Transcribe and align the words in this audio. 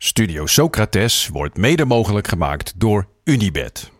Studio 0.00 0.46
Socrates 0.46 1.28
wordt 1.28 1.56
mede 1.56 1.84
mogelijk 1.84 2.28
gemaakt 2.28 2.72
door 2.76 3.08
Unibed. 3.24 3.90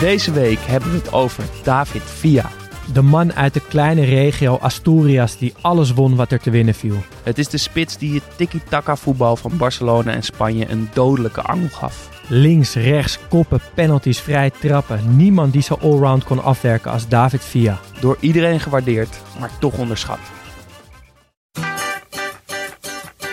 Deze 0.00 0.32
week 0.32 0.58
hebben 0.58 0.90
we 0.90 0.96
het 0.96 1.12
over 1.12 1.44
David 1.62 2.02
Villa. 2.02 2.50
De 2.92 3.02
man 3.02 3.32
uit 3.32 3.54
de 3.54 3.60
kleine 3.68 4.04
regio 4.04 4.56
Asturias 4.56 5.38
die 5.38 5.54
alles 5.60 5.92
won 5.92 6.16
wat 6.16 6.32
er 6.32 6.40
te 6.40 6.50
winnen 6.50 6.74
viel. 6.74 6.96
Het 7.22 7.38
is 7.38 7.48
de 7.48 7.58
spits 7.58 7.98
die 7.98 8.14
het 8.14 8.36
tiki-taka 8.36 8.96
voetbal 8.96 9.36
van 9.36 9.56
Barcelona 9.56 10.12
en 10.12 10.22
Spanje 10.22 10.68
een 10.68 10.88
dodelijke 10.92 11.42
angel 11.42 11.68
gaf. 11.68 12.10
Links, 12.28 12.74
rechts, 12.74 13.18
koppen, 13.28 13.60
penalties, 13.74 14.20
vrij 14.20 14.50
trappen. 14.50 15.16
Niemand 15.16 15.52
die 15.52 15.62
zo 15.62 15.74
allround 15.74 16.24
kon 16.24 16.42
afwerken 16.42 16.90
als 16.90 17.08
David 17.08 17.44
Villa. 17.44 17.80
Door 18.00 18.16
iedereen 18.20 18.60
gewaardeerd, 18.60 19.20
maar 19.38 19.50
toch 19.58 19.78
onderschat. 19.78 20.35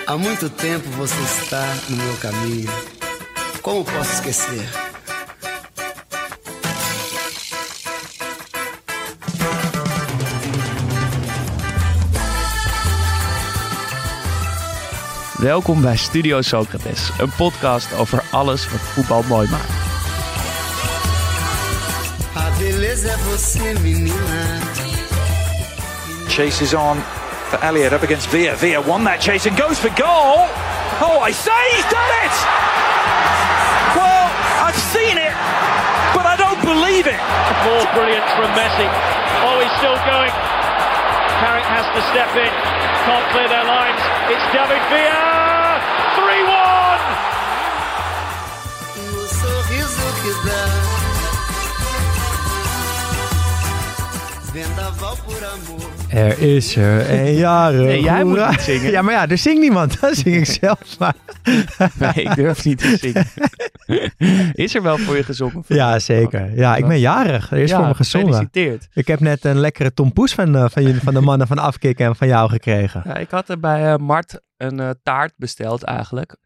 Há 0.06 0.18
muito 0.18 0.50
tempo 0.50 0.90
você 0.90 1.22
está 1.22 1.66
no 1.88 1.96
meu 1.96 2.18
caminho. 2.18 2.70
Como 3.62 3.86
posso 3.86 4.14
esquecer? 4.14 4.70
Welkom 15.40 15.82
bij 15.82 15.98
Studio 15.98 16.42
Socrates, 16.42 17.10
een 17.20 17.32
podcast 17.36 17.94
over 17.94 18.23
alles 18.32 18.70
wat 18.70 18.80
voetbal 18.80 19.23
mooi 19.23 19.50
maakt. 19.50 19.70
A 22.36 22.50
beleza 22.58 23.12
é 23.12 23.17
você, 23.17 23.80
menina. 23.82 24.60
Chase 26.28 26.64
is 26.64 26.73
on 26.73 26.98
for 27.54 27.64
Elliott 27.64 27.94
up 27.94 28.02
against 28.02 28.30
Villa. 28.30 28.56
Villa 28.58 28.82
won 28.82 29.04
that 29.06 29.22
chase 29.22 29.46
and 29.46 29.54
goes 29.54 29.78
for 29.78 29.94
goal. 29.94 30.50
Oh, 31.06 31.22
I 31.22 31.30
say 31.30 31.54
he's 31.78 31.86
done 31.86 32.14
it! 32.26 32.34
Well, 33.94 34.26
I've 34.66 34.82
seen 34.90 35.22
it, 35.22 35.36
but 36.18 36.26
I 36.26 36.34
don't 36.34 36.58
believe 36.66 37.06
it. 37.06 37.22
More 37.62 37.86
brilliant 37.94 38.26
from 38.34 38.50
Messi. 38.58 38.90
Oh, 39.45 39.62
he's 39.62 39.70
still 39.78 39.94
going. 40.02 40.34
Carrick 41.45 41.68
has 41.70 41.86
to 41.94 42.02
step 42.10 42.34
in. 42.34 42.50
Can't 43.06 43.28
clear 43.30 43.45
their 43.45 43.70
lines. 43.70 44.02
It's 44.34 44.45
David 44.50 44.82
Villa. 44.90 45.78
3-1. 46.17 46.58
O 49.14 49.30
sorriso 49.30 50.10
que 50.26 50.34
dá. 50.42 50.66
Vendaval 54.54 55.17
por 55.22 55.38
amor. 55.38 55.92
Er 56.14 56.39
is 56.39 56.75
er 56.75 57.09
een 57.09 57.33
jaren. 57.47 57.86
Nee, 57.86 58.02
jij 58.02 58.23
moet 58.23 58.31
hoera. 58.38 58.50
niet 58.50 58.59
zingen. 58.59 58.92
Ja, 58.92 59.02
maar 59.02 59.14
ja, 59.14 59.28
er 59.28 59.38
zingt 59.38 59.59
niemand. 59.61 60.00
Dat 60.02 60.16
zing 60.16 60.36
ik 60.36 60.45
zelf 60.45 61.00
maar. 61.00 61.16
Nee, 62.00 62.14
ik 62.14 62.36
durf 62.36 62.66
niet 62.66 62.78
te 62.78 62.97
zingen. 62.97 63.25
Is 64.53 64.75
er 64.75 64.81
wel 64.81 64.97
voor 64.97 65.16
je 65.16 65.23
gezongen? 65.23 65.64
Ja, 65.67 66.00
zeker. 66.00 66.55
Ja, 66.58 66.75
ik 66.75 66.88
ben 66.88 67.00
jarig. 67.00 67.52
Er 67.52 67.58
is 67.58 67.70
Ja, 67.70 67.77
voor 67.77 67.88
me 67.88 67.93
gezongen. 67.93 68.27
Gefeliciteerd. 68.27 68.88
Ik 68.93 69.08
heb 69.08 69.20
net 69.20 69.45
een 69.45 69.60
lekkere 69.60 69.93
tompoes 69.93 70.33
van, 70.33 70.55
eh, 70.55 70.65
van, 70.70 70.83
jullie, 70.83 71.02
van 71.02 71.14
de 71.14 71.21
mannen 71.21 71.48
van 71.48 71.58
Afkikken 71.58 72.05
en 72.05 72.15
van 72.15 72.27
jou 72.27 72.49
gekregen. 72.49 73.02
Ja, 73.05 73.15
ik 73.15 73.30
had 73.30 73.49
er 73.49 73.59
bij 73.59 73.92
eh, 73.93 73.98
Mart 73.98 74.42
een 74.58 74.80
eh, 74.80 74.89
taart 75.04 75.33
besteld 75.38 75.83
eigenlijk. 75.83 76.38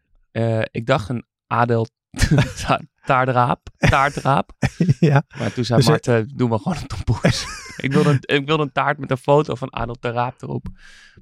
Ik 0.70 0.86
dacht 0.86 1.08
een 1.08 1.24
Adel 1.46 1.86
ta- 2.66 2.80
taardraap, 3.04 3.68
taartraap. 3.78 4.50
Ja. 5.00 5.22
Maar 5.38 5.52
toen 5.52 5.64
zei 5.64 5.82
Dus, 5.84 6.00
eh, 6.00 6.20
doe 6.34 6.48
maar 6.48 6.58
gewoon 6.58 6.78
een 6.78 6.86
tompoes. 6.86 7.46
ik, 7.86 7.92
wilde 7.92 8.10
een, 8.10 8.18
ik 8.20 8.46
wilde 8.46 8.62
een 8.62 8.72
taart 8.72 8.98
met 8.98 9.10
een 9.10 9.16
foto 9.16 9.54
van 9.54 9.74
Adel 9.74 9.94
Taraap 9.94 10.42
erop. 10.42 10.66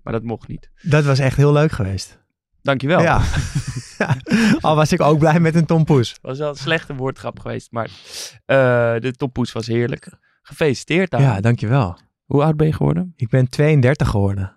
Maar 0.03 0.13
dat 0.13 0.23
mocht 0.23 0.49
niet. 0.49 0.71
Dat 0.83 1.05
was 1.05 1.19
echt 1.19 1.37
heel 1.37 1.53
leuk 1.53 1.73
geweest. 1.73 2.25
Dankjewel. 2.63 3.01
Ja. 3.01 3.23
Ja. 3.99 4.17
Al 4.61 4.77
was 4.77 4.93
ik 4.93 5.01
ook 5.01 5.19
blij 5.19 5.41
met 5.41 5.55
een 5.55 5.67
tompoes. 5.67 6.15
was 6.23 6.39
wel 6.39 6.49
een 6.49 6.55
slechte 6.57 6.95
woordgrap 6.95 7.41
geweest, 7.41 7.71
maar 7.73 7.91
eh, 8.45 8.57
de 9.01 9.13
tompoes 9.17 9.53
was 9.53 9.67
heerlijk. 9.67 10.13
Gefeliciteerd 10.43 11.11
daar. 11.11 11.21
Ja, 11.21 11.41
dankjewel. 11.41 11.99
Hoe 12.25 12.43
oud 12.43 12.57
ben 12.57 12.67
je 12.67 12.73
geworden? 12.73 13.13
Ik 13.17 13.29
ben 13.29 13.49
32 13.49 14.09
geworden. 14.09 14.57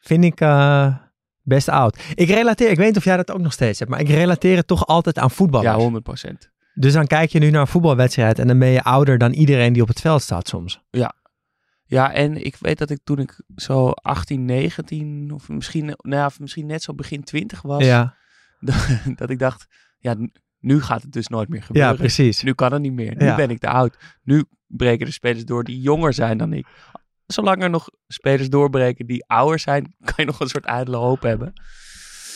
Vind 0.00 0.24
ik 0.24 0.40
eh, 0.40 0.94
best 1.42 1.68
oud. 1.68 2.02
Ik 2.14 2.28
relateer, 2.28 2.70
ik 2.70 2.76
weet 2.76 2.86
niet 2.86 2.96
of 2.96 3.04
jij 3.04 3.16
dat 3.16 3.30
ook 3.30 3.40
nog 3.40 3.52
steeds 3.52 3.78
hebt, 3.78 3.90
maar 3.90 4.00
ik 4.00 4.08
relateer 4.08 4.56
het 4.56 4.66
toch 4.66 4.86
altijd 4.86 5.18
aan 5.18 5.30
voetballers. 5.30 5.74
Ja, 5.76 5.80
100 5.82 6.04
procent. 6.04 6.50
Dus 6.74 6.92
dan 6.92 7.06
kijk 7.06 7.30
je 7.30 7.38
nu 7.38 7.50
naar 7.50 7.60
een 7.60 7.66
voetbalwedstrijd 7.66 8.38
en 8.38 8.46
dan 8.46 8.58
ben 8.58 8.68
je 8.68 8.82
ouder 8.82 9.18
dan 9.18 9.32
iedereen 9.32 9.72
die 9.72 9.82
op 9.82 9.88
het 9.88 10.00
veld 10.00 10.22
staat 10.22 10.48
soms. 10.48 10.80
Ja, 11.84 12.12
en 12.12 12.44
ik 12.44 12.56
weet 12.60 12.78
dat 12.78 12.90
ik 12.90 12.98
toen 13.04 13.18
ik 13.18 13.40
zo 13.56 13.88
18, 13.90 14.44
19 14.44 15.30
of 15.34 15.48
misschien, 15.48 15.84
nou 15.84 15.96
ja, 16.02 16.30
misschien 16.38 16.66
net 16.66 16.82
zo 16.82 16.94
begin 16.94 17.24
20 17.24 17.62
was, 17.62 17.84
Ja, 17.84 18.16
dat 19.16 19.30
ik 19.30 19.38
dacht, 19.38 19.66
ja, 19.98 20.14
nu 20.58 20.82
gaat 20.82 21.02
het 21.02 21.12
dus 21.12 21.26
nooit 21.28 21.48
meer 21.48 21.62
gebeuren. 21.62 21.92
ja 21.92 21.96
precies. 21.98 22.42
Nu 22.42 22.52
kan 22.52 22.72
het 22.72 22.82
niet 22.82 22.92
meer. 22.92 23.16
Nu 23.16 23.24
Ja. 23.26 23.36
ben 23.36 23.50
ik 23.50 23.58
te 23.58 23.68
oud. 23.68 23.96
Nu 24.22 24.44
breken 24.66 25.06
de 25.06 25.12
spelers 25.12 25.44
door 25.44 25.64
die 25.64 25.80
jonger 25.80 26.12
zijn 26.12 26.38
dan 26.38 26.52
ik. 26.52 26.66
Zolang 27.32 27.62
er 27.62 27.70
nog 27.70 27.88
spelers 28.06 28.48
doorbreken 28.48 29.06
die 29.06 29.24
ouder 29.26 29.58
zijn, 29.58 29.94
kan 30.04 30.14
je 30.16 30.24
nog 30.24 30.40
een 30.40 30.48
soort 30.48 30.64
ijdele 30.64 30.96
hoop 30.96 31.22
hebben. 31.22 31.52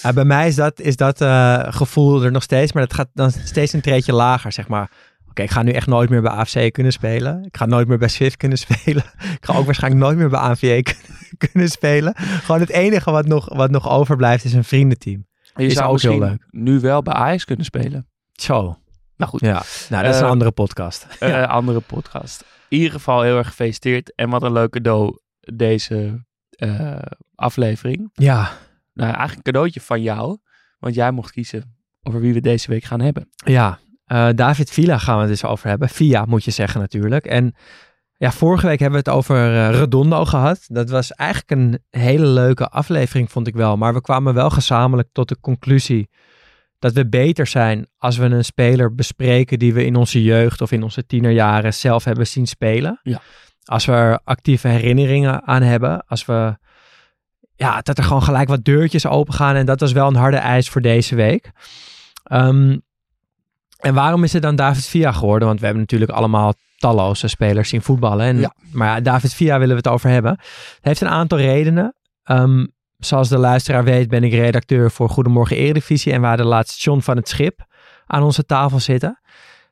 Ja, 0.02 0.12
bij 0.12 0.24
mij 0.24 0.46
is 0.48 0.54
dat, 0.54 0.80
is 0.80 0.96
dat 0.96 1.20
eh, 1.20 1.64
gevoel 1.68 2.22
er 2.24 2.30
nog 2.30 2.42
steeds, 2.42 2.72
maar 2.72 2.82
dat 2.82 2.94
gaat 2.94 3.08
dan 3.14 3.30
steeds 3.30 3.72
een 3.72 3.80
treetje 3.80 4.12
lager, 4.12 4.52
zeg 4.52 4.68
maar. 4.68 4.90
Oké, 5.28 5.42
ik 5.42 5.50
ga 5.50 5.62
nu 5.62 5.70
echt 5.70 5.86
nooit 5.86 6.10
meer 6.10 6.22
bij 6.22 6.30
AFC 6.30 6.72
kunnen 6.72 6.92
spelen. 6.92 7.44
Ik 7.44 7.56
ga 7.56 7.66
nooit 7.66 7.88
meer 7.88 7.98
bij 7.98 8.08
Swift 8.08 8.36
kunnen 8.36 8.58
spelen. 8.66 9.04
Ik 9.16 9.38
ga 9.40 9.54
ook 9.54 9.64
waarschijnlijk 9.64 10.04
nooit 10.04 10.16
meer 10.18 10.28
bij 10.28 10.40
ANVA 10.40 10.80
kunnen, 10.82 11.18
kunnen 11.50 11.68
spelen. 11.68 12.12
Gewoon 12.16 12.60
het 12.60 12.70
enige 12.70 13.10
wat 13.10 13.26
nog, 13.26 13.54
wat 13.54 13.70
nog 13.70 13.88
overblijft 13.88 14.44
is 14.44 14.52
een 14.52 14.64
vriendenteam. 14.64 15.26
Je 15.54 15.66
Is 15.66 15.74
zou 15.74 15.92
ook 15.92 16.00
heel 16.00 16.18
leuk. 16.18 16.46
nu 16.50 16.80
wel 16.80 17.02
bij 17.02 17.14
Ajax 17.14 17.44
kunnen 17.44 17.64
spelen. 17.64 18.06
Zo. 18.32 18.78
Nou 19.16 19.30
goed, 19.30 19.40
Ja, 19.40 19.62
nou 19.88 20.02
dat 20.04 20.14
is 20.14 20.18
Eh, 20.20 20.24
een 20.24 20.30
andere 20.30 20.50
podcast. 20.50 21.06
eh, 21.20 21.48
andere 21.48 21.80
podcast. 21.80 22.44
In 22.68 22.76
ieder 22.76 22.92
geval 22.92 23.22
heel 23.22 23.36
erg 23.36 23.46
gefeliciteerd. 23.46 24.14
En 24.14 24.30
wat 24.30 24.42
een 24.42 24.52
leuk 24.52 24.70
cadeau 24.70 25.18
deze 25.40 26.24
eh, 26.50 26.98
aflevering. 27.34 28.10
Ja, 28.12 28.50
Nou, 28.94 29.08
eigenlijk 29.08 29.36
een 29.36 29.52
cadeautje 29.52 29.80
van 29.80 30.02
jou. 30.02 30.38
Want 30.78 30.94
jij 30.94 31.10
mocht 31.10 31.30
kiezen 31.30 31.76
over 32.02 32.20
wie 32.20 32.32
we 32.32 32.40
deze 32.40 32.70
week 32.70 32.84
gaan 32.84 33.00
hebben. 33.00 33.28
ja. 33.44 33.78
Eh, 34.04 34.28
David 34.34 34.70
Villa 34.70 34.98
gaan 34.98 35.14
we 35.14 35.20
het 35.20 35.30
dus 35.30 35.44
over 35.44 35.68
hebben. 35.68 35.88
Via 35.88 36.24
moet 36.24 36.44
je 36.44 36.50
zeggen 36.50 36.80
natuurlijk. 36.80 37.26
En 37.26 37.54
ja, 38.16 38.32
vorige 38.32 38.66
week 38.66 38.78
hebben 38.78 39.02
we 39.04 39.10
het 39.10 39.18
over 39.18 39.36
eh, 39.36 39.70
Redondo 39.78 40.24
gehad. 40.24 40.64
Dat 40.66 40.90
was 40.90 41.12
eigenlijk 41.12 41.50
een 41.60 42.00
hele 42.00 42.26
leuke 42.26 42.68
aflevering, 42.68 43.30
vond 43.30 43.46
ik 43.46 43.54
wel. 43.54 43.76
Maar 43.76 43.94
we 43.94 44.00
kwamen 44.00 44.34
wel 44.34 44.50
gezamenlijk 44.50 45.08
tot 45.12 45.28
de 45.28 45.40
conclusie 45.40 46.08
dat 46.84 46.92
we 46.92 47.08
beter 47.08 47.46
zijn 47.46 47.86
als 47.98 48.16
we 48.16 48.24
een 48.24 48.44
speler 48.44 48.94
bespreken 48.94 49.58
die 49.58 49.74
we 49.74 49.84
in 49.84 49.96
onze 49.96 50.22
jeugd 50.22 50.60
of 50.60 50.72
in 50.72 50.82
onze 50.82 51.06
tienerjaren 51.06 51.74
zelf 51.74 52.04
hebben 52.04 52.26
zien 52.26 52.46
spelen. 52.46 53.00
Ja. 53.02 53.20
Als 53.64 53.84
we 53.84 53.92
er 53.92 54.20
actieve 54.24 54.68
herinneringen 54.68 55.46
aan 55.46 55.62
hebben. 55.62 56.06
Als 56.06 56.24
we, 56.24 56.56
ja, 57.56 57.80
dat 57.80 57.98
er 57.98 58.04
gewoon 58.04 58.22
gelijk 58.22 58.48
wat 58.48 58.64
deurtjes 58.64 59.06
open 59.06 59.34
gaan. 59.34 59.54
En 59.56 59.66
dat 59.66 59.80
was 59.80 59.92
wel 59.92 60.08
een 60.08 60.14
harde 60.14 60.36
eis 60.36 60.68
voor 60.68 60.80
deze 60.80 61.14
week. 61.14 61.50
Ehm, 62.24 62.78
en 63.78 63.94
waarom 63.94 64.24
is 64.24 64.32
het 64.32 64.42
dan 64.42 64.56
David 64.56 64.86
Villa 64.86 65.12
geworden? 65.12 65.48
Want 65.48 65.58
we 65.58 65.64
hebben 65.64 65.82
natuurlijk 65.82 66.10
allemaal 66.10 66.54
talloze 66.76 67.28
spelers 67.28 67.68
zien 67.68 67.82
voetballen. 67.82 68.26
En, 68.26 68.38
Ja. 68.38 68.54
Maar 68.72 68.88
ja, 68.88 69.00
David 69.00 69.34
Villa 69.34 69.58
willen 69.58 69.76
we 69.76 69.82
het 69.84 69.88
over 69.92 70.10
hebben. 70.10 70.32
Het 70.32 70.78
heeft 70.80 71.00
een 71.00 71.08
aantal 71.08 71.38
redenen. 71.38 71.94
Ehm, 72.22 72.66
zoals 73.04 73.28
de 73.28 73.38
luisteraar 73.38 73.84
weet 73.84 74.08
ben 74.08 74.24
ik 74.24 74.32
redacteur 74.32 74.90
voor 74.90 75.08
Goedemorgen 75.08 75.56
Eredivisie. 75.56 76.12
En 76.12 76.20
we 76.20 76.26
hadden 76.26 76.46
laatst 76.46 76.82
John 76.82 77.00
van 77.00 77.16
het 77.16 77.28
Schip 77.28 77.64
aan 78.06 78.22
onze 78.22 78.44
tafel 78.46 78.80
zitten. 78.80 79.20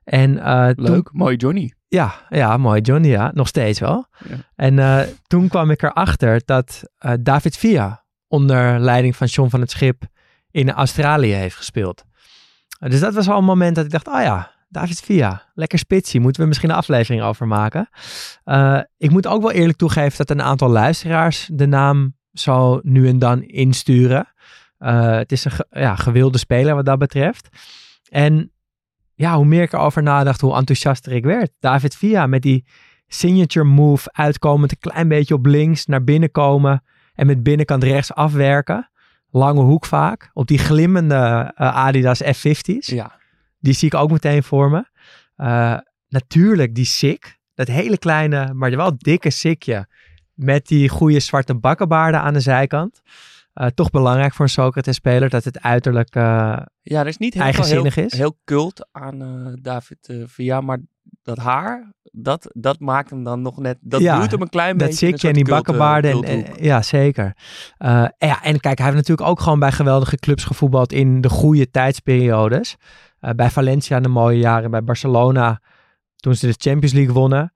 En, 0.05 0.39
eh, 0.39 0.69
toen- 0.69 0.85
Leuk, 0.85 1.09
mooi 1.13 1.37
Johnny. 1.37 1.73
ja, 1.89 2.15
ja, 2.29 2.57
mooi 2.57 2.81
Johnny, 2.81 3.09
ja. 3.09 3.31
Nog 3.35 3.49
steeds 3.49 3.81
wel. 3.81 4.07
Ja. 4.29 4.35
En 4.57 4.79
eh, 4.79 5.01
toen 5.27 5.49
kwam 5.49 5.71
ik 5.71 5.83
erachter 5.83 6.43
dat 6.45 6.83
eh, 6.99 7.13
David 7.21 7.57
Villa 7.57 8.05
onder 8.29 8.79
leiding 8.81 9.17
van 9.17 9.27
John 9.27 9.49
van 9.51 9.61
het 9.61 9.71
Schip 9.71 10.03
in 10.51 10.71
Australië 10.73 11.33
heeft 11.33 11.57
gespeeld. 11.57 12.05
Dus 12.79 13.01
dat 13.01 13.15
was 13.15 13.29
al 13.29 13.39
een 13.39 13.45
moment 13.45 13.75
dat 13.75 13.85
ik 13.85 13.91
dacht, 13.91 14.09
oh 14.09 14.21
ja, 14.23 14.51
David 14.69 15.01
Villa, 15.01 15.51
lekker 15.55 15.79
spitsie, 15.79 16.21
moeten 16.21 16.43
we 16.43 16.49
misschien 16.49 16.71
een 16.71 16.77
aflevering 16.77 17.23
over 17.23 17.47
maken. 17.47 17.89
Ik 18.97 19.11
moet 19.11 19.27
ook 19.27 19.43
wel 19.43 19.51
eerlijk 19.53 19.79
toegeven 19.79 20.17
dat 20.17 20.31
een 20.31 20.43
aantal 20.43 20.69
luisteraars 20.69 21.49
de 21.53 21.67
naam 21.67 22.15
zo 22.33 22.81
nu 22.83 23.09
en 23.09 23.19
dan 23.19 23.43
insturen. 23.43 24.33
Eh, 24.79 25.17
het 25.17 25.33
is 25.33 25.45
een 25.45 25.53
ja, 25.71 25.95
gewilde 25.97 26.39
speler 26.39 26.75
wat 26.75 26.85
dat 26.85 26.99
betreft. 26.99 27.49
En 28.09 28.53
ja, 29.15 29.37
hoe 29.37 29.45
meer 29.45 29.63
ik 29.63 29.73
erover 29.73 30.03
nadacht, 30.03 30.41
hoe 30.41 30.57
enthousiaster 30.57 31.13
ik 31.13 31.25
werd. 31.25 31.51
David 31.61 31.97
Villa 31.97 32.27
met 32.27 32.43
die 32.43 32.65
signature 33.07 33.67
move 33.67 34.13
uitkomend, 34.13 34.71
een 34.71 34.91
klein 34.93 35.09
beetje 35.09 35.35
op 35.35 35.47
links, 35.47 35.87
naar 35.87 36.05
binnen 36.05 36.31
komen 36.31 36.83
en 37.15 37.27
met 37.27 37.43
binnenkant 37.43 37.85
rechts 37.85 38.15
afwerken. 38.15 38.91
Lange 39.31 39.61
hoek 39.61 39.87
vaak. 39.87 40.31
Op 40.33 40.47
die 40.47 40.59
glimmende 40.59 41.53
eh, 41.55 41.77
Adidas 41.77 42.23
F50's. 42.23 42.87
Ja. 42.87 43.21
Die 43.59 43.73
zie 43.73 43.89
ik 43.89 43.95
ook 43.95 44.11
meteen 44.11 44.43
voor 44.43 44.71
me. 44.71 44.85
Eh, 45.37 45.79
natuurlijk 46.09 46.75
die 46.75 46.85
sik. 46.85 47.39
Dat 47.55 47.69
hele 47.69 47.99
kleine, 47.99 48.55
maar 48.55 48.77
wel 48.77 48.99
dikke 48.99 49.31
sikje. 49.31 49.87
Met 50.35 50.67
die 50.67 50.89
goede 50.89 51.21
zwarte 51.21 51.55
bakkenbaarden 51.55 52.21
aan 52.21 52.33
de 52.33 52.41
zijkant. 52.41 53.01
Eh, 53.53 53.67
toch 53.67 53.91
belangrijk 53.91 54.35
voor 54.35 54.45
een 54.45 54.51
Socrates-speler 54.51 55.29
dat 55.29 55.45
het 55.45 55.61
uiterlijk... 55.63 56.15
eh, 56.15 56.23
Ja, 56.83 57.01
er 57.01 57.07
is 57.07 57.17
niet 57.19 57.35
heel, 57.35 57.43
Eigenzinnig 57.43 57.95
heel, 57.95 58.05
is. 58.05 58.13
heel 58.13 58.39
cult 58.45 58.89
aan 58.93 59.23
eh, 59.23 59.53
David 59.63 60.15
Villa, 60.27 60.61
maar 60.61 60.79
dat 61.23 61.39
haar, 61.39 61.93
dat, 62.13 62.51
dat 62.53 62.81
maakt 62.81 63.11
hem 63.11 63.25
dan 63.25 63.43
nog 63.43 63.59
net, 63.59 63.79
dat 63.81 64.01
Ja, 64.01 64.21
doet 64.21 64.31
hem 64.31 64.41
een 64.41 64.49
klein 64.49 64.79
dat 64.79 64.89
beetje 64.89 65.07
in 65.07 65.13
een 65.13 65.19
sikje 65.19 65.37
en 65.37 65.45
die 65.45 65.55
bakkenbaarden. 65.55 66.23
En, 66.23 66.47
ja, 66.57 66.83
zeker. 66.83 67.37
En 67.79 68.15
ja, 68.19 68.43
en 68.43 68.61
kijk, 68.61 68.79
hij 68.79 68.87
heeft 68.87 68.99
natuurlijk 68.99 69.29
ook 69.29 69.41
gewoon 69.41 69.59
bij 69.59 69.73
geweldige 69.73 70.17
clubs 70.17 70.45
gevoetbald 70.45 70.93
in 70.93 71.21
de 71.21 71.29
goede 71.29 71.71
tijdsperiodes. 71.71 72.77
Bij 73.37 73.51
Valencia 73.51 73.97
in 73.97 74.03
de 74.03 74.09
mooie 74.09 74.39
jaren, 74.39 74.71
bij 74.71 74.85
Barcelona 74.85 75.61
toen 76.17 76.35
ze 76.35 76.47
de 76.47 76.55
Champions 76.57 76.93
League 76.93 77.15
wonnen. 77.15 77.53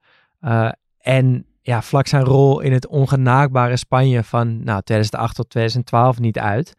En 0.97 1.45
ja, 1.67 1.81
vlak 1.81 2.07
zijn 2.07 2.23
rol 2.23 2.59
in 2.59 2.71
het 2.71 2.87
ongenaakbare 2.87 3.77
Spanje 3.77 4.23
van 4.23 4.63
nou, 4.63 4.81
2008 4.81 5.35
tot 5.35 5.49
2012 5.49 6.19
niet 6.19 6.39
uit. 6.39 6.73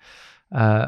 Eh, 0.48 0.84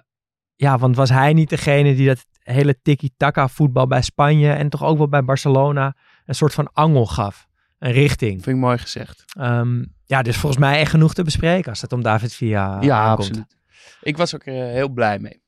ja, 0.57 0.79
want 0.79 0.97
was 0.97 1.09
hij 1.09 1.33
niet 1.33 1.49
degene 1.49 1.95
die 1.95 2.07
dat 2.07 2.27
hele 2.43 2.81
tiki-taka 2.83 3.49
voetbal 3.49 3.87
bij 3.87 4.03
Spanje 4.03 4.53
en 4.53 4.69
toch 4.69 4.85
ook 4.85 4.99
wel 4.99 5.09
bij 5.09 5.25
Barcelona 5.25 5.97
een 6.25 6.35
soort 6.35 6.55
van 6.55 6.71
angel 6.73 7.07
gaf? 7.07 7.47
Een 7.79 7.93
richting. 7.93 8.43
Vind 8.43 8.57
ik 8.57 8.63
mooi 8.63 8.79
gezegd. 8.79 9.25
Ehm, 9.39 9.85
ja, 10.05 10.23
dus 10.23 10.37
volgens 10.37 10.61
mij 10.61 10.81
echt 10.81 10.91
genoeg 10.91 11.15
te 11.15 11.23
bespreken 11.23 11.71
als 11.71 11.81
het 11.81 11.93
om 11.93 12.03
David 12.03 12.35
Villa 12.35 12.79
ja, 12.81 12.99
aankomt. 12.99 13.29
absoluut. 13.29 13.57
Ik 14.01 14.17
was 14.17 14.35
ook 14.35 14.43
eh, 14.43 14.55
heel 14.55 14.89
blij 14.89 15.19
mee. 15.19 15.43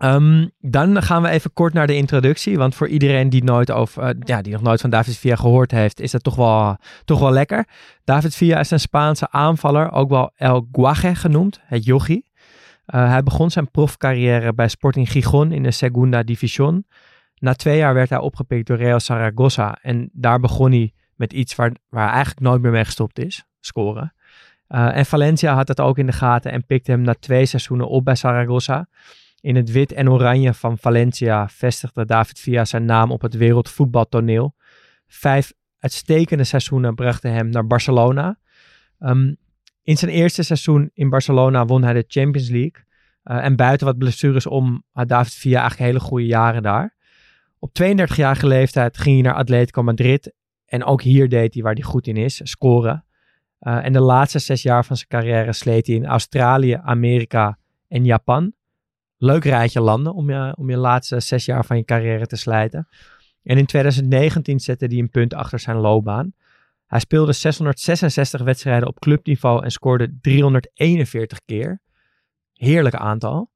Ehm, 0.00 0.46
dan 0.60 1.02
gaan 1.02 1.22
we 1.22 1.28
even 1.28 1.52
kort 1.52 1.72
naar 1.72 1.86
de 1.86 1.96
introductie. 1.96 2.56
Want 2.56 2.74
voor 2.74 2.88
iedereen 2.88 3.30
die, 3.30 3.44
nooit 3.44 3.70
over, 3.70 4.02
eh, 4.02 4.14
ja, 4.24 4.42
die 4.42 4.52
nog 4.52 4.62
nooit 4.62 4.80
van 4.80 4.90
David 4.90 5.16
Villa 5.16 5.36
gehoord 5.36 5.70
heeft, 5.70 6.00
is 6.00 6.10
dat 6.10 6.22
toch 6.22 6.34
wel, 6.34 6.76
toch 7.04 7.20
wel 7.20 7.30
lekker. 7.30 7.66
David 8.04 8.34
Villa 8.34 8.58
is 8.58 8.70
een 8.70 8.80
Spaanse 8.80 9.30
aanvaller, 9.30 9.92
ook 9.92 10.08
wel 10.08 10.32
El 10.36 10.68
Guaje 10.72 11.14
genoemd, 11.14 11.60
het 11.64 11.84
jochie. 11.84 12.30
Eh, 12.86 13.08
hij 13.08 13.22
begon 13.22 13.50
zijn 13.50 13.70
profcarrière 13.70 14.54
bij 14.54 14.68
Sporting 14.68 15.10
Gijon 15.10 15.52
in 15.52 15.62
de 15.62 15.70
Segunda 15.70 16.22
División. 16.22 16.84
Na 17.38 17.54
twee 17.54 17.76
jaar 17.76 17.94
werd 17.94 18.08
hij 18.08 18.18
opgepikt 18.18 18.66
door 18.66 18.76
Real 18.76 19.00
Zaragoza. 19.00 19.78
En 19.82 20.10
daar 20.12 20.40
begon 20.40 20.70
hij 20.70 20.92
met 21.14 21.32
iets 21.32 21.54
waar, 21.54 21.72
waar 21.88 22.04
hij 22.04 22.12
eigenlijk 22.12 22.40
nooit 22.46 22.62
meer 22.62 22.72
mee 22.72 22.84
gestopt 22.84 23.18
is, 23.18 23.44
scoren. 23.60 24.14
Eh, 24.66 24.96
en 24.96 25.06
Valencia 25.06 25.54
had 25.54 25.66
dat 25.66 25.80
ook 25.80 25.98
in 25.98 26.06
de 26.06 26.12
gaten 26.12 26.52
en 26.52 26.66
pikte 26.66 26.90
hem 26.90 27.02
na 27.02 27.14
twee 27.14 27.46
seizoenen 27.46 27.88
op 27.88 28.04
bij 28.04 28.14
Zaragoza. 28.14 28.88
In 29.40 29.56
het 29.56 29.70
wit 29.70 29.92
en 29.92 30.10
oranje 30.10 30.54
van 30.54 30.78
Valencia 30.78 31.48
vestigde 31.48 32.04
David 32.04 32.38
Villa 32.38 32.64
zijn 32.64 32.84
naam 32.84 33.10
op 33.10 33.22
het 33.22 33.34
wereldvoetbaltoneel. 33.34 34.54
Vijf 35.06 35.52
uitstekende 35.78 36.44
seizoenen 36.44 36.94
brachten 36.94 37.32
hem 37.32 37.48
naar 37.48 37.66
Barcelona. 37.66 38.38
Ehm, 38.98 39.34
in 39.82 39.96
zijn 39.96 40.10
eerste 40.10 40.42
seizoen 40.42 40.90
in 40.94 41.08
Barcelona 41.08 41.64
won 41.64 41.82
hij 41.82 41.92
de 41.92 42.04
Champions 42.08 42.48
League. 42.48 42.84
Eh, 43.22 43.44
en 43.44 43.56
buiten 43.56 43.86
wat 43.86 43.98
blessures 43.98 44.46
om 44.46 44.84
had 44.92 45.08
David 45.08 45.32
Villa 45.32 45.60
eigenlijk 45.60 45.90
hele 45.90 46.04
goede 46.04 46.26
jaren 46.26 46.62
daar. 46.62 46.96
Op 47.58 47.74
32-jarige 47.74 48.46
leeftijd 48.46 48.98
ging 48.98 49.14
hij 49.14 49.24
naar 49.24 49.40
Atletico 49.40 49.82
Madrid. 49.82 50.34
En 50.66 50.84
ook 50.84 51.02
hier 51.02 51.28
deed 51.28 51.54
hij 51.54 51.62
waar 51.62 51.74
hij 51.74 51.82
goed 51.82 52.06
in 52.06 52.16
is, 52.16 52.40
scoren. 52.42 53.04
Eh, 53.58 53.84
en 53.84 53.92
de 53.92 54.00
laatste 54.00 54.38
zes 54.38 54.62
jaar 54.62 54.84
van 54.84 54.96
zijn 54.96 55.08
carrière 55.08 55.52
sleet 55.52 55.86
hij 55.86 55.96
in 55.96 56.06
Australië, 56.06 56.80
Amerika 56.82 57.58
en 57.88 58.04
Japan. 58.04 58.52
Leuk 59.22 59.44
rijtje 59.44 59.80
landen 59.80 60.14
om 60.14 60.30
je, 60.30 60.54
om 60.56 60.70
je 60.70 60.76
laatste 60.76 61.20
zes 61.20 61.44
jaar 61.44 61.64
van 61.64 61.76
je 61.76 61.84
carrière 61.84 62.26
te 62.26 62.36
slijten. 62.36 62.88
En 63.42 63.58
in 63.58 63.66
2019 63.66 64.60
zette 64.60 64.86
hij 64.86 64.98
een 64.98 65.10
punt 65.10 65.34
achter 65.34 65.58
zijn 65.58 65.76
loopbaan. 65.76 66.32
Hij 66.86 67.00
speelde 67.00 67.32
666 67.32 68.42
wedstrijden 68.42 68.88
op 68.88 68.98
clubniveau 68.98 69.64
en 69.64 69.70
scoorde 69.70 70.18
341 70.20 71.40
keer. 71.44 71.80
Heerlijk 72.54 72.94
aantal. 72.94 73.50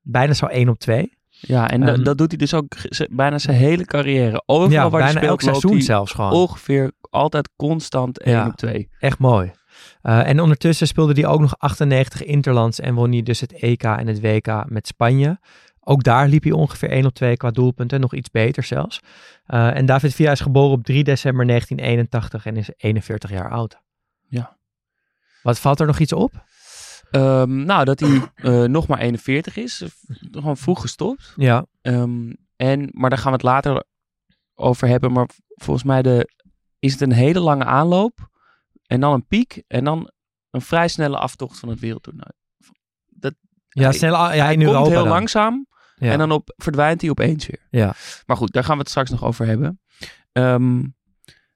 Bijna 0.00 0.32
zo 0.34 0.46
1 0.46 0.68
op 0.68 0.78
2. 0.78 1.14
Ja, 1.28 1.70
en 1.70 1.82
Ehm, 1.82 2.02
dat 2.02 2.18
doet 2.18 2.28
hij 2.30 2.38
dus 2.38 2.54
ook 2.54 2.76
bijna 3.10 3.38
zijn 3.38 3.56
hele 3.56 3.84
carrière. 3.84 4.42
Overal 4.46 4.84
Ja, 4.84 4.90
waar 4.90 5.02
hij 5.02 5.12
bijna 5.12 5.26
speelt, 5.26 5.42
elk 5.42 5.54
seizoen 5.60 5.82
zelfs 5.82 6.12
gewoon. 6.12 6.32
ongeveer 6.32 6.92
altijd 7.10 7.50
constant 7.56 8.20
1 8.20 8.34
Ja. 8.34 8.46
op 8.46 8.56
2. 8.56 8.88
Echt 8.98 9.18
mooi. 9.18 9.50
Eh, 10.02 10.28
en 10.28 10.40
ondertussen 10.40 10.86
speelde 10.86 11.20
hij 11.20 11.30
ook 11.30 11.40
nog 11.40 11.58
98 11.58 12.22
interlands 12.22 12.80
en 12.80 12.94
won 12.94 13.12
hij 13.12 13.22
dus 13.22 13.40
het 13.40 13.52
EK 13.52 13.82
en 13.82 14.06
het 14.06 14.20
WK 14.20 14.64
met 14.68 14.86
Spanje. 14.86 15.38
Ook 15.80 16.02
daar 16.02 16.28
liep 16.28 16.42
hij 16.42 16.52
ongeveer 16.52 16.90
1 16.90 17.06
op 17.06 17.14
2 17.14 17.36
qua 17.36 17.50
doelpunten, 17.50 18.00
nog 18.00 18.14
iets 18.14 18.30
beter 18.30 18.62
zelfs. 18.62 19.00
Eh, 19.46 19.76
en 19.76 19.86
David 19.86 20.14
Villa 20.14 20.30
is 20.30 20.40
geboren 20.40 20.70
op 20.70 20.84
3 20.84 21.04
december 21.04 21.46
1981 21.46 22.46
en 22.46 22.56
is 22.56 22.70
41 22.76 23.30
jaar 23.30 23.50
oud. 23.50 23.78
Ja. 24.28 24.56
Wat 25.42 25.58
valt 25.58 25.80
er 25.80 25.86
nog 25.86 25.98
iets 25.98 26.12
op? 26.12 26.44
Ehm, 27.10 27.64
nou, 27.64 27.84
dat 27.84 28.00
hij 28.00 28.30
eh, 28.34 28.62
nog 28.62 28.86
maar 28.86 28.98
41 28.98 29.56
is. 29.56 29.84
Gewoon 30.30 30.56
vroeg 30.56 30.80
gestopt. 30.80 31.32
Ja, 31.36 31.66
Ehm, 31.82 32.32
en, 32.56 32.88
maar 32.92 33.10
daar 33.10 33.18
gaan 33.18 33.30
we 33.32 33.36
het 33.36 33.46
later 33.46 33.84
over 34.54 34.88
hebben. 34.88 35.12
Maar 35.12 35.28
volgens 35.46 35.84
mij 35.86 36.02
de, 36.02 36.30
is 36.78 36.92
het 36.92 37.00
een 37.00 37.12
hele 37.12 37.40
lange 37.40 37.64
aanloop. 37.64 38.28
En 38.86 39.00
dan 39.00 39.12
een 39.12 39.26
piek. 39.26 39.62
En 39.66 39.84
dan 39.84 40.10
een 40.50 40.60
vrij 40.60 40.88
snelle 40.88 41.18
aftocht 41.18 41.58
van 41.58 41.68
het 41.68 41.80
wereldtoernooi. 41.80 42.30
ja, 43.68 43.82
Hij- 43.82 43.92
snel, 43.92 44.12
ja 44.12 44.28
hij 44.44 44.56
komt 44.56 44.86
heel 44.86 44.90
dan. 44.90 45.08
langzaam. 45.08 45.66
Ja. 45.96 46.12
En 46.12 46.18
dan 46.18 46.30
op, 46.32 46.52
verdwijnt 46.56 47.00
hij 47.00 47.10
opeens 47.10 47.46
weer. 47.46 47.66
Ja. 47.70 47.94
Maar 48.26 48.36
goed, 48.36 48.52
daar 48.52 48.64
gaan 48.64 48.74
we 48.74 48.80
het 48.80 48.88
straks 48.90 49.10
nog 49.10 49.24
over 49.24 49.46
hebben. 49.46 49.80
Ehm, 50.32 50.78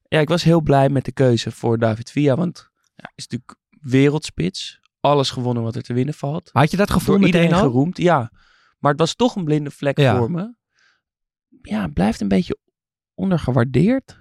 ja, 0.09 0.19
ik 0.21 0.29
was 0.29 0.43
heel 0.43 0.61
blij 0.61 0.89
met 0.89 1.05
de 1.05 1.13
keuze 1.13 1.51
voor 1.51 1.79
David 1.79 2.11
Villa. 2.11 2.37
Want 2.37 2.71
ja, 2.81 2.93
hij 2.95 3.13
is 3.15 3.27
natuurlijk 3.27 3.59
wereldspits. 3.81 4.81
Alles 5.01 5.31
gewonnen 5.31 5.63
wat 5.63 5.77
er 5.77 5.83
te 5.83 5.93
winnen 5.93 6.15
valt. 6.15 6.51
Had 6.53 6.71
je 6.71 6.77
dat 6.77 6.91
gevoel 6.91 7.17
Door 7.17 7.27
iedereen 7.27 7.55
geroemd, 7.55 7.97
ja. 7.97 8.33
Maar 8.79 8.91
het 8.91 9.01
was 9.01 9.15
toch 9.15 9.37
een 9.37 9.45
blinde 9.45 9.71
vlek 9.71 9.99
Ja. 9.99 10.17
voor 10.17 10.31
me. 10.31 10.55
Ja, 11.63 11.87
blijft 11.89 12.21
een 12.21 12.29
beetje 12.29 12.59
ondergewaardeerd. 13.15 14.19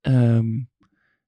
Ehm, 0.00 0.46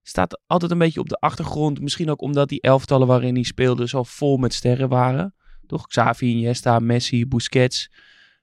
staat 0.09 0.41
altijd 0.47 0.71
een 0.71 0.79
beetje 0.79 1.01
op 1.01 1.09
de 1.09 1.19
achtergrond. 1.21 1.81
Misschien 1.81 2.11
ook 2.11 2.21
omdat 2.21 2.49
die 2.49 2.61
elftallen 2.61 3.07
waarin 3.07 3.35
hij 3.35 3.43
speelde 3.43 3.89
zo 3.89 4.03
vol 4.03 4.37
met 4.37 4.55
sterren 4.55 4.89
waren. 4.89 5.35
Toch? 5.67 5.87
Xavi, 5.87 6.27
Iniesta, 6.27 6.79
Messi, 6.79 7.27
Busquets. 7.27 7.91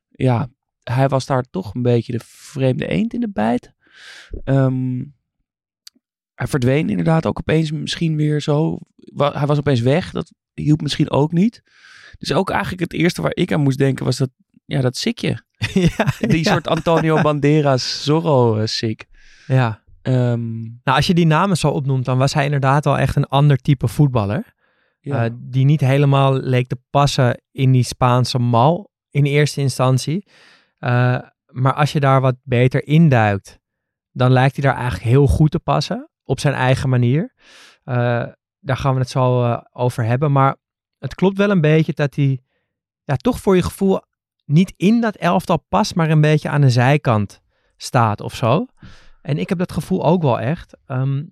Ja, 0.10 0.50
hij 0.84 1.08
was 1.08 1.26
daar 1.26 1.44
toch 1.50 1.74
een 1.74 1.82
beetje 1.82 2.12
de 2.12 2.22
vreemde 2.24 2.88
eend 2.88 3.14
in 3.14 3.20
de 3.20 3.30
bijt. 3.30 3.74
Ehm, 4.44 5.04
hij 6.34 6.48
verdween 6.48 6.90
inderdaad 6.90 7.26
ook 7.26 7.40
opeens 7.40 7.72
misschien 7.72 8.16
weer 8.16 8.42
zo. 8.42 8.80
Hij 9.16 9.46
was 9.46 9.58
opeens 9.58 9.82
weg. 9.82 10.12
Dat 10.12 10.32
hielp 10.54 10.82
misschien 10.82 11.12
ook 11.12 11.32
niet. 11.32 11.64
Dus 12.18 12.34
ook 12.34 12.50
eigenlijk 12.50 12.82
het 12.82 12.94
eerste 12.94 13.22
waar 13.22 13.36
ik 13.36 13.52
aan 13.52 13.62
moest 13.62 13.78
denken 13.78 14.06
was 14.06 14.18
dat, 14.18 14.30
ja, 14.66 14.82
dat 14.82 14.98
sikje. 14.98 15.44
ja, 15.98 16.14
Die 16.20 16.44
ja. 16.44 16.52
soort 16.52 16.68
Antonio 16.68 17.22
Banderas 17.22 18.04
Zorro 18.04 18.58
eh, 18.58 18.68
sik. 18.68 19.06
Ja. 19.48 19.83
Ehm, 20.04 20.62
Nou, 20.62 20.98
als 20.98 21.08
je 21.08 21.14
die 21.14 21.26
namen 21.26 21.58
zo 21.58 21.70
opnoemt, 21.70 22.06
dan 22.06 22.18
was 22.18 22.34
hij 22.34 22.46
inderdaad 22.46 22.86
wel 22.86 22.98
echt 22.98 23.16
een 23.16 23.28
ander 23.28 23.58
type 23.58 23.88
voetballer. 23.88 24.54
ja. 25.00 25.26
Eh, 25.26 25.32
die 25.40 25.66
niet 25.66 25.82
helemaal 25.82 26.34
leek 26.34 26.68
te 26.68 26.78
passen 26.90 27.42
in 27.52 27.72
die 27.72 27.84
Spaanse 27.84 28.40
mal 28.40 28.92
in 29.10 29.26
eerste 29.26 29.62
instantie. 29.62 30.28
Eh, 30.78 31.20
maar 31.46 31.74
als 31.74 31.92
je 31.92 32.00
daar 32.00 32.22
wat 32.22 32.36
beter 32.44 32.88
induikt, 32.88 33.60
dan 34.12 34.32
lijkt 34.32 34.56
hij 34.56 34.66
daar 34.66 34.76
eigenlijk 34.76 35.10
heel 35.10 35.28
goed 35.28 35.52
te 35.52 35.60
passen 35.60 36.10
op 36.24 36.40
zijn 36.40 36.54
eigen 36.54 36.90
manier. 36.90 37.34
Eh, 37.84 38.26
daar 38.60 38.78
gaan 38.78 38.94
we 38.94 39.00
het 39.00 39.10
zo 39.10 39.54
over 39.72 40.04
hebben. 40.06 40.32
Maar 40.32 40.56
het 40.98 41.16
klopt 41.16 41.38
wel 41.38 41.50
een 41.50 41.62
beetje 41.62 41.94
dat 41.94 42.16
hij 42.16 42.40
ja, 43.04 43.16
toch 43.16 43.40
voor 43.40 43.56
je 43.56 43.64
gevoel 43.64 44.00
niet 44.46 44.74
in 44.78 45.02
dat 45.02 45.16
elftal 45.16 45.66
past, 45.70 45.96
maar 45.96 46.10
een 46.10 46.22
beetje 46.22 46.50
aan 46.50 46.62
de 46.62 46.70
zijkant 46.70 47.42
staat 47.78 48.22
of 48.22 48.36
zo. 48.36 48.66
En 49.24 49.38
ik 49.38 49.50
heb 49.50 49.58
dat 49.58 49.72
gevoel 49.72 50.06
ook 50.06 50.22
wel 50.22 50.40
echt. 50.40 50.78
Ehm, 50.86 51.24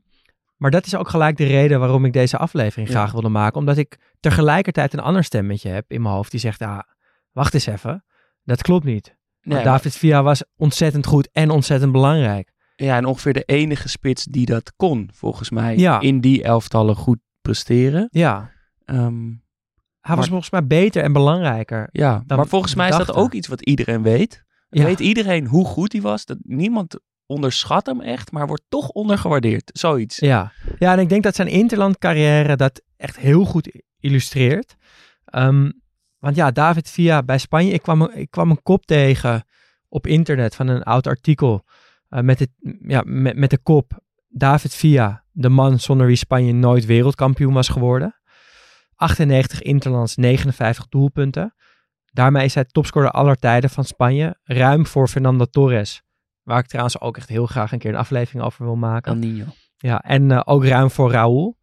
maar 0.58 0.72
dat 0.72 0.86
is 0.86 0.96
ook 0.96 1.10
gelijk 1.10 1.38
de 1.38 1.46
reden 1.46 1.80
waarom 1.80 2.06
ik 2.06 2.14
deze 2.14 2.38
aflevering 2.38 2.88
Ja. 2.90 2.94
graag 2.94 3.12
wilde 3.12 3.30
maken. 3.30 3.60
Omdat 3.60 3.78
ik 3.78 3.98
tegelijkertijd 4.20 4.94
een 4.94 5.00
ander 5.00 5.24
stemmetje 5.24 5.70
heb 5.70 5.86
in 5.92 6.02
mijn 6.02 6.14
hoofd 6.14 6.32
die 6.32 6.40
zegt, 6.40 6.60
ja, 6.60 6.88
wacht 7.32 7.54
eens 7.54 7.66
even. 7.66 8.06
Dat 8.44 8.62
klopt 8.62 8.86
niet. 8.86 9.16
nee, 9.42 9.64
David 9.64 9.96
Villa 9.96 10.24
was 10.24 10.44
ontzettend 10.56 11.06
goed 11.06 11.30
en 11.32 11.50
ontzettend 11.50 11.92
belangrijk. 11.92 12.52
ja, 12.76 12.96
en 12.98 13.06
ongeveer 13.06 13.34
de 13.34 13.44
enige 13.44 13.90
spits 13.90 14.24
die 14.26 14.46
dat 14.46 14.74
kon, 14.76 15.10
volgens 15.14 15.50
mij. 15.50 15.78
Ja. 15.78 16.00
In 16.00 16.22
die 16.22 16.44
elftallen 16.44 16.96
goed 16.96 17.20
presteren. 17.42 18.08
Ja, 18.12 18.52
Ehm, 18.86 19.30
hij 20.02 20.16
was 20.16 20.28
volgens 20.28 20.50
mij 20.50 20.68
beter 20.68 21.04
en 21.04 21.14
belangrijker. 21.14 21.90
Ja, 21.92 22.24
Dan 22.26 22.38
maar 22.38 22.48
volgens 22.48 22.76
mij 22.76 22.90
is 22.90 22.98
dat 22.98 23.14
ook 23.14 23.34
iets 23.34 23.48
wat 23.48 23.62
iedereen 23.62 24.02
weet. 24.02 24.44
Ja. 24.70 24.84
Weet 24.84 25.00
iedereen 25.00 25.46
hoe 25.48 25.66
goed 25.66 25.92
hij 25.92 26.02
was. 26.02 26.26
Dat 26.26 26.38
niemand 26.42 27.00
onderschat 27.32 27.86
hem 27.86 28.02
echt, 28.02 28.32
maar 28.32 28.48
wordt 28.48 28.66
toch 28.70 28.90
ondergewaardeerd. 28.90 29.70
Zoiets. 29.74 30.18
Ja. 30.18 30.52
ja, 30.80 30.94
en 30.94 31.00
ik 31.00 31.10
denk 31.10 31.24
dat 31.24 31.36
zijn 31.36 31.48
interland-carrière 31.48 32.56
dat 32.56 32.82
echt 32.98 33.18
heel 33.18 33.46
goed 33.46 33.82
illustreert. 34.00 34.76
Ehm, 35.26 35.72
want 36.20 36.36
ja, 36.36 36.52
David 36.52 36.90
Villa 36.90 37.24
bij 37.24 37.38
Spanje, 37.38 37.72
ik 37.72 37.82
kwam, 37.82 38.04
ik 38.04 38.32
kwam 38.32 38.50
een 38.50 38.62
kop 38.62 38.86
tegen 38.86 39.44
op 39.90 40.08
internet 40.08 40.56
van 40.56 40.68
een 40.68 40.84
oud 40.84 41.08
artikel 41.08 41.66
eh, 42.10 42.22
met, 42.22 42.40
het, 42.40 42.50
ja, 42.88 43.02
met, 43.06 43.36
met 43.36 43.50
de 43.50 43.58
kop 43.58 44.00
David 44.28 44.74
Villa, 44.74 45.24
de 45.32 45.50
man 45.50 45.80
zonder 45.80 46.08
wie 46.08 46.16
Spanje 46.16 46.54
nooit 46.54 46.86
wereldkampioen 46.86 47.54
was 47.54 47.70
geworden. 47.70 48.16
98 48.96 49.62
interlands, 49.62 50.16
59 50.16 50.88
doelpunten. 50.88 51.56
Daarmee 52.06 52.46
is 52.46 52.56
hij 52.56 52.66
topscorer 52.66 53.12
aller 53.12 53.36
tijden 53.36 53.70
van 53.70 53.84
Spanje, 53.84 54.40
ruim 54.44 54.86
voor 54.86 55.08
Fernando 55.08 55.46
Torres. 55.46 56.04
Waar 56.44 56.60
ik 56.60 56.68
trouwens 56.68 57.00
ook 57.00 57.18
echt 57.18 57.30
heel 57.30 57.46
graag 57.46 57.72
een 57.72 57.80
keer 57.80 57.92
een 57.92 57.98
aflevering 57.98 58.44
over 58.44 58.66
wil 58.66 58.76
maken. 58.76 59.12
El 59.12 59.18
Nino. 59.18 59.46
Ja, 59.78 60.02
en 60.02 60.32
eh, 60.32 60.42
ook 60.46 60.66
ruim 60.66 60.92
voor 60.92 61.12
Raúl. 61.12 61.58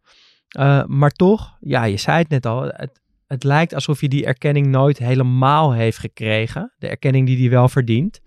Eh, 0.49 0.85
maar 0.85 1.11
toch, 1.11 1.57
ja, 1.59 1.83
je 1.83 1.97
zei 1.97 2.17
het 2.17 2.29
net 2.29 2.45
al. 2.45 2.63
Het, 2.63 3.01
het 3.27 3.43
lijkt 3.43 3.73
alsof 3.73 3.99
hij 3.99 4.09
die 4.09 4.25
erkenning 4.25 4.67
nooit 4.67 4.97
helemaal 4.97 5.73
heeft 5.73 5.97
gekregen. 5.97 6.73
De 6.77 6.87
erkenning 6.87 7.27
die 7.27 7.39
hij 7.39 7.49
wel 7.49 7.69
verdient. 7.69 8.19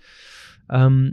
Ehm, 0.67 1.11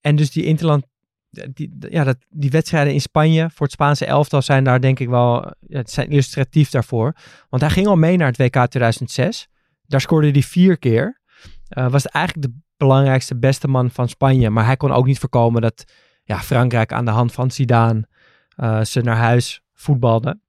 en 0.00 0.16
dus 0.16 0.30
die 0.30 0.44
Interland, 0.44 0.86
die, 1.30 1.76
ja, 1.78 2.04
dat, 2.04 2.16
die 2.28 2.50
wedstrijden 2.50 2.92
in 2.92 3.00
Spanje 3.00 3.50
voor 3.50 3.66
het 3.66 3.74
Spaanse 3.74 4.06
elftal 4.06 4.42
zijn 4.42 4.64
daar 4.64 4.80
denk 4.80 4.98
ik 5.00 5.08
wel, 5.08 5.52
het 5.66 5.90
zijn 5.90 6.10
illustratief 6.10 6.70
daarvoor. 6.70 7.16
Want 7.48 7.62
hij 7.62 7.70
ging 7.70 7.86
al 7.86 7.96
mee 7.96 8.16
naar 8.16 8.26
het 8.26 8.36
WK 8.36 8.66
2006. 8.66 9.48
Daar 9.86 10.00
scoorde 10.00 10.30
hij 10.30 10.42
vier 10.42 10.78
keer. 10.78 11.20
Eh, 11.68 11.90
was 11.90 12.06
eigenlijk 12.06 12.46
de 12.46 12.54
belangrijkste, 12.76 13.38
beste 13.38 13.68
man 13.68 13.90
van 13.90 14.08
Spanje. 14.08 14.50
Maar 14.50 14.64
hij 14.64 14.76
kon 14.76 14.92
ook 14.92 15.06
niet 15.06 15.18
voorkomen 15.18 15.62
dat 15.62 15.84
ja, 16.24 16.38
Frankrijk 16.38 16.92
aan 16.92 17.04
de 17.04 17.10
hand 17.10 17.32
van 17.32 17.50
Zidane 17.50 18.08
eh, 18.56 18.80
ze 18.80 19.00
naar 19.00 19.16
huis 19.16 19.60
voetbalde. 19.72 20.40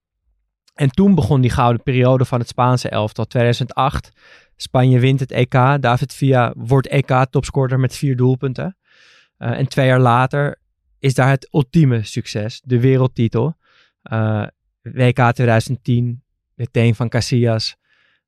En 0.73 0.89
toen 0.89 1.15
begon 1.15 1.41
die 1.41 1.49
gouden 1.49 1.83
periode 1.83 2.25
van 2.25 2.39
het 2.39 2.47
Spaanse 2.47 2.89
elftal, 2.89 3.25
2008. 3.25 4.11
Spanje 4.55 4.99
wint 4.99 5.19
het 5.19 5.31
EK. 5.31 5.51
David 5.79 6.13
Villa 6.13 6.53
wordt 6.57 6.87
EK-topscorer 6.87 7.79
met 7.79 7.95
vier 7.95 8.15
doelpunten. 8.15 8.77
Eh, 9.37 9.51
en 9.51 9.67
twee 9.67 9.87
jaar 9.87 9.99
later 9.99 10.59
is 10.99 11.13
daar 11.13 11.29
het 11.29 11.49
ultieme 11.51 12.03
succes, 12.03 12.61
de 12.65 12.79
wereldtitel. 12.79 13.57
Eh, 14.01 14.47
WK 14.81 15.31
2010, 15.33 16.23
meteen 16.53 16.95
van 16.95 17.09
Casillas. 17.09 17.75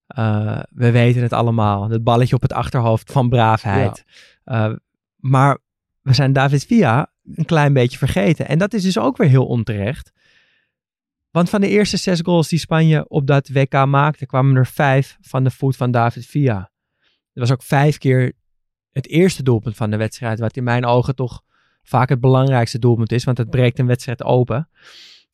Eh, 0.10 0.60
we 0.70 0.92
weten 0.92 1.22
het 1.22 1.34
allemaal. 1.34 1.90
Het 1.90 2.04
balletje 2.04 2.36
op 2.36 2.42
het 2.42 2.54
achterhoofd 2.54 3.12
van 3.12 3.30
braafheid. 3.30 4.06
Eh, 4.44 4.74
maar 5.16 5.58
we 6.02 6.14
zijn 6.14 6.34
David 6.34 6.66
Villa 6.66 7.12
een 7.34 7.46
klein 7.46 7.74
beetje 7.74 7.98
vergeten. 7.98 8.48
En 8.48 8.58
dat 8.58 8.74
is 8.74 8.84
dus 8.84 8.98
ook 8.98 9.18
weer 9.18 9.30
heel 9.30 9.46
onterecht. 9.46 10.12
Want 11.32 11.50
van 11.50 11.62
de 11.62 11.68
eerste 11.68 11.98
zes 11.98 12.20
goals 12.22 12.48
die 12.48 12.60
Spanje 12.60 13.08
op 13.08 13.28
dat 13.28 13.50
WK 13.50 13.86
maakte, 13.86 14.26
kwamen 14.26 14.56
er 14.56 14.68
vijf 14.68 15.18
van 15.22 15.44
de 15.44 15.52
voet 15.52 15.76
van 15.76 15.92
David 15.92 16.26
Villa. 16.26 16.72
Dat 17.34 17.48
was 17.48 17.52
ook 17.52 17.64
vijf 17.64 17.98
keer 17.98 18.34
het 18.92 19.08
eerste 19.08 19.44
doelpunt 19.44 19.76
van 19.76 19.90
de 19.90 19.98
wedstrijd, 19.98 20.40
wat 20.40 20.58
in 20.58 20.64
mijn 20.64 20.86
ogen 20.86 21.16
toch 21.16 21.42
vaak 21.84 22.10
het 22.10 22.20
belangrijkste 22.20 22.80
doelpunt 22.80 23.12
is, 23.12 23.24
want 23.24 23.38
het 23.38 23.50
breekt 23.50 23.80
een 23.80 23.86
wedstrijd 23.86 24.24
open. 24.24 24.70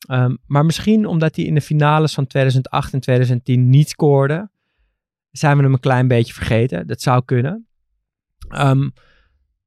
Ehm, 0.08 0.36
maar 0.46 0.64
misschien 0.64 1.06
omdat 1.06 1.36
hij 1.36 1.44
in 1.44 1.54
de 1.54 1.60
finales 1.60 2.14
van 2.14 2.26
2008 2.26 2.92
en 2.92 3.00
2010 3.00 3.70
niet 3.70 3.88
scoorde, 3.88 4.50
zijn 5.38 5.56
we 5.56 5.62
hem 5.62 5.72
een 5.72 5.80
klein 5.80 6.08
beetje 6.08 6.34
vergeten. 6.34 6.86
Dat 6.86 7.00
zou 7.00 7.24
kunnen. 7.24 7.66
Ehm, 8.48 8.88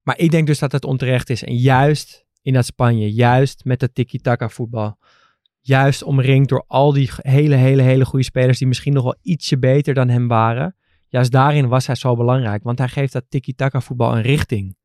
maar 0.02 0.18
ik 0.18 0.32
denk 0.32 0.48
dus 0.48 0.60
dat 0.60 0.72
het 0.72 0.86
onterecht 0.86 1.30
is. 1.30 1.44
En 1.44 1.56
juist 1.56 2.26
in 2.42 2.54
dat 2.54 2.66
Spanje, 2.66 3.14
juist 3.14 3.66
met 3.66 3.80
dat 3.80 3.96
tiki-taka 3.96 4.50
voetbal, 4.50 4.98
juist 5.60 6.04
omringd 6.04 6.50
door 6.50 6.64
al 6.68 6.94
die 6.94 7.10
hele, 7.16 7.56
hele, 7.56 7.82
hele 7.82 8.06
goede 8.06 8.26
spelers 8.26 8.58
die 8.58 8.68
misschien 8.68 8.94
nog 8.94 9.04
wel 9.04 9.18
ietsje 9.22 9.60
beter 9.60 9.94
dan 9.94 10.10
hem 10.10 10.28
waren. 10.28 10.76
Juist 11.08 11.32
daarin 11.32 11.68
was 11.68 11.88
hij 11.88 11.96
zo 11.96 12.16
belangrijk, 12.16 12.64
want 12.64 12.80
hij 12.80 12.88
geeft 12.88 13.14
dat 13.14 13.26
tiki-taka 13.30 13.82
voetbal 13.82 14.16
een 14.16 14.22
richting. 14.22 14.78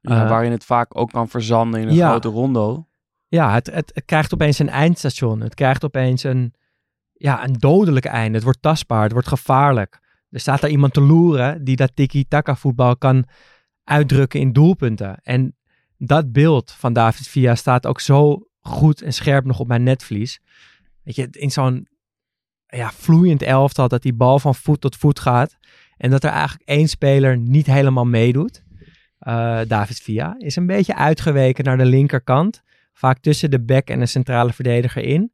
Ja, 0.00 0.22
Eh, 0.22 0.28
waarin 0.28 0.50
het 0.50 0.64
vaak 0.64 0.98
ook 0.98 1.10
kan 1.10 1.28
verzanden 1.28 1.80
in 1.80 1.88
een 1.88 1.94
ja. 1.94 2.08
grote 2.08 2.28
rondo. 2.28 2.86
Ja, 3.28 3.52
het, 3.52 3.66
het, 3.66 3.90
het 3.94 4.04
krijgt 4.04 4.34
opeens 4.34 4.58
een 4.58 4.68
eindstation. 4.68 5.40
Het 5.40 5.54
krijgt 5.54 5.84
opeens 5.84 6.22
een, 6.22 6.54
ja, 7.12 7.44
een 7.44 7.52
dodelijk 7.52 8.04
einde. 8.04 8.34
Het 8.34 8.44
wordt 8.44 8.62
tastbaar, 8.62 9.02
het 9.02 9.12
wordt 9.12 9.28
gevaarlijk. 9.28 10.00
Er 10.34 10.40
staat 10.40 10.60
daar 10.60 10.70
iemand 10.70 10.92
te 10.92 11.00
loeren 11.00 11.64
die 11.64 11.76
dat 11.76 11.90
tiki-taka 11.94 12.56
voetbal 12.56 12.96
kan 12.96 13.24
uitdrukken 13.84 14.40
in 14.40 14.52
doelpunten. 14.52 15.20
En 15.22 15.56
dat 15.98 16.32
beeld 16.32 16.70
van 16.70 16.92
David 16.92 17.28
Villa 17.28 17.54
staat 17.54 17.86
ook 17.86 18.00
zo 18.00 18.48
goed 18.60 19.02
en 19.02 19.12
scherp 19.12 19.44
nog 19.44 19.60
op 19.60 19.66
mijn 19.66 19.82
netvlies. 19.82 20.40
Weet 21.02 21.16
je, 21.16 21.28
in 21.30 21.50
zo'n 21.50 21.88
ja, 22.66 22.92
vloeiend 22.92 23.42
elftal 23.42 23.88
dat 23.88 24.02
die 24.02 24.14
bal 24.14 24.38
van 24.38 24.54
voet 24.54 24.80
tot 24.80 24.96
voet 24.96 25.20
gaat. 25.20 25.56
En 25.96 26.10
dat 26.10 26.24
er 26.24 26.30
eigenlijk 26.30 26.68
één 26.68 26.88
speler 26.88 27.38
niet 27.38 27.66
helemaal 27.66 28.06
meedoet. 28.06 28.64
Eh, 29.18 29.60
David 29.66 29.98
Villa 29.98 30.34
is 30.38 30.56
een 30.56 30.66
beetje 30.66 30.94
uitgeweken 30.94 31.64
naar 31.64 31.78
de 31.78 31.86
linkerkant. 31.86 32.62
Vaak 32.92 33.18
tussen 33.18 33.50
de 33.50 33.60
back 33.60 33.88
en 33.88 33.98
de 33.98 34.06
centrale 34.06 34.52
verdediger 34.52 35.02
in. 35.02 35.32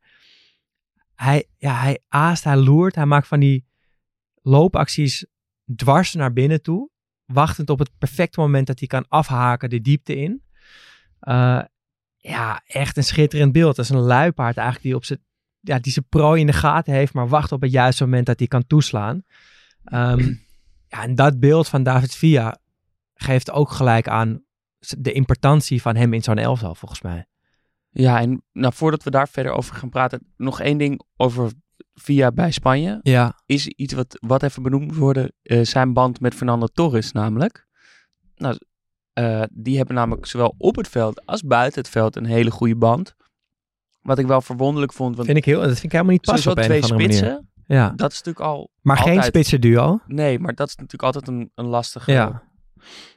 Hij, 1.15 1.45
ja, 1.57 1.75
hij 1.75 1.99
aast, 2.09 2.45
hij 2.45 2.57
loert. 2.57 2.95
Hij 2.95 3.07
maakt 3.07 3.27
van 3.27 3.41
die 3.41 3.69
loopacties 4.41 5.27
dwars 5.77 6.15
naar 6.15 6.33
binnen 6.33 6.63
toe. 6.63 6.91
Wachtend 7.25 7.71
op 7.71 7.79
het 7.79 7.91
perfecte 7.99 8.41
moment 8.41 8.67
dat 8.67 8.79
hij 8.79 8.89
kan 8.89 9.09
afhaken 9.09 9.71
de 9.71 9.81
diepte 9.81 10.17
in. 10.17 10.43
Eh, 11.21 11.63
ja, 12.17 12.63
echt 12.67 12.97
een 12.97 13.05
schitterend 13.05 13.53
beeld. 13.53 13.77
Dat 13.77 13.85
is 13.85 13.91
een 13.91 13.99
luipaard 13.99 14.57
eigenlijk 14.57 14.87
die 14.87 14.97
op 14.97 15.05
zijn 15.05 15.21
ja, 15.61 15.79
die 15.79 15.93
zijn 15.93 16.09
prooi 16.09 16.41
in 16.41 16.47
de 16.47 16.53
gaten 16.53 16.93
heeft, 16.93 17.13
maar 17.13 17.29
wacht 17.29 17.53
op 17.53 17.61
het 17.61 17.71
juiste 17.71 18.05
moment 18.05 18.27
dat 18.27 18.39
hij 18.39 18.49
kan 18.49 18.67
toeslaan. 18.67 19.23
Ehm, 19.85 20.35
ja, 20.87 21.03
en 21.03 21.15
dat 21.15 21.41
beeld 21.41 21.69
van 21.69 21.83
David 21.83 22.15
Villa 22.15 22.59
geeft 23.15 23.51
ook 23.51 23.71
gelijk 23.71 24.09
aan 24.09 24.45
de 24.99 25.13
importantie 25.13 25.83
van 25.83 25.97
hem 25.97 26.13
in 26.13 26.23
zo'n 26.23 26.39
elftal, 26.39 26.75
volgens 26.75 27.03
mij. 27.03 27.27
Ja, 27.91 28.21
en 28.21 28.43
nou, 28.53 28.75
voordat 28.75 29.03
we 29.03 29.11
daar 29.11 29.29
verder 29.29 29.53
over 29.53 29.75
gaan 29.75 29.91
praten, 29.91 30.33
nog 30.37 30.61
één 30.61 30.79
ding 30.79 31.03
over 31.17 31.53
Via 31.95 32.33
bij 32.33 32.51
Spanje. 32.51 32.99
Ja, 33.03 33.41
Is 33.47 33.67
iets 33.67 33.95
wat, 33.95 34.19
wat 34.27 34.43
even 34.43 34.63
benoemd 34.63 34.87
moet 34.87 34.97
worden, 34.97 35.33
eh, 35.43 35.65
zijn 35.65 35.93
band 35.93 36.21
met 36.21 36.35
Fernando 36.35 36.67
Torres 36.67 37.13
namelijk. 37.13 37.67
Nou, 38.37 38.59
eh, 39.13 39.43
die 39.53 39.77
hebben 39.77 39.95
namelijk 39.95 40.27
zowel 40.27 40.55
op 40.59 40.77
het 40.77 40.89
veld 40.89 41.27
als 41.27 41.43
buiten 41.43 41.81
het 41.81 41.91
veld 41.91 42.17
een 42.17 42.25
hele 42.25 42.51
goede 42.51 42.77
band. 42.77 43.15
Wat 44.01 44.19
ik 44.19 44.27
wel 44.27 44.41
verwonderlijk 44.41 44.93
vond, 44.93 45.15
want 45.15 45.27
vind 45.27 45.39
ik 45.39 45.45
heel, 45.45 45.61
dat 45.61 45.69
vind 45.69 45.83
ik 45.83 45.93
helemaal 45.93 46.13
niet 46.13 46.21
passen 46.25 46.51
op 46.51 46.57
een 46.59 46.65
twee 46.65 46.81
manier. 46.81 47.01
spitsen, 47.01 47.51
Ja, 47.67 47.89
dat 47.97 48.11
is 48.13 48.17
natuurlijk 48.19 48.47
al 48.47 48.71
maar 48.81 48.97
geen 48.97 49.23
spitsen 49.23 49.61
duo. 49.61 50.01
Nee, 50.07 50.39
maar 50.39 50.55
dat 50.55 50.69
is 50.69 50.77
natuurlijk 50.77 51.03
altijd 51.03 51.29
een, 51.29 51.51
een 51.55 51.67
lastige 51.67 52.13
Ja. 52.13 52.43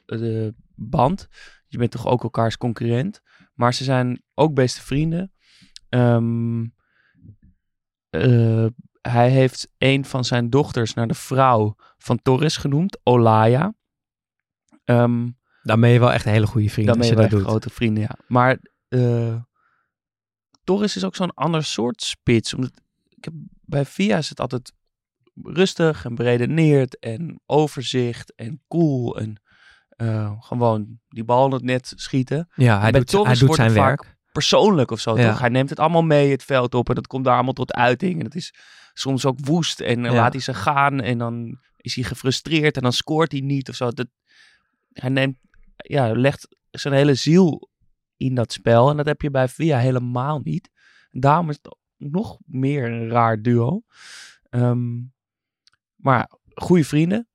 eh, 0.06 0.48
band. 0.74 1.28
Je 1.66 1.78
bent 1.78 1.90
toch 1.90 2.06
ook 2.06 2.22
elkaars 2.22 2.56
concurrent. 2.56 3.20
Maar 3.54 3.74
ze 3.74 3.84
zijn 3.84 4.22
ook 4.34 4.54
beste 4.54 4.80
vrienden. 4.82 5.32
Ehm, 5.88 6.60
eh, 8.14 8.66
hij 9.00 9.30
heeft 9.30 9.68
een 9.78 10.04
van 10.04 10.24
zijn 10.24 10.50
dochters 10.50 10.94
naar 10.94 11.06
de 11.06 11.14
vrouw 11.14 11.74
van 11.98 12.22
Torres 12.22 12.56
genoemd, 12.56 12.98
Olaya. 13.02 13.74
Ehm, 14.84 15.28
Dan 15.62 15.80
ben 15.80 15.90
je 15.90 15.98
wel 15.98 16.12
echt 16.12 16.24
een 16.26 16.32
hele 16.32 16.46
goede 16.46 16.68
vriend 16.68 16.88
dan 16.88 16.98
ben 16.98 17.06
je 17.06 17.14
wel 17.14 17.24
echt 17.24 17.34
grote 17.34 17.70
vrienden, 17.70 18.02
ja. 18.02 18.16
Maar 18.26 18.58
eh, 18.88 19.36
Torres 20.64 20.96
is 20.96 21.04
ook 21.04 21.16
zo'n 21.16 21.34
ander 21.34 21.64
soort 21.64 22.02
spits. 22.02 22.54
Omdat, 22.54 22.70
ik 23.08 23.24
heb, 23.24 23.34
bij 23.60 23.84
Via 23.84 24.16
is 24.16 24.28
het 24.28 24.40
altijd 24.40 24.72
rustig 25.42 26.04
en 26.04 26.14
beredeneerd 26.14 26.98
en 26.98 27.40
overzicht 27.46 28.34
en 28.34 28.62
cool 28.68 29.18
en 29.18 29.42
eh, 29.88 30.32
gewoon 30.40 31.00
die 31.08 31.24
bal 31.24 31.46
in 31.46 31.52
het 31.52 31.62
net 31.62 31.92
schieten. 31.96 32.48
Ja, 32.54 32.80
hij 32.80 32.92
doet, 32.92 33.12
hij 33.12 33.34
zijn 33.34 33.72
werk. 33.72 34.13
Persoonlijk 34.34 34.90
of 34.90 35.00
zo, 35.00 35.18
Ja. 35.18 35.30
toch? 35.30 35.40
Hij 35.40 35.48
neemt 35.48 35.70
het 35.70 35.78
allemaal 35.78 36.02
mee 36.02 36.30
het 36.30 36.42
veld 36.42 36.74
op 36.74 36.88
en 36.88 36.94
dat 36.94 37.06
komt 37.06 37.24
daar 37.24 37.34
allemaal 37.34 37.52
tot 37.52 37.72
uiting. 37.72 38.18
En 38.18 38.24
dat 38.24 38.34
is 38.34 38.54
soms 38.92 39.24
ook 39.26 39.38
woest 39.46 39.80
en 39.80 40.02
dan 40.02 40.12
Ja. 40.12 40.18
laat 40.20 40.32
hij 40.32 40.40
ze 40.42 40.54
gaan 40.54 41.00
en 41.00 41.18
dan 41.18 41.58
is 41.76 41.94
hij 41.94 42.04
gefrustreerd 42.04 42.76
en 42.76 42.82
dan 42.82 42.92
scoort 42.92 43.32
hij 43.32 43.40
niet 43.40 43.68
of 43.68 43.74
zo. 43.74 43.90
Dat, 43.90 44.06
hij 44.92 45.08
neemt, 45.10 45.36
ja, 45.76 46.12
legt 46.16 46.56
zijn 46.70 46.94
hele 46.94 47.14
ziel 47.14 47.68
in 48.16 48.34
dat 48.34 48.52
spel 48.52 48.90
en 48.90 48.96
dat 48.96 49.06
heb 49.06 49.20
je 49.22 49.30
bij 49.30 49.48
Via 49.48 49.78
helemaal 49.78 50.40
niet. 50.42 50.70
Daarom 51.10 51.50
is 51.50 51.58
het 51.62 51.76
nog 51.96 52.38
meer 52.46 52.84
een 52.92 53.08
raar 53.08 53.42
duo. 53.42 53.82
Ehm, 54.50 54.92
maar 55.96 56.30
goede 56.54 56.84
vrienden. 56.84 57.28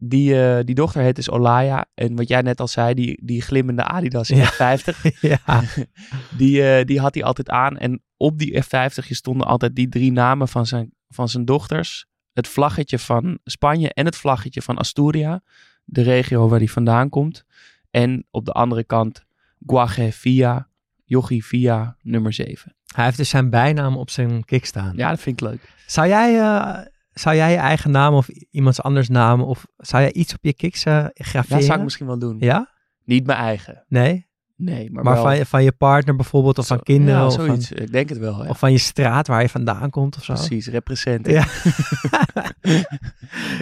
Die, 0.00 0.42
eh, 0.42 0.64
die 0.64 0.74
dochter 0.74 1.02
heet 1.02 1.16
dus 1.16 1.30
Olaya. 1.30 1.86
En 1.94 2.16
wat 2.16 2.28
jij 2.28 2.42
net 2.42 2.60
al 2.60 2.68
zei, 2.68 2.94
die, 2.94 3.20
die 3.24 3.42
glimmende 3.42 3.82
Adidas 3.82 4.28
Ja. 4.28 4.52
F50. 4.52 4.96
ja, 5.20 5.40
Die, 6.36 6.70
eh, 6.70 6.84
die 6.84 7.00
had 7.00 7.14
hij 7.14 7.24
altijd 7.24 7.50
aan. 7.50 7.78
En 7.78 8.02
op 8.16 8.38
die 8.38 8.62
F50 8.64 9.06
stonden 9.08 9.46
altijd 9.46 9.74
die 9.76 9.88
drie 9.88 10.12
namen 10.12 10.48
van 10.48 10.66
zijn 10.66 10.92
van 11.08 11.28
zijn 11.28 11.44
dochters 11.44 12.06
het 12.32 12.48
vlaggetje 12.48 12.98
van 12.98 13.38
Spanje 13.44 13.92
en 13.92 14.04
het 14.04 14.16
vlaggetje 14.16 14.62
van 14.62 14.76
Asturia, 14.76 15.42
de 15.84 16.02
regio 16.02 16.48
waar 16.48 16.58
hij 16.58 16.68
vandaan 16.68 17.08
komt. 17.08 17.44
En 17.90 18.26
op 18.30 18.44
de 18.44 18.52
andere 18.52 18.84
kant 18.84 19.24
Guaje 19.66 20.12
Via, 20.12 20.68
Yogi 21.04 21.42
Via, 21.42 21.96
nummer 22.02 22.32
7. 22.32 22.74
Hij 22.94 23.04
heeft 23.04 23.16
dus 23.16 23.28
zijn 23.28 23.50
bijnaam 23.50 23.96
op 23.96 24.10
zijn 24.10 24.44
kick 24.44 24.64
staan. 24.64 24.92
Ja, 24.96 25.10
dat 25.10 25.20
vind 25.20 25.40
ik 25.40 25.48
leuk. 25.48 25.72
Zou 25.86 26.08
jij, 26.08 26.38
eh, 26.40 26.86
zou 27.18 27.36
jij 27.36 27.50
je 27.50 27.56
eigen 27.56 27.90
naam 27.90 28.14
of 28.14 28.28
iemands 28.28 28.82
anders 28.82 29.08
naam 29.08 29.40
of 29.40 29.66
zou 29.76 30.02
jij 30.02 30.12
iets 30.12 30.34
op 30.34 30.38
je 30.42 30.54
kicks 30.54 30.84
eh 30.84 31.04
graveren? 31.14 31.56
Dat 31.56 31.66
zou 31.66 31.78
ik 31.78 31.84
misschien 31.84 32.06
wel 32.06 32.18
doen. 32.18 32.36
Ja? 32.40 32.68
Niet 33.04 33.26
mijn 33.26 33.38
eigen. 33.38 33.84
Nee? 33.88 34.26
Nee, 34.56 34.90
maar, 34.90 35.04
Maar, 35.04 35.14
wel... 35.14 35.22
van, 35.22 35.36
je, 35.36 35.46
van 35.46 35.62
je 35.62 35.72
partner 35.72 36.16
bijvoorbeeld 36.16 36.58
of 36.58 36.66
van 36.66 36.82
kinderen 36.82 37.20
Ja, 37.20 37.26
of, 37.26 37.34
van, 37.34 37.44
zoiets. 37.44 37.72
Ik 37.72 37.92
denk 37.92 38.08
het 38.08 38.18
wel. 38.18 38.42
Ja. 38.42 38.48
of 38.48 38.58
van 38.58 38.72
je 38.72 38.78
straat 38.78 39.26
waar 39.26 39.42
je 39.42 39.48
vandaan 39.48 39.90
komt 39.90 40.16
of 40.16 40.24
zo? 40.24 40.32
Precies, 40.32 40.66
represent. 40.66 41.26
Ja. 41.26 41.44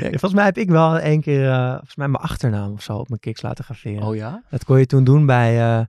Ja, 0.01 0.09
volgens 0.09 0.33
mij 0.33 0.45
heb 0.45 0.59
ik 0.59 0.69
wel 0.71 0.99
één 0.99 1.21
keer 1.21 1.51
eh, 1.51 1.71
volgens 1.71 1.97
mij 1.97 2.09
mijn 2.09 2.23
achternaam 2.23 2.73
of 2.73 2.83
zo 2.83 2.97
op 2.97 3.09
mijn 3.09 3.21
kicks 3.21 3.43
laten 3.43 3.65
graveren. 3.65 4.03
Oh 4.03 4.17
ja? 4.17 4.43
Dat 4.51 4.65
kon 4.65 4.79
je 4.79 4.87
toen 4.87 5.05
doen 5.05 5.27
bij 5.27 5.61
eh 5.61 5.85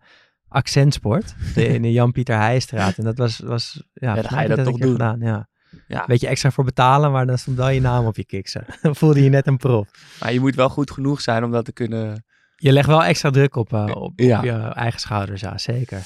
Accentsport 0.48 1.36
de, 1.56 1.68
in 1.68 1.82
de 1.82 1.92
Jan-Pieter 1.92 2.38
Heijstraat. 2.38 2.98
En 2.98 3.04
dat 3.04 3.18
was, 3.18 3.40
was 3.40 3.84
ja, 3.94 4.14
dan 4.14 4.14
volgens 4.14 4.34
ga 4.34 4.42
je 4.42 4.48
dat 4.48 4.58
een 4.58 4.64
toch 4.64 4.78
doen. 4.78 4.92
Gedaan, 4.92 5.20
ja. 5.20 5.48
Ja. 5.88 6.06
Beetje 6.08 6.28
extra 6.28 6.52
voor 6.52 6.64
betalen, 6.64 7.12
maar 7.12 7.26
dan 7.26 7.38
stond 7.38 7.58
wel 7.58 7.70
je 7.70 7.82
naam 7.82 8.06
op 8.06 8.16
je 8.16 8.26
kicks. 8.26 8.54
hè. 8.54 8.60
Dan 8.82 8.96
voelde 8.96 9.24
je 9.24 9.30
net 9.30 9.48
een 9.48 9.58
prof. 9.58 9.90
Maar 10.20 10.34
je 10.34 10.40
moet 10.40 10.56
wel 10.56 10.70
goed 10.70 10.92
genoeg 10.92 11.22
zijn 11.22 11.44
om 11.44 11.52
dat 11.52 11.66
te 11.66 11.74
kunnen... 11.74 12.24
Je 12.56 12.72
legt 12.72 12.88
wel 12.88 13.04
extra 13.04 13.30
druk 13.30 13.56
op, 13.56 13.74
eh, 13.74 13.86
op, 13.96 14.20
Ja. 14.20 14.38
op 14.38 14.44
je 14.44 14.52
eigen 14.52 15.00
schouders, 15.00 15.42
ja, 15.42 15.58
zeker. 15.58 16.02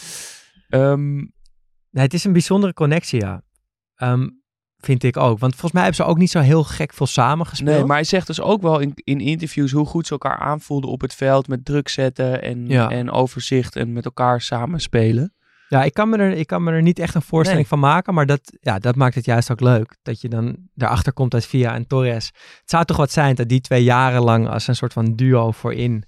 Ehm, 0.70 1.16
Nee, 1.94 2.04
het 2.04 2.14
is 2.14 2.24
een 2.24 2.32
bijzondere 2.32 2.74
connectie, 2.74 3.20
ja. 3.22 3.42
Ehm, 3.96 4.28
vind 4.78 5.04
ik 5.04 5.18
ook. 5.18 5.40
Want 5.40 5.52
volgens 5.52 5.72
mij 5.72 5.84
hebben 5.84 6.06
ze 6.06 6.12
ook 6.12 6.18
niet 6.18 6.32
zo 6.32 6.40
heel 6.40 6.64
gek 6.64 6.94
veel 6.94 7.06
samengespeeld. 7.06 7.78
nee, 7.78 7.86
maar 7.86 7.96
hij 7.96 8.04
zegt 8.06 8.28
dus 8.28 8.42
ook 8.42 8.62
wel 8.62 8.80
in, 8.80 8.92
in 8.96 9.20
interviews 9.20 9.72
hoe 9.72 9.86
goed 9.86 10.06
ze 10.06 10.12
elkaar 10.12 10.38
aanvoelden 10.38 10.90
op 10.90 11.02
het 11.02 11.14
veld 11.16 11.48
met 11.48 11.66
druk 11.66 11.90
zetten 11.90 12.42
en, 12.42 12.68
Ja. 12.68 12.90
en 12.90 13.12
overzicht 13.12 13.76
en 13.76 13.94
met 13.94 14.06
elkaar 14.06 14.42
samen 14.42 14.80
spelen. 14.82 15.34
Ja, 15.72 15.84
ik 15.84 15.94
kan, 15.94 16.10
me 16.10 16.18
er, 16.18 16.32
ik 16.32 16.48
kan 16.48 16.64
me 16.64 16.72
er 16.72 16.82
niet 16.82 17.00
echt 17.00 17.16
een 17.16 17.22
voorstelling 17.22 17.68
van 17.68 17.80
maken, 17.80 18.14
maar 18.14 18.26
dat, 18.26 18.58
ja, 18.60 18.80
dat 18.80 18.96
maakt 18.96 19.16
het 19.16 19.26
juist 19.26 19.52
ook 19.52 19.60
leuk. 19.60 19.98
Dat 20.02 20.22
je 20.22 20.30
dan 20.30 20.58
erachter 20.78 21.14
komt 21.14 21.34
uit 21.34 21.46
Via 21.46 21.74
en 21.74 21.88
Torres. 21.88 22.26
Het 22.60 22.70
zou 22.70 22.86
toch 22.86 22.98
wat 22.98 23.12
zijn 23.12 23.36
dat 23.36 23.50
die 23.50 23.62
twee 23.62 23.84
jarenlang 23.84 24.48
als 24.48 24.68
een 24.68 24.76
soort 24.76 24.94
van 24.94 25.16
duo 25.16 25.52
voorin 25.52 26.04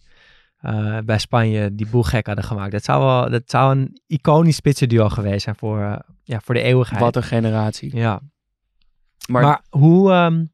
eh, 0.57 0.97
bij 1.05 1.17
Spanje 1.17 1.75
die 1.75 1.87
boel 1.89 2.03
gek 2.03 2.25
hadden 2.25 2.43
gemaakt. 2.43 2.71
Dat 2.71 2.83
zou, 2.83 3.03
wel, 3.03 3.29
dat 3.29 3.43
zou 3.45 3.75
een 3.77 4.01
iconisch 4.07 4.55
spitsenduo 4.55 5.09
geweest 5.09 5.43
zijn 5.43 5.55
voor, 5.55 5.81
eh, 5.81 5.99
ja, 6.23 6.39
voor 6.43 6.53
de 6.53 6.61
eeuwigheid. 6.61 7.01
Wat 7.01 7.15
een 7.15 7.23
generatie. 7.23 7.95
Ja, 7.95 8.21
Maar, 9.27 9.43
Maar, 9.43 9.63
hoe... 9.69 10.11
ehm, 10.11 10.45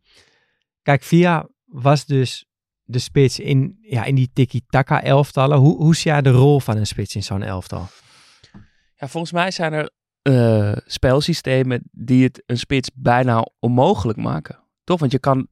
kijk, 0.81 1.03
Via 1.03 1.47
was 1.65 2.05
dus 2.05 2.45
de 2.83 2.99
spits 2.99 3.39
in, 3.39 3.77
ja, 3.81 4.03
in 4.03 4.15
die 4.15 4.29
tiki-taka 4.33 5.03
elftallen. 5.03 5.57
Hoe, 5.57 5.77
hoe 5.77 5.95
zie 5.95 6.11
jij 6.11 6.21
de 6.21 6.31
rol 6.31 6.59
van 6.59 6.77
een 6.77 6.87
spits 6.87 7.15
in 7.15 7.23
zo'n 7.23 7.43
elftal? 7.43 7.87
Ja, 8.99 9.07
volgens 9.07 9.31
mij 9.31 9.51
zijn 9.51 9.73
er 9.73 9.89
eh, 10.21 10.77
spelsystemen 10.85 11.81
die 11.91 12.23
het 12.23 12.43
een 12.45 12.57
spits 12.57 12.89
bijna 12.93 13.47
onmogelijk 13.59 14.17
maken. 14.17 14.59
Toch? 14.83 14.99
Want 14.99 15.11
je 15.11 15.19
kan... 15.19 15.47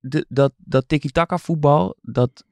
De, 0.00 0.26
dat 0.28 0.52
dat 0.56 0.88
tiki-taka 0.88 1.38
voetbal, 1.38 1.96
dat, 2.02 2.44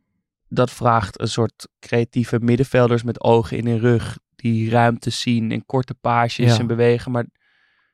dat 0.48 0.70
vraagt 0.70 1.20
een 1.20 1.28
soort 1.28 1.68
creatieve 1.78 2.38
middenvelders 2.40 3.02
met 3.02 3.20
ogen 3.22 3.56
in 3.56 3.66
hun 3.66 3.78
rug. 3.78 4.18
Die 4.36 4.70
ruimte 4.70 5.10
zien 5.10 5.50
en 5.50 5.66
korte 5.66 5.94
paasjes 5.94 6.52
Ja. 6.52 6.58
en 6.58 6.66
bewegen. 6.66 7.12
Maar 7.12 7.26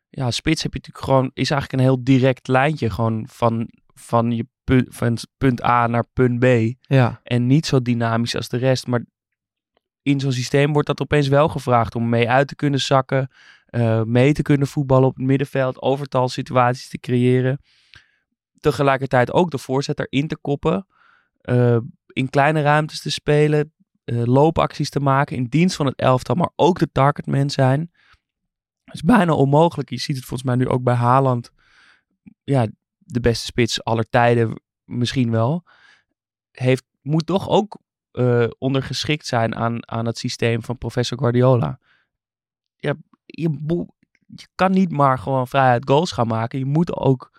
ja, 0.09 0.30
spits 0.30 0.62
heb 0.62 0.73
je 0.73 0.78
natuurlijk 0.78 1.04
gewoon... 1.04 1.30
Is 1.35 1.50
eigenlijk 1.50 1.73
een 1.82 1.88
heel 1.88 2.04
direct 2.04 2.49
lijntje. 2.49 2.90
Gewoon 2.90 3.28
van, 3.28 3.68
van, 3.94 4.30
je 4.30 4.47
punt, 4.64 4.87
van 4.90 5.16
punt 5.38 5.62
A 5.64 5.87
naar 5.87 6.06
punt 6.12 6.38
B. 6.38 6.75
Ja, 6.80 7.20
En 7.23 7.47
niet 7.47 7.66
zo 7.66 7.83
dynamisch 7.83 8.37
als 8.37 8.48
de 8.48 8.57
rest. 8.57 8.87
Maar 8.87 9.05
in 10.03 10.21
zo'n 10.21 10.33
systeem 10.33 10.73
wordt 10.73 10.87
dat 10.89 11.01
opeens 11.01 11.29
wel 11.29 11.49
gevraagd 11.49 11.95
om 11.95 12.09
mee 12.09 12.29
uit 12.31 12.49
te 12.49 12.55
kunnen 12.57 12.81
zakken. 12.81 13.31
eh, 13.67 14.03
mee 14.03 14.33
te 14.33 14.43
kunnen 14.43 14.67
voetballen 14.67 15.09
op 15.09 15.17
het 15.17 15.27
middenveld. 15.27 15.83
Overtalsituaties 15.83 16.89
te 16.89 16.99
creëren. 16.99 17.61
Tegelijkertijd 18.61 19.33
ook 19.33 19.51
de 19.51 19.59
voorzet 19.59 19.99
erin 19.99 20.29
te 20.29 20.37
koppen. 20.37 20.87
eh, 21.41 21.77
in 22.07 22.31
kleine 22.31 22.63
ruimtes 22.63 23.01
te 23.01 23.11
spelen. 23.11 23.73
eh, 24.05 24.23
loopacties 24.25 24.91
te 24.91 25.01
maken 25.01 25.37
in 25.37 25.45
dienst 25.45 25.77
van 25.77 25.87
het 25.87 25.97
elftal. 25.97 26.35
Maar 26.35 26.51
ook 26.57 26.79
de 26.79 26.93
targetman 26.93 27.51
zijn. 27.51 27.91
Het 28.85 28.95
is 28.95 29.03
bijna 29.03 29.33
onmogelijk. 29.33 29.91
Je 29.91 29.99
ziet 29.99 30.17
het 30.17 30.25
volgens 30.25 30.49
mij 30.49 30.59
nu 30.59 30.69
ook 30.69 30.83
bij 30.83 30.95
Haaland. 30.95 31.51
Ja, 32.45 32.67
de 32.99 33.21
beste 33.21 33.45
spits 33.45 33.85
aller 33.85 34.09
tijden 34.09 34.63
misschien 34.85 35.31
wel. 35.31 35.65
Heeft, 36.51 36.85
moet 37.03 37.27
toch 37.27 37.49
ook 37.49 37.79
eh, 38.11 38.46
ondergeschikt 38.59 39.27
zijn 39.27 39.55
aan, 39.55 39.88
aan 39.88 40.07
het 40.07 40.18
systeem 40.18 40.62
van 40.62 40.79
professor 40.79 41.18
Guardiola. 41.18 41.79
Ja, 42.77 42.94
je, 43.25 43.51
je 44.27 44.46
kan 44.55 44.73
niet 44.73 44.90
maar 44.90 45.18
gewoon 45.18 45.49
vrijheid 45.49 45.88
goals 45.88 46.12
gaan 46.12 46.27
maken. 46.27 46.59
Je 46.59 46.64
moet 46.64 46.96
ook 46.96 47.38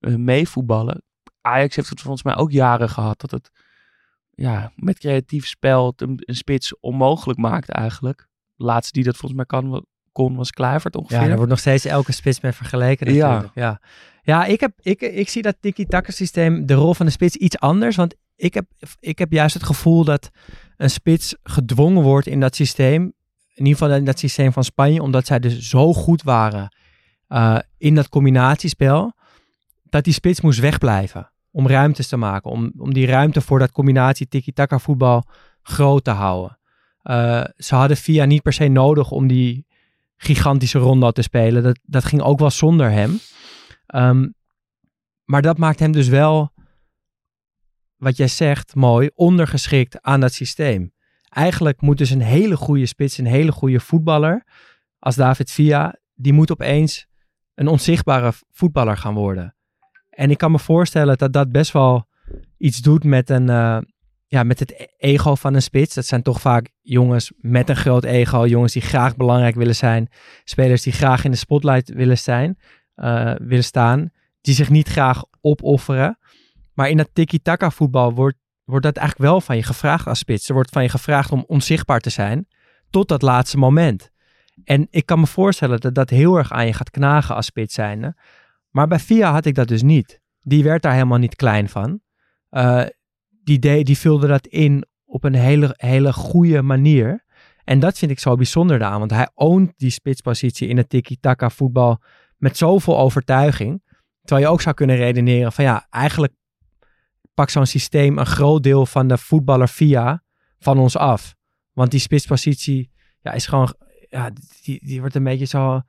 eh, 0.00 0.14
meevoetballen. 0.14 1.02
Ajax 1.40 1.76
heeft 1.76 1.88
het 1.88 2.00
volgens 2.00 2.22
mij 2.22 2.36
ook 2.36 2.50
jaren 2.50 2.88
gehad 2.88 3.20
dat 3.20 3.30
het 3.30 3.50
ja, 4.30 4.72
met 4.76 4.98
creatief 4.98 5.46
spel 5.46 5.92
een, 5.96 6.22
een 6.24 6.34
spits 6.34 6.80
onmogelijk 6.80 7.38
maakt 7.38 7.68
eigenlijk. 7.68 8.28
De 8.54 8.64
laatste 8.64 8.92
die 8.92 9.04
dat 9.04 9.16
volgens 9.16 9.34
mij 9.34 9.46
kan, 9.46 9.86
kon 10.12 10.36
was 10.36 10.50
Kluivert 10.50 10.96
ongeveer. 10.96 11.20
ja 11.20 11.26
daar 11.26 11.36
wordt 11.36 11.50
nog 11.50 11.58
steeds 11.58 11.84
elke 11.84 12.12
spits 12.12 12.40
mee 12.40 12.52
vergeleken 12.52 13.14
Ja. 13.14 13.50
Ja, 13.54 13.80
ja. 14.22 14.44
ik, 14.44 14.60
heb, 14.60 14.72
ik, 14.80 15.00
ik 15.00 15.28
zie 15.28 15.42
dat 15.42 15.56
tiki-taka 15.60 16.12
systeem, 16.12 16.66
de 16.66 16.74
rol 16.74 16.94
van 16.94 17.06
de 17.06 17.12
spits, 17.12 17.36
iets 17.36 17.58
anders. 17.58 17.96
Want 17.96 18.14
ik 18.38 18.54
heb, 18.54 18.66
ik 19.00 19.18
heb 19.18 19.32
juist 19.32 19.54
het 19.54 19.62
gevoel 19.62 20.04
dat 20.04 20.30
een 20.76 20.90
spits 20.90 21.34
gedwongen 21.42 22.02
wordt 22.02 22.26
in 22.26 22.40
dat 22.40 22.54
systeem. 22.54 23.02
In 23.54 23.66
ieder 23.66 23.78
geval 23.78 23.96
in 23.96 24.04
dat 24.04 24.18
systeem 24.18 24.52
van 24.52 24.64
Spanje. 24.64 25.02
Omdat 25.02 25.26
zij 25.26 25.38
dus 25.38 25.68
zo 25.68 25.92
goed 25.92 26.22
waren 26.22 26.76
eh, 27.28 27.58
in 27.78 27.94
dat 27.94 28.08
combinatiespel. 28.08 29.12
Dat 29.82 30.04
die 30.04 30.12
spits 30.12 30.40
moest 30.40 30.60
wegblijven. 30.60 31.30
Om 31.50 31.68
ruimtes 31.68 32.08
te 32.08 32.16
maken. 32.16 32.50
Om, 32.50 32.72
om 32.76 32.94
die 32.94 33.06
ruimte 33.06 33.40
voor 33.40 33.58
dat 33.58 33.72
combinatie 33.72 34.28
tiki-taka 34.28 34.78
voetbal 34.78 35.24
groot 35.62 36.04
te 36.04 36.10
houden. 36.10 36.58
Eh, 37.02 37.44
ze 37.56 37.74
hadden 37.74 37.96
Via 37.96 38.24
niet 38.24 38.42
per 38.42 38.52
se 38.52 38.68
nodig 38.68 39.10
om 39.10 39.26
die 39.26 39.66
gigantische 40.16 40.78
rondo 40.78 41.10
te 41.10 41.22
spelen. 41.22 41.62
Dat, 41.62 41.78
dat 41.82 42.04
ging 42.04 42.22
ook 42.22 42.38
wel 42.38 42.50
zonder 42.50 42.90
hem. 42.90 43.18
Ehm, 43.86 44.28
maar 45.24 45.42
dat 45.42 45.58
maakt 45.58 45.78
hem 45.78 45.92
dus 45.92 46.08
wel, 46.08 46.52
wat 47.98 48.16
jij 48.16 48.28
zegt, 48.28 48.74
mooi, 48.74 49.10
ondergeschikt 49.14 50.02
aan 50.02 50.20
dat 50.20 50.32
systeem. 50.32 50.92
Eigenlijk 51.28 51.80
moet 51.80 51.98
dus 51.98 52.10
een 52.10 52.22
hele 52.22 52.56
goede 52.56 52.86
spits, 52.86 53.18
een 53.18 53.26
hele 53.26 53.52
goede 53.52 53.80
voetballer, 53.80 54.44
als 54.98 55.16
David 55.16 55.50
Villa, 55.50 55.98
die 56.14 56.32
moet 56.32 56.50
opeens 56.50 57.06
een 57.54 57.68
onzichtbare 57.68 58.32
voetballer 58.50 58.96
gaan 58.96 59.14
worden. 59.14 59.56
En 60.10 60.30
ik 60.30 60.38
kan 60.38 60.50
me 60.50 60.58
voorstellen 60.58 61.18
dat 61.18 61.32
dat 61.32 61.52
best 61.52 61.72
wel 61.72 62.08
iets 62.58 62.78
doet 62.78 63.04
met, 63.04 63.30
een, 63.30 63.48
eh, 63.48 63.78
ja, 64.26 64.42
met 64.42 64.58
het 64.58 64.70
e- 64.70 64.86
ego 64.96 65.34
van 65.34 65.54
een 65.54 65.62
spits. 65.62 65.94
Dat 65.94 66.06
zijn 66.06 66.22
toch 66.22 66.40
vaak 66.40 66.70
jongens 66.80 67.32
met 67.36 67.68
een 67.68 67.76
groot 67.76 68.04
ego, 68.04 68.46
jongens 68.46 68.72
die 68.72 68.82
graag 68.82 69.16
belangrijk 69.16 69.54
willen 69.54 69.76
zijn, 69.76 70.08
spelers 70.44 70.82
die 70.82 70.92
graag 70.92 71.24
in 71.24 71.30
de 71.30 71.36
spotlight 71.36 71.88
willen, 71.88 72.18
zijn, 72.18 72.58
eh, 72.94 73.34
willen 73.38 73.64
staan, 73.64 74.10
die 74.40 74.54
zich 74.54 74.70
niet 74.70 74.88
graag 74.88 75.24
opofferen. 75.40 76.17
Maar 76.78 76.90
in 76.90 76.96
dat 76.96 77.10
tiki-taka 77.12 77.70
voetbal 77.70 78.14
wordt, 78.14 78.36
wordt 78.64 78.84
dat 78.84 78.96
eigenlijk 78.96 79.30
wel 79.30 79.40
van 79.40 79.56
je 79.56 79.62
gevraagd 79.62 80.06
als 80.06 80.18
spits. 80.18 80.48
Er 80.48 80.54
wordt 80.54 80.70
van 80.70 80.82
je 80.82 80.88
gevraagd 80.88 81.32
om 81.32 81.44
onzichtbaar 81.46 82.00
te 82.00 82.10
zijn 82.10 82.48
tot 82.90 83.08
dat 83.08 83.22
laatste 83.22 83.58
moment. 83.58 84.10
En 84.64 84.86
ik 84.90 85.06
kan 85.06 85.20
me 85.20 85.26
voorstellen 85.26 85.80
dat 85.80 85.94
dat 85.94 86.10
heel 86.10 86.36
erg 86.36 86.52
aan 86.52 86.66
je 86.66 86.72
gaat 86.72 86.90
knagen 86.90 87.34
als 87.34 87.46
spits 87.46 87.74
zijnde. 87.74 88.16
Maar 88.70 88.88
bij 88.88 88.98
Via 88.98 89.32
had 89.32 89.44
ik 89.44 89.54
dat 89.54 89.68
dus 89.68 89.82
niet. 89.82 90.20
Die 90.40 90.62
werd 90.62 90.82
daar 90.82 90.92
helemaal 90.92 91.18
niet 91.18 91.36
klein 91.36 91.68
van. 91.68 92.00
Eh, 92.48 92.84
die, 93.28 93.84
die 93.84 93.98
vulde 93.98 94.26
dat 94.26 94.46
in 94.46 94.86
op 95.04 95.24
een 95.24 95.34
hele, 95.34 95.74
hele 95.76 96.12
goede 96.12 96.62
manier. 96.62 97.24
En 97.64 97.78
dat 97.78 97.98
vind 97.98 98.10
ik 98.10 98.18
zo 98.18 98.34
bijzonder 98.34 98.82
aan. 98.82 98.98
Want 98.98 99.10
hij 99.10 99.28
oont 99.34 99.72
die 99.76 99.90
spitspositie 99.90 100.68
in 100.68 100.76
het 100.76 100.88
tiki-taka 100.88 101.50
voetbal 101.50 102.02
met 102.36 102.56
zoveel 102.56 102.98
overtuiging. 102.98 103.82
Terwijl 104.20 104.46
je 104.46 104.52
ook 104.52 104.60
zou 104.60 104.74
kunnen 104.74 104.96
redeneren 104.96 105.52
van 105.52 105.64
ja, 105.64 105.86
eigenlijk 105.90 106.36
pakt 107.38 107.52
zo'n 107.52 107.66
systeem 107.66 108.18
een 108.18 108.26
groot 108.26 108.62
deel 108.62 108.86
van 108.86 109.08
de 109.08 109.18
voetballer 109.18 109.68
via 109.68 110.22
van 110.58 110.78
ons 110.78 110.96
af. 110.96 111.34
Want 111.72 111.90
die 111.90 112.00
spitspositie 112.00 112.90
ja, 113.20 113.32
is 113.32 113.46
gewoon, 113.46 113.74
ja, 114.08 114.30
die, 114.62 114.86
die 114.86 115.00
wordt 115.00 115.14
een 115.14 115.24
beetje 115.24 115.44
zo 115.44 115.80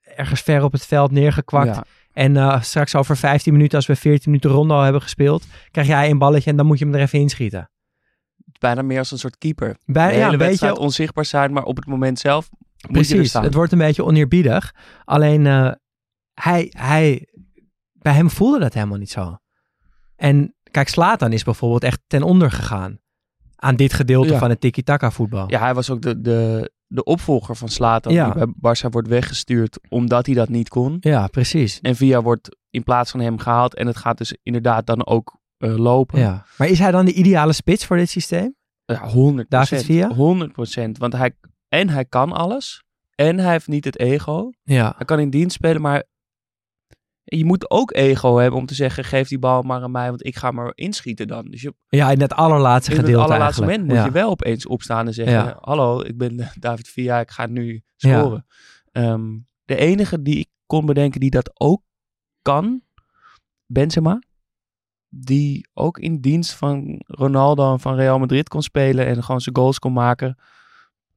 ergens 0.00 0.40
ver 0.40 0.62
op 0.62 0.72
het 0.72 0.86
veld 0.86 1.10
neergekwakt. 1.10 1.74
Ja. 1.74 1.84
En 2.12 2.36
eh, 2.36 2.62
straks 2.62 2.94
over 2.94 3.16
15 3.16 3.52
minuten, 3.52 3.76
als 3.76 3.86
we 3.86 3.96
14 3.96 4.30
minuten 4.30 4.50
rondo 4.50 4.82
hebben 4.82 5.02
gespeeld, 5.02 5.46
krijg 5.70 5.86
jij 5.86 6.10
een 6.10 6.18
balletje 6.18 6.50
en 6.50 6.56
dan 6.56 6.66
moet 6.66 6.78
je 6.78 6.84
hem 6.84 6.94
er 6.94 7.00
even 7.00 7.18
inschieten. 7.18 7.70
Bijna 8.58 8.82
meer 8.82 8.98
als 8.98 9.10
een 9.10 9.18
soort 9.18 9.38
keeper. 9.38 9.76
Bij, 9.84 10.08
de 10.08 10.14
hele 10.14 10.32
een 10.32 10.38
wedstrijd 10.38 10.72
beetje, 10.72 10.86
onzichtbaar 10.86 11.24
zijn, 11.24 11.52
maar 11.52 11.64
op 11.64 11.76
het 11.76 11.86
moment 11.86 12.18
zelf 12.18 12.48
moet 12.50 12.60
je 12.80 12.86
er 12.88 12.92
precies. 12.92 13.28
staan. 13.28 13.44
Het 13.44 13.54
wordt 13.54 13.72
een 13.72 13.78
beetje 13.78 14.04
oneerbiedig. 14.04 14.74
Alleen 15.04 15.46
eh, 15.46 15.72
hij, 16.34 16.72
hij 16.76 17.28
bij 17.92 18.12
hem 18.12 18.30
voelde 18.30 18.58
dat 18.58 18.74
helemaal 18.74 18.98
niet 18.98 19.10
zo. 19.10 19.38
En 20.16 20.55
kijk, 20.70 20.88
Slatan 20.88 21.32
is 21.32 21.42
bijvoorbeeld 21.44 21.84
echt 21.84 22.00
ten 22.06 22.22
onder 22.22 22.50
gegaan 22.50 22.98
aan 23.56 23.76
dit 23.76 23.92
gedeelte 23.92 24.32
Ja. 24.32 24.38
van 24.38 24.50
het 24.50 24.60
tiki-taka 24.60 25.10
voetbal. 25.10 25.50
Ja, 25.50 25.58
hij 25.60 25.74
was 25.74 25.90
ook 25.90 26.02
de, 26.02 26.20
de, 26.20 26.70
de 26.86 27.04
opvolger 27.04 27.56
van 27.56 27.68
Slatan 27.68 28.12
Ja. 28.12 28.30
die 28.30 28.46
bij 28.46 28.74
Barça 28.76 28.88
wordt 28.90 29.08
weggestuurd 29.08 29.78
omdat 29.88 30.26
hij 30.26 30.34
dat 30.34 30.48
niet 30.48 30.68
kon. 30.68 30.96
Ja, 31.00 31.26
precies. 31.26 31.80
En 31.80 31.96
Via 31.96 32.22
wordt 32.22 32.56
in 32.70 32.82
plaats 32.82 33.10
van 33.10 33.20
hem 33.20 33.38
gehaald 33.38 33.74
en 33.74 33.86
het 33.86 33.96
gaat 33.96 34.18
dus 34.18 34.36
inderdaad 34.42 34.86
dan 34.86 35.06
ook 35.06 35.38
eh, 35.56 35.76
lopen. 35.76 36.18
Ja. 36.18 36.44
Maar 36.58 36.68
is 36.68 36.78
hij 36.78 36.90
dan 36.90 37.04
de 37.04 37.12
ideale 37.12 37.52
spits 37.52 37.84
voor 37.84 37.96
dit 37.96 38.08
systeem? 38.10 38.54
Ja, 38.84 39.10
100% 39.44 39.48
David 39.48 39.84
Villa? 39.84 40.14
100% 40.14 40.90
Want 40.98 41.12
hij, 41.12 41.32
en 41.68 41.88
hij 41.88 42.04
kan 42.04 42.32
alles. 42.32 42.82
En 43.14 43.38
hij 43.38 43.50
heeft 43.52 43.68
niet 43.68 43.84
het 43.84 43.98
ego. 43.98 44.50
Ja. 44.62 44.92
Hij 44.96 45.06
kan 45.06 45.18
in 45.20 45.30
dienst 45.30 45.54
spelen, 45.56 45.80
maar 45.82 46.04
je 47.28 47.44
moet 47.44 47.70
ook 47.70 47.94
ego 47.94 48.36
hebben 48.36 48.60
om 48.60 48.66
te 48.66 48.74
zeggen: 48.74 49.04
geef 49.04 49.28
die 49.28 49.38
bal 49.38 49.62
maar 49.62 49.82
aan 49.82 49.90
mij, 49.90 50.08
want 50.08 50.26
ik 50.26 50.36
ga 50.36 50.50
maar 50.50 50.72
inschieten 50.74 51.26
dan. 51.26 51.50
Dus 51.50 51.62
je, 51.62 51.74
Ja, 51.88 52.10
in 52.10 52.20
het 52.20 52.32
allerlaatste 52.32 52.90
in 52.90 52.96
het 52.96 53.06
gedeelte 53.06 53.26
allerlaatste 53.26 53.62
eigenlijk. 53.62 53.90
moment 53.90 54.04
moet 54.04 54.14
ja. 54.14 54.20
je 54.20 54.26
wel 54.26 54.30
opeens 54.30 54.66
opstaan 54.66 55.06
en 55.06 55.14
zeggen: 55.14 55.34
Ja. 55.34 55.58
Hallo, 55.60 56.00
ik 56.00 56.18
ben 56.18 56.50
David 56.58 56.88
Villa, 56.88 57.20
ik 57.20 57.30
ga 57.30 57.46
nu 57.46 57.82
scoren. 57.96 58.46
Ehm, 58.92 59.38
de 59.64 59.76
enige 59.76 60.22
die 60.22 60.38
ik 60.38 60.48
kon 60.66 60.86
bedenken 60.86 61.20
die 61.20 61.30
dat 61.30 61.60
ook 61.60 61.82
kan, 62.42 62.82
Benzema. 63.66 64.22
Die 65.08 65.68
ook 65.74 65.98
in 65.98 66.20
dienst 66.20 66.52
van 66.52 67.02
Ronaldo 67.06 67.72
en 67.72 67.80
van 67.80 67.94
Real 67.94 68.18
Madrid 68.18 68.48
kon 68.48 68.62
spelen 68.62 69.06
en 69.06 69.24
gewoon 69.24 69.40
zijn 69.40 69.56
goals 69.56 69.78
kon 69.78 69.92
maken. 69.92 70.38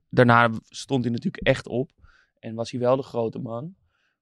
Daarna 0.10 0.50
stond 0.69 1.04
hij 1.04 1.13
natuurlijk 1.13 1.48
echt 1.48 1.67
op 1.67 1.91
en 2.39 2.56
was 2.56 2.72
hij 2.72 2.80
wel 2.80 2.95
de 2.95 3.04
grote 3.04 3.39
man. 3.39 3.76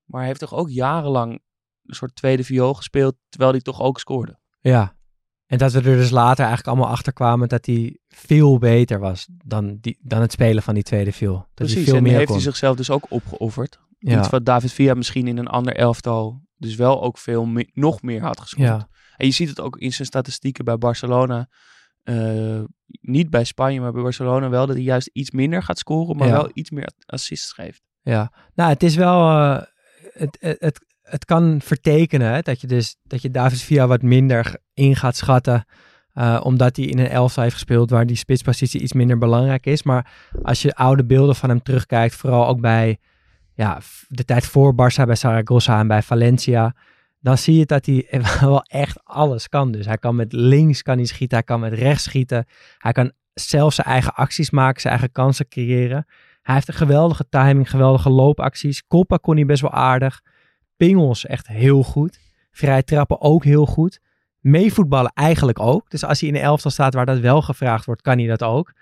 Maar 0.05 0.19
hij 0.19 0.29
heeft 0.29 0.39
toch 0.39 0.53
ook 0.53 0.69
jarenlang 0.69 1.41
een 1.87 1.95
soort 1.95 2.15
tweede 2.15 2.43
viool 2.43 2.73
gespeeld, 2.73 3.15
terwijl 3.29 3.51
hij 3.51 3.61
toch 3.61 3.81
ook 3.81 3.99
scoorde. 3.99 4.39
Ja. 4.59 4.95
En 5.45 5.57
dat 5.57 5.71
we 5.71 5.77
er 5.77 5.83
dus 5.97 6.09
later 6.09 6.45
eigenlijk 6.45 6.67
allemaal 6.67 6.93
achter 6.93 7.13
kwamen 7.13 7.47
dat 7.49 7.65
hij 7.65 7.99
veel 8.07 8.57
beter 8.57 8.99
was 8.99 9.27
dan, 9.45 9.77
die, 9.81 9.97
dan 10.01 10.21
het 10.21 10.31
spelen 10.31 10.63
van 10.63 10.73
die 10.73 10.83
tweede 10.83 11.11
viel. 11.11 11.33
Dat 11.33 11.41
hij 11.43 11.65
Precies, 11.65 11.83
veel 11.85 11.95
en 11.95 12.03
meer 12.03 12.13
heeft 12.13 12.25
kon. 12.25 12.35
hij 12.35 12.43
zichzelf 12.43 12.75
dus 12.75 12.89
ook 12.89 13.05
opgeofferd. 13.11 13.79
ja. 13.97 14.19
Iets 14.19 14.29
wat 14.29 14.45
David 14.45 14.71
Villa 14.71 14.93
misschien 14.93 15.27
in 15.27 15.37
een 15.37 15.47
ander 15.47 15.75
elftal 15.75 16.41
dus 16.57 16.75
wel 16.75 17.01
ook 17.03 17.17
veel 17.17 17.45
me- 17.45 17.69
nog 17.73 18.01
meer 18.01 18.21
had 18.21 18.39
gescoord. 18.39 18.67
ja. 18.67 18.87
En 19.17 19.25
je 19.25 19.31
ziet 19.33 19.49
het 19.49 19.59
ook 19.59 19.77
in 19.77 19.93
zijn 19.93 20.07
statistieken 20.07 20.65
bij 20.65 20.77
Barcelona. 20.77 21.47
Eh, 22.03 22.63
niet 23.01 23.29
bij 23.29 23.43
Spanje, 23.43 23.79
maar 23.81 23.91
bij 23.91 24.01
Barcelona 24.03 24.49
wel. 24.49 24.65
Dat 24.65 24.75
hij 24.75 24.83
juist 24.85 25.07
iets 25.13 25.31
minder 25.31 25.63
gaat 25.63 25.77
scoren, 25.79 26.17
maar 26.17 26.27
Ja. 26.27 26.33
wel 26.33 26.49
iets 26.53 26.69
meer 26.69 26.89
assists 27.05 27.51
geeft. 27.51 27.81
Ja, 28.01 28.31
nou, 28.53 28.69
het 28.69 28.83
is 28.83 28.95
wel. 28.95 29.29
eh, 29.29 29.61
het, 30.13 30.37
het, 30.39 30.57
het, 30.59 30.85
het 31.09 31.25
kan 31.25 31.61
vertekenen 31.61 32.43
dat 32.43 32.61
je 32.61 32.67
dus 32.67 32.95
dat 33.03 33.21
je 33.21 33.31
David 33.31 33.61
Villa 33.61 33.87
wat 33.87 34.01
minder 34.01 34.57
in 34.73 34.95
gaat 34.95 35.15
schatten. 35.15 35.65
eh, 36.13 36.39
omdat 36.43 36.75
hij 36.75 36.85
in 36.85 36.99
een 36.99 37.09
elftal 37.09 37.43
heeft 37.43 37.55
gespeeld 37.55 37.89
waar 37.89 38.05
die 38.05 38.15
spitspositie 38.15 38.81
iets 38.81 38.93
minder 38.93 39.17
belangrijk 39.17 39.65
is. 39.65 39.83
Maar 39.83 40.11
als 40.43 40.61
je 40.61 40.75
oude 40.75 41.05
beelden 41.05 41.35
van 41.35 41.49
hem 41.49 41.63
terugkijkt, 41.63 42.15
vooral 42.15 42.47
ook 42.47 42.61
bij 42.61 42.97
ja, 43.53 43.79
de 44.07 44.25
tijd 44.25 44.45
voor 44.45 44.73
Barça, 44.73 45.03
bij 45.05 45.15
Zaragoza 45.15 45.79
en 45.79 45.87
bij 45.87 46.01
Valencia. 46.01 46.75
Dan 47.19 47.37
zie 47.37 47.57
je 47.57 47.65
dat 47.65 47.85
hij 47.85 48.07
wel 48.39 48.61
echt 48.61 48.99
alles 49.03 49.49
kan. 49.49 49.71
Dus 49.71 49.85
hij 49.85 49.97
kan 49.97 50.15
met 50.15 50.33
links 50.33 50.81
kan 50.81 50.97
hij 50.97 51.05
schieten, 51.05 51.37
hij 51.37 51.45
kan 51.45 51.59
met 51.59 51.73
rechts 51.73 52.03
schieten. 52.03 52.45
Hij 52.77 52.91
kan 52.91 53.11
zelf 53.33 53.73
zijn 53.73 53.87
eigen 53.87 54.13
acties 54.13 54.49
maken, 54.49 54.81
zijn 54.81 54.93
eigen 54.93 55.11
kansen 55.11 55.47
creëren. 55.47 56.05
Hij 56.41 56.55
heeft 56.55 56.67
een 56.67 56.73
geweldige 56.73 57.29
timing, 57.29 57.69
geweldige 57.69 58.09
loopacties. 58.09 58.87
Koppa 58.87 59.17
kon 59.17 59.35
hij 59.35 59.45
best 59.45 59.61
wel 59.61 59.71
aardig. 59.71 60.21
Pingels 60.77 61.25
echt 61.25 61.47
heel 61.47 61.83
goed. 61.83 62.19
Vrij 62.51 62.83
trappen 62.83 63.21
ook 63.21 63.43
heel 63.43 63.65
goed. 63.65 63.99
Meevoetballen 64.39 65.11
eigenlijk 65.13 65.59
ook. 65.59 65.89
Dus 65.89 66.03
als 66.03 66.19
hij 66.19 66.29
in 66.29 66.35
de 66.35 66.41
elftal 66.41 66.71
staat 66.71 66.93
waar 66.93 67.05
dat 67.05 67.19
wel 67.19 67.41
gevraagd 67.41 67.85
wordt, 67.85 68.01
kan 68.01 68.17
hij 68.17 68.27
dat 68.27 68.43
ook. 68.43 68.73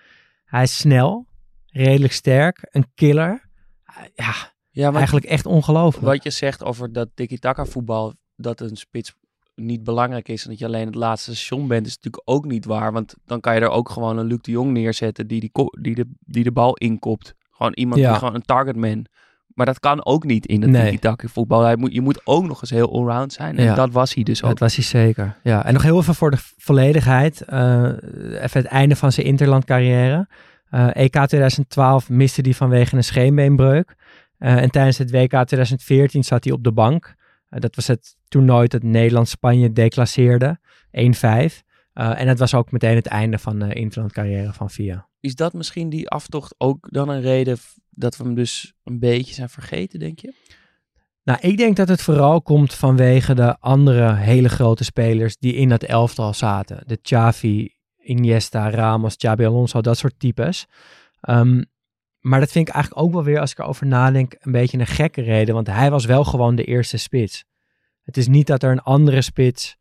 Hij 0.45 0.63
is 0.63 0.77
snel, 0.77 1.25
redelijk 1.65 2.13
sterk, 2.13 2.67
een 2.71 2.85
killer. 2.95 3.49
Ja, 4.15 4.33
Ja, 4.69 4.93
eigenlijk 4.93 5.25
echt 5.25 5.45
ongelooflijk. 5.45 6.05
wat 6.05 6.23
je 6.23 6.29
zegt 6.29 6.63
over 6.63 6.93
dat 6.93 7.09
tiki-taka 7.13 7.65
voetbal, 7.65 8.13
dat 8.35 8.59
een 8.61 8.75
spits 8.75 9.13
niet 9.55 9.83
belangrijk 9.83 10.27
is 10.27 10.43
en 10.43 10.49
dat 10.49 10.59
je 10.59 10.65
alleen 10.65 10.85
het 10.85 10.95
laatste 10.95 11.35
station 11.35 11.67
bent, 11.67 11.87
is 11.87 11.95
natuurlijk 11.95 12.29
ook 12.29 12.45
niet 12.45 12.65
waar. 12.65 12.91
Want 12.91 13.15
dan 13.25 13.39
kan 13.39 13.55
je 13.55 13.61
er 13.61 13.69
ook 13.69 13.89
gewoon 13.89 14.17
een 14.17 14.25
Luc 14.25 14.39
de 14.41 14.51
Jong 14.51 14.71
neerzetten 14.71 15.27
die, 15.27 15.39
die, 15.39 15.51
die, 15.81 15.95
de, 15.95 16.05
die 16.19 16.43
de 16.43 16.51
bal 16.51 16.75
inkopt. 16.75 17.33
Gewoon 17.51 17.73
iemand 17.73 17.99
Ja. 18.01 18.09
die 18.09 18.17
gewoon 18.19 18.35
een 18.35 18.41
targetman. 18.45 19.05
Maar 19.55 19.65
dat 19.65 19.79
kan 19.79 20.05
ook 20.05 20.23
niet 20.23 20.45
in 20.45 20.61
het 20.61 20.71
Nee. 20.71 20.99
voetbal. 21.17 21.61
Hij 21.61 21.75
moet, 21.75 21.93
je 21.93 22.01
moet 22.01 22.21
ook 22.23 22.45
nog 22.45 22.61
eens 22.61 22.69
heel 22.69 22.93
allround 22.93 23.33
zijn. 23.33 23.57
En 23.57 23.63
Ja. 23.63 23.75
dat 23.75 23.91
was 23.91 24.13
hij 24.13 24.23
dus 24.23 24.43
ook. 24.43 24.49
Dat 24.49 24.59
was 24.59 24.75
hij 24.75 24.83
zeker. 24.83 25.37
Ja. 25.43 25.65
En 25.65 25.73
nog 25.73 25.81
heel 25.83 25.99
even 25.99 26.15
voor 26.15 26.31
de 26.31 26.37
volledigheid. 26.57 27.41
eh, 27.41 27.83
even 28.43 28.61
het 28.61 28.65
einde 28.65 28.95
van 28.95 29.11
zijn 29.11 29.25
interland 29.25 29.65
carrière. 29.65 30.27
Eh, 30.69 30.87
EK 30.93 31.11
2012 31.25 32.09
miste 32.09 32.41
hij 32.41 32.53
vanwege 32.53 32.95
een 32.95 33.03
scheenbeenbreuk. 33.03 33.95
Eh, 34.37 34.61
en 34.61 34.69
tijdens 34.71 34.97
het 34.97 35.11
WK 35.11 35.29
2014 35.45 36.23
zat 36.23 36.43
hij 36.43 36.53
op 36.53 36.63
de 36.63 36.71
bank. 36.71 37.15
Dat 37.49 37.75
was 37.75 37.87
het 37.87 38.15
toernooi 38.27 38.67
dat 38.67 38.83
Nederland-Spanje 38.83 39.71
declasseerde. 39.73 40.59
1-5. 40.91 41.63
Eh, 41.93 42.19
en 42.21 42.25
dat 42.27 42.39
was 42.39 42.53
ook 42.53 42.71
meteen 42.71 42.95
het 42.95 43.07
einde 43.07 43.37
van 43.37 43.59
de 43.59 43.73
interland 43.73 44.11
carrière 44.13 44.53
van 44.53 44.69
Via. 44.69 45.07
Is 45.19 45.35
dat 45.35 45.53
misschien 45.53 45.89
die 45.89 46.09
aftocht 46.09 46.55
ook 46.57 46.87
dan 46.91 47.09
een 47.09 47.21
reden 47.21 47.57
dat 47.95 48.17
we 48.17 48.23
hem 48.23 48.35
dus 48.35 48.73
een 48.83 48.99
beetje 48.99 49.33
zijn 49.33 49.49
vergeten, 49.49 49.99
denk 49.99 50.19
je? 50.19 50.33
Nou, 51.23 51.39
ik 51.41 51.57
denk 51.57 51.75
dat 51.75 51.87
het 51.87 52.01
vooral 52.01 52.41
komt 52.41 52.73
vanwege 52.73 53.33
de 53.33 53.59
andere 53.59 54.13
hele 54.13 54.49
grote 54.49 54.83
spelers 54.83 55.37
die 55.37 55.53
in 55.53 55.69
dat 55.69 55.83
elftal 55.83 56.33
zaten. 56.33 56.83
De 56.85 56.97
Xavi, 57.01 57.73
Iniesta, 57.97 58.69
Ramos, 58.69 59.15
Xabi 59.15 59.45
Alonso, 59.45 59.81
dat 59.81 59.97
soort 59.97 60.19
types. 60.19 60.65
Ehm, 61.21 61.63
maar 62.19 62.39
dat 62.39 62.51
vind 62.51 62.67
ik 62.67 62.73
eigenlijk 62.73 63.05
ook 63.05 63.13
wel 63.13 63.23
weer, 63.23 63.39
als 63.39 63.51
ik 63.51 63.59
erover 63.59 63.85
nadenk, 63.85 64.35
een 64.39 64.51
beetje 64.51 64.77
een 64.77 64.87
gekke 64.87 65.21
reden. 65.21 65.55
Want 65.55 65.67
hij 65.67 65.91
was 65.91 66.05
wel 66.05 66.23
gewoon 66.23 66.55
de 66.55 66.63
eerste 66.63 66.97
spits. 66.97 67.43
Het 68.01 68.17
is 68.17 68.27
niet 68.27 68.47
dat 68.47 68.63
er 68.63 68.71
een 68.71 68.81
andere 68.81 69.21
spits 69.21 69.77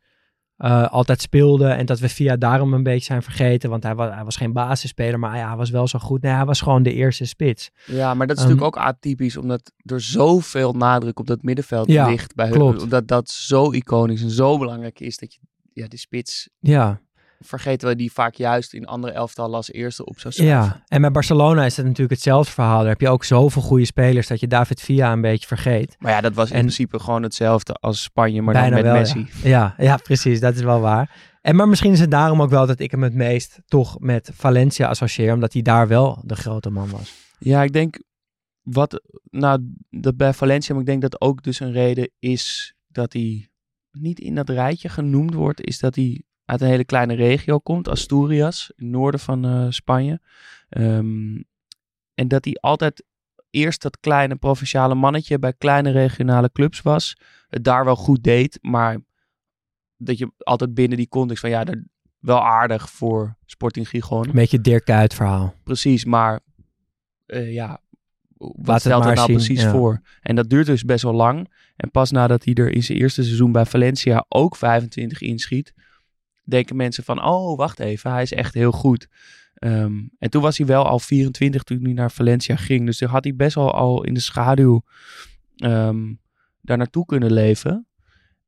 eh, 0.56 0.88
altijd 0.92 1.20
speelde 1.20 1.66
en 1.66 1.86
dat 1.86 1.98
we 1.98 2.08
via 2.08 2.36
daarom 2.36 2.74
een 2.74 2.82
beetje 2.82 3.04
zijn 3.04 3.22
vergeten. 3.22 3.70
Want 3.70 3.82
hij 3.82 3.94
was, 3.94 4.14
hij 4.14 4.24
was 4.24 4.36
geen 4.36 4.52
basisspeler, 4.52 5.18
maar 5.18 5.36
ja, 5.36 5.46
hij 5.48 5.56
was 5.56 5.70
wel 5.70 5.88
zo 5.88 5.98
goed. 5.98 6.22
Nee, 6.22 6.32
hij 6.32 6.44
was 6.44 6.60
gewoon 6.60 6.82
de 6.82 6.92
eerste 6.92 7.24
spits. 7.24 7.70
Ja, 7.86 8.14
maar 8.14 8.26
dat 8.26 8.36
is 8.36 8.42
Ehm, 8.42 8.50
natuurlijk 8.52 8.76
ook 8.76 8.82
atypisch, 8.84 9.36
omdat 9.36 9.72
er 9.84 10.00
zoveel 10.00 10.72
nadruk 10.72 11.18
op 11.18 11.26
dat 11.26 11.42
middenveld 11.42 11.88
Ja, 11.88 12.08
ligt 12.08 12.34
bij 12.34 12.50
klopt. 12.50 12.72
hun. 12.74 12.82
Omdat 12.82 13.08
dat 13.08 13.30
zo 13.30 13.72
iconisch 13.72 14.22
en 14.22 14.30
zo 14.30 14.58
belangrijk 14.58 15.00
is 15.00 15.16
dat 15.18 15.34
je 15.34 15.40
ja, 15.72 15.88
die 15.88 15.98
spits 15.98 16.48
Ja, 16.58 17.00
vergeten 17.46 17.88
we 17.88 17.96
die 17.96 18.12
vaak 18.12 18.34
juist 18.34 18.72
in 18.74 18.86
andere 18.86 19.12
elftallen 19.12 19.54
als 19.56 19.72
eerste 19.72 20.04
op 20.04 20.20
zou 20.20 20.34
schrijven. 20.34 20.56
Ja, 20.56 20.82
en 20.88 21.00
bij 21.00 21.10
Barcelona 21.10 21.64
is 21.64 21.76
het 21.76 21.84
natuurlijk 21.86 22.12
hetzelfde 22.14 22.52
verhaal. 22.52 22.78
Daar 22.78 22.88
heb 22.88 23.00
je 23.00 23.08
ook 23.08 23.24
zoveel 23.24 23.62
goede 23.62 23.84
spelers 23.84 24.26
dat 24.26 24.40
je 24.40 24.46
David 24.46 24.80
Villa 24.80 25.12
een 25.12 25.20
beetje 25.20 25.46
vergeet. 25.46 25.96
Maar 25.98 26.12
ja, 26.12 26.20
dat 26.20 26.34
was 26.34 26.48
in 26.50 26.54
En- 26.54 26.60
principe 26.60 26.98
gewoon 26.98 27.22
hetzelfde 27.22 27.72
als 27.72 28.02
Spanje, 28.02 28.42
maar 28.42 28.54
Bijna 28.54 28.68
dan 28.68 28.76
met 28.76 28.84
wel, 28.84 28.94
Messi. 29.00 29.48
Ja. 29.48 29.74
Ja, 29.78 29.84
ja, 29.84 29.96
precies. 29.96 30.40
Dat 30.40 30.54
is 30.54 30.62
wel 30.62 30.80
waar. 30.80 31.32
En 31.40 31.56
maar 31.56 31.68
misschien 31.68 31.92
is 31.92 32.00
het 32.00 32.10
daarom 32.10 32.42
ook 32.42 32.50
wel 32.50 32.66
dat 32.66 32.80
ik 32.80 32.90
hem 32.90 33.02
het 33.02 33.14
meest 33.14 33.58
toch 33.66 34.00
met 34.00 34.30
Valencia 34.34 34.88
associeer. 34.88 35.32
Omdat 35.32 35.52
hij 35.52 35.62
daar 35.62 35.88
wel 35.88 36.22
de 36.24 36.36
grote 36.36 36.70
man 36.70 36.90
was. 36.90 37.14
Ja, 37.38 37.62
ik 37.62 37.72
denk 37.72 38.02
wat, 38.62 39.00
nou, 39.30 39.74
dat 39.90 40.16
bij 40.16 40.32
Valencia, 40.32 40.72
maar 40.74 40.82
ik 40.82 40.88
denk 40.88 41.02
dat 41.02 41.20
ook 41.20 41.42
dus 41.42 41.60
een 41.60 41.72
reden 41.72 42.10
is 42.18 42.74
dat 42.86 43.12
hij 43.12 43.48
niet 43.90 44.20
in 44.20 44.34
dat 44.34 44.48
rijtje 44.48 44.88
genoemd 44.88 45.34
wordt, 45.34 45.60
is 45.62 45.78
dat 45.78 45.94
hij 45.94 46.22
uit 46.44 46.60
een 46.60 46.68
hele 46.68 46.84
kleine 46.84 47.14
regio 47.14 47.58
komt, 47.58 47.88
Asturias, 47.88 48.72
in 48.76 48.84
het 48.84 48.94
noorden 48.94 49.20
van 49.20 49.44
eh, 49.44 49.66
Spanje. 49.68 50.20
Ehm, 50.68 51.42
en 52.14 52.28
dat 52.28 52.44
hij 52.44 52.54
altijd 52.60 53.04
eerst 53.50 53.82
dat 53.82 54.00
kleine 54.00 54.36
provinciale 54.36 54.94
mannetje 54.94 55.38
bij 55.38 55.52
kleine 55.52 55.90
regionale 55.90 56.52
clubs 56.52 56.82
was, 56.82 57.16
het 57.48 57.64
daar 57.64 57.84
wel 57.84 57.96
goed 57.96 58.22
deed, 58.22 58.58
maar 58.62 58.98
dat 59.96 60.18
je 60.18 60.32
altijd 60.38 60.74
binnen 60.74 60.98
die 60.98 61.08
context 61.08 61.40
van 61.40 61.50
ja, 61.50 61.64
dat 61.64 61.76
wel 62.18 62.44
aardig 62.44 62.90
voor 62.90 63.36
Sporting 63.46 63.88
Gijon. 63.88 64.26
Een 64.26 64.32
beetje 64.32 64.60
Dirk 64.60 64.84
Kuyt 64.84 65.14
verhaal. 65.14 65.54
Precies, 65.64 66.04
maar 66.04 66.40
eh, 67.26 67.52
ja, 67.52 67.80
wat 68.36 68.74
het 68.74 68.80
stelt 68.80 69.04
het 69.04 69.14
nou 69.14 69.26
zien, 69.26 69.36
precies 69.36 69.62
ja. 69.62 69.70
voor? 69.70 70.00
En 70.20 70.36
dat 70.36 70.50
duurt 70.50 70.66
dus 70.66 70.84
best 70.84 71.02
wel 71.02 71.12
lang. 71.12 71.52
En 71.76 71.90
pas 71.90 72.10
nadat 72.10 72.44
hij 72.44 72.54
er 72.54 72.72
in 72.72 72.82
zijn 72.82 72.98
eerste 72.98 73.22
seizoen 73.22 73.52
bij 73.52 73.66
Valencia 73.66 74.24
ook 74.28 74.56
25 74.56 75.20
inschiet, 75.20 75.74
denken 76.44 76.76
mensen 76.76 77.04
van, 77.04 77.24
oh, 77.24 77.56
wacht 77.56 77.80
even, 77.80 78.10
hij 78.10 78.22
is 78.22 78.32
echt 78.32 78.54
heel 78.54 78.72
goed. 78.72 79.08
Ehm, 79.54 80.02
en 80.18 80.30
toen 80.30 80.42
was 80.42 80.58
hij 80.58 80.66
wel 80.66 80.86
al 80.86 80.98
24 80.98 81.62
toen 81.62 81.82
hij 81.84 81.92
naar 81.92 82.10
Valencia 82.10 82.56
ging. 82.56 82.86
Dus 82.86 82.98
toen 82.98 83.08
had 83.08 83.24
hij 83.24 83.34
best 83.34 83.54
wel 83.54 83.72
al 83.72 84.04
in 84.04 84.14
de 84.14 84.20
schaduw 84.20 84.82
ehm, 85.56 86.14
daar 86.60 86.76
naartoe 86.76 87.06
kunnen 87.06 87.32
leven. 87.32 87.86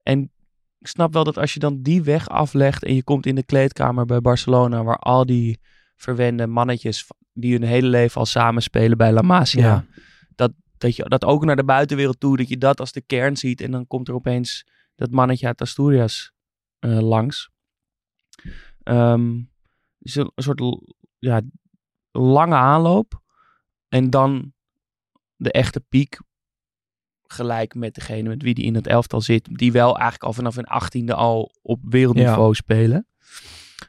En 0.03 0.31
ik 0.79 0.87
snap 0.87 1.13
wel 1.13 1.25
dat 1.25 1.39
als 1.39 1.55
je 1.55 1.61
dan 1.61 1.83
die 1.83 2.03
weg 2.03 2.29
aflegt 2.29 2.85
en 2.85 2.95
je 2.95 3.03
komt 3.03 3.27
in 3.27 3.35
de 3.35 3.43
kleedkamer 3.43 4.05
bij 4.07 4.21
Barcelona, 4.21 4.85
waar 4.85 4.99
al 4.99 5.27
die 5.27 5.61
verwende 5.97 6.47
mannetjes 6.47 7.07
die 7.33 7.53
hun 7.53 7.63
hele 7.63 7.89
leven 7.89 8.21
al 8.21 8.27
samenspelen 8.27 8.97
bij 8.99 9.13
La 9.13 9.23
Masia, 9.23 9.63
Ja. 9.67 9.85
dat, 10.35 10.53
dat 10.79 10.97
je 10.97 11.05
dat 11.09 11.25
ook 11.25 11.45
naar 11.45 11.57
de 11.57 11.65
buitenwereld 11.65 12.21
toe, 12.21 12.37
dat 12.37 12.49
je 12.49 12.59
dat 12.59 12.81
als 12.81 12.93
de 12.93 13.01
kern 13.01 13.37
ziet 13.37 13.61
en 13.61 13.71
dan 13.71 13.87
komt 13.87 14.09
er 14.09 14.15
opeens 14.15 14.67
dat 14.95 15.11
mannetje 15.11 15.47
uit 15.47 15.61
Asturias 15.61 16.33
eh, 16.79 16.99
langs. 17.01 17.51
Ehm, 18.83 19.41
dus 19.99 20.15
een, 20.15 20.31
soort 20.35 20.63
ja, 21.19 21.41
lange 22.11 22.55
aanloop. 22.55 23.21
En 23.89 24.11
dan 24.11 24.53
de 25.37 25.53
echte 25.53 25.81
piek. 25.81 26.19
Gelijk 27.29 27.75
met 27.75 27.95
degene 27.95 28.29
met 28.29 28.43
wie 28.43 28.55
die 28.55 28.65
in 28.65 28.75
het 28.75 28.87
elftal 28.87 29.21
zit. 29.21 29.49
Die 29.53 29.73
wel 29.73 29.95
eigenlijk 29.95 30.23
al 30.23 30.33
vanaf 30.33 30.55
hun 30.55 30.65
achttiende 30.65 31.15
al 31.15 31.53
op 31.63 31.81
wereldniveau 31.83 32.55
spelen. 32.55 33.07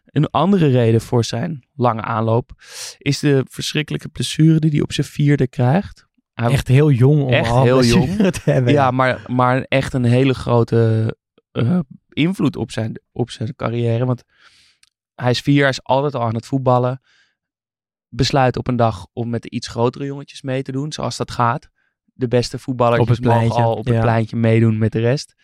Een 0.05 0.29
andere 0.29 0.67
reden 0.67 1.01
voor 1.01 1.23
zijn 1.23 1.67
lange 1.75 2.01
aanloop 2.01 2.51
is 2.97 3.19
de 3.19 3.45
verschrikkelijke 3.49 4.09
blessure 4.09 4.59
die 4.59 4.71
hij 4.71 4.81
op 4.81 4.93
zijn 4.93 5.07
vierde 5.07 5.47
krijgt. 5.47 6.07
Hij 6.33 6.49
Echt 6.49 6.67
heel 6.67 6.91
jong 6.91 7.21
om 7.23 7.29
Echt 7.29 7.49
al 7.49 7.63
heel 7.63 7.83
jong. 7.83 8.17
te 8.31 8.41
hebben. 8.43 8.73
ja, 8.73 8.91
maar, 8.91 9.25
maar 9.27 9.61
echt 9.61 9.93
een 9.93 10.03
hele 10.03 10.33
grote 10.33 11.15
eh, 11.51 11.79
invloed 12.17 12.55
op 12.55 12.71
zijn, 12.71 13.01
op 13.11 13.29
zijn 13.29 13.55
carrière. 13.55 14.05
Want 14.05 14.23
hij 15.15 15.29
is 15.31 15.39
vier 15.41 15.55
jaar, 15.55 15.69
is 15.69 15.83
altijd 15.83 16.15
al 16.15 16.21
aan 16.21 16.35
het 16.35 16.45
voetballen. 16.45 17.01
Besluit 18.09 18.57
op 18.57 18.67
een 18.67 18.75
dag 18.75 19.07
om 19.13 19.29
met 19.29 19.41
de 19.41 19.49
iets 19.49 19.67
grotere 19.67 20.05
jongetjes 20.05 20.41
mee 20.41 20.61
te 20.61 20.71
doen, 20.71 20.91
zoals 20.91 21.17
dat 21.17 21.31
gaat. 21.31 21.69
De 22.13 22.27
beste 22.27 22.59
voetballers 22.59 23.01
Op 23.01 23.07
het 23.07 23.23
mogen 23.23 23.37
pleintje, 23.39 23.61
al 23.63 23.75
op 23.75 23.85
het 23.85 23.93
ja. 23.93 24.01
pleintje 24.01 24.35
meedoen 24.35 24.77
met 24.77 24.91
de 24.91 24.99
rest. 24.99 25.35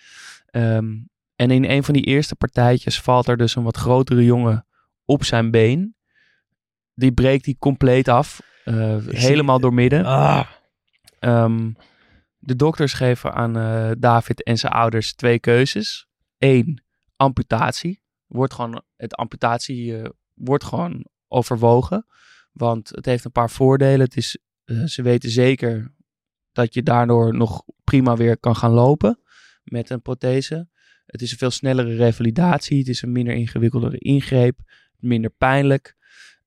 Ehm, 0.45 0.91
en 1.35 1.51
in 1.51 1.63
een 1.65 1.83
van 1.83 1.93
die 1.93 2.03
eerste 2.03 2.35
partijtjes 2.35 3.01
valt 3.01 3.27
er 3.27 3.37
dus 3.37 3.55
een 3.55 3.63
wat 3.63 3.77
grotere 3.77 4.23
jongen 4.25 4.65
op 5.05 5.23
zijn 5.23 5.51
been. 5.51 5.95
Die 6.93 7.11
breekt 7.11 7.45
hij 7.45 7.55
compleet 7.59 8.07
af. 8.07 8.41
eh, 8.63 8.97
helemaal 9.07 9.59
doormidden. 9.59 10.05
Ah, 10.05 10.47
Ehm, 11.19 11.71
de 12.37 12.55
dokters 12.55 12.93
geven 12.93 13.33
aan 13.33 13.57
eh, 13.57 13.91
David 13.97 14.43
en 14.43 14.57
zijn 14.57 14.73
ouders 14.73 15.13
twee 15.15 15.39
keuzes. 15.39 16.07
Eén, 16.43 16.83
amputatie. 17.15 18.01
Wordt 18.25 18.53
gewoon, 18.53 18.83
het 18.95 19.15
amputatie 19.15 19.97
eh, 19.97 20.09
wordt 20.33 20.63
gewoon 20.63 21.05
overwogen. 21.27 22.05
Want 22.51 22.89
het 22.89 23.05
heeft 23.05 23.25
een 23.25 23.31
paar 23.31 23.49
voordelen. 23.49 23.99
Het 23.99 24.17
is, 24.17 24.37
eh, 24.63 24.83
ze 24.83 25.01
weten 25.01 25.29
zeker 25.29 25.93
dat 26.51 26.73
je 26.73 26.83
daardoor 26.83 27.35
nog 27.35 27.63
prima 27.83 28.15
weer 28.15 28.37
kan 28.37 28.55
gaan 28.55 28.71
lopen 28.71 29.19
met 29.63 29.89
een 29.89 30.01
prothese. 30.01 30.67
Het 31.05 31.21
is 31.21 31.31
een 31.31 31.37
veel 31.37 31.51
snellere 31.51 31.95
revalidatie. 31.95 32.77
Het 32.77 32.87
is 32.87 33.01
een 33.01 33.11
minder 33.11 33.33
ingewikkeldere 33.33 33.97
ingreep. 33.97 34.59
Minder 34.97 35.31
pijnlijk. 35.31 35.95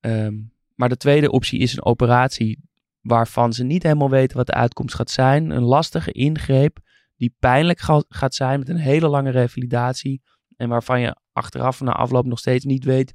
Ehm, 0.01 0.35
maar 0.75 0.89
de 0.89 0.97
tweede 0.97 1.31
optie 1.31 1.59
is 1.59 1.73
een 1.73 1.85
operatie 1.85 2.59
waarvan 3.01 3.53
ze 3.53 3.65
niet 3.65 3.83
helemaal 3.83 4.11
weten 4.11 4.37
wat 4.37 4.47
de 4.47 4.55
uitkomst 4.55 4.95
gaat 4.95 5.11
zijn. 5.11 5.51
Een 5.51 5.63
lastige 5.63 6.13
ingreep 6.13 6.85
die 7.17 7.35
pijnlijk 7.39 7.79
ga- 7.81 8.05
gaat 8.09 8.35
zijn 8.35 8.59
met 8.59 8.69
een 8.69 8.77
hele 8.77 9.09
lange 9.09 9.31
revalidatie. 9.31 10.23
En 10.57 10.69
waarvan 10.69 11.01
je 11.01 11.17
achteraf 11.33 11.81
na 11.81 11.93
afloop 11.93 12.27
nog 12.27 12.39
steeds 12.39 12.65
niet 12.65 12.85
weet 12.85 13.15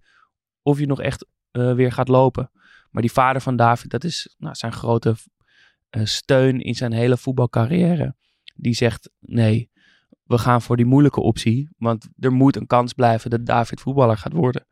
of 0.62 0.80
je 0.80 0.86
nog 0.86 1.02
echt 1.02 1.26
eh, 1.52 1.74
weer 1.74 1.92
gaat 1.92 2.08
lopen. 2.08 2.52
Maar 2.90 3.02
die 3.02 3.12
vader 3.12 3.42
van 3.42 3.56
David, 3.56 3.90
dat 3.92 4.04
is 4.04 4.36
nou, 4.38 4.56
zijn 4.56 4.72
grote 4.74 5.16
eh, 5.90 6.06
steun 6.06 6.60
in 6.62 6.76
zijn 6.76 6.92
hele 6.92 7.18
voetbalcarrière. 7.18 8.16
Die 8.56 8.74
zegt 8.74 9.10
nee, 9.20 9.70
we 10.24 10.38
gaan 10.38 10.62
voor 10.62 10.78
die 10.78 10.86
moeilijke 10.86 11.22
optie. 11.22 11.70
Want 11.78 12.08
er 12.20 12.32
moet 12.32 12.56
een 12.56 12.68
kans 12.68 12.94
blijven 12.94 13.30
dat 13.30 13.46
David 13.46 13.82
voetballer 13.82 14.18
gaat 14.18 14.34
worden. 14.34 14.66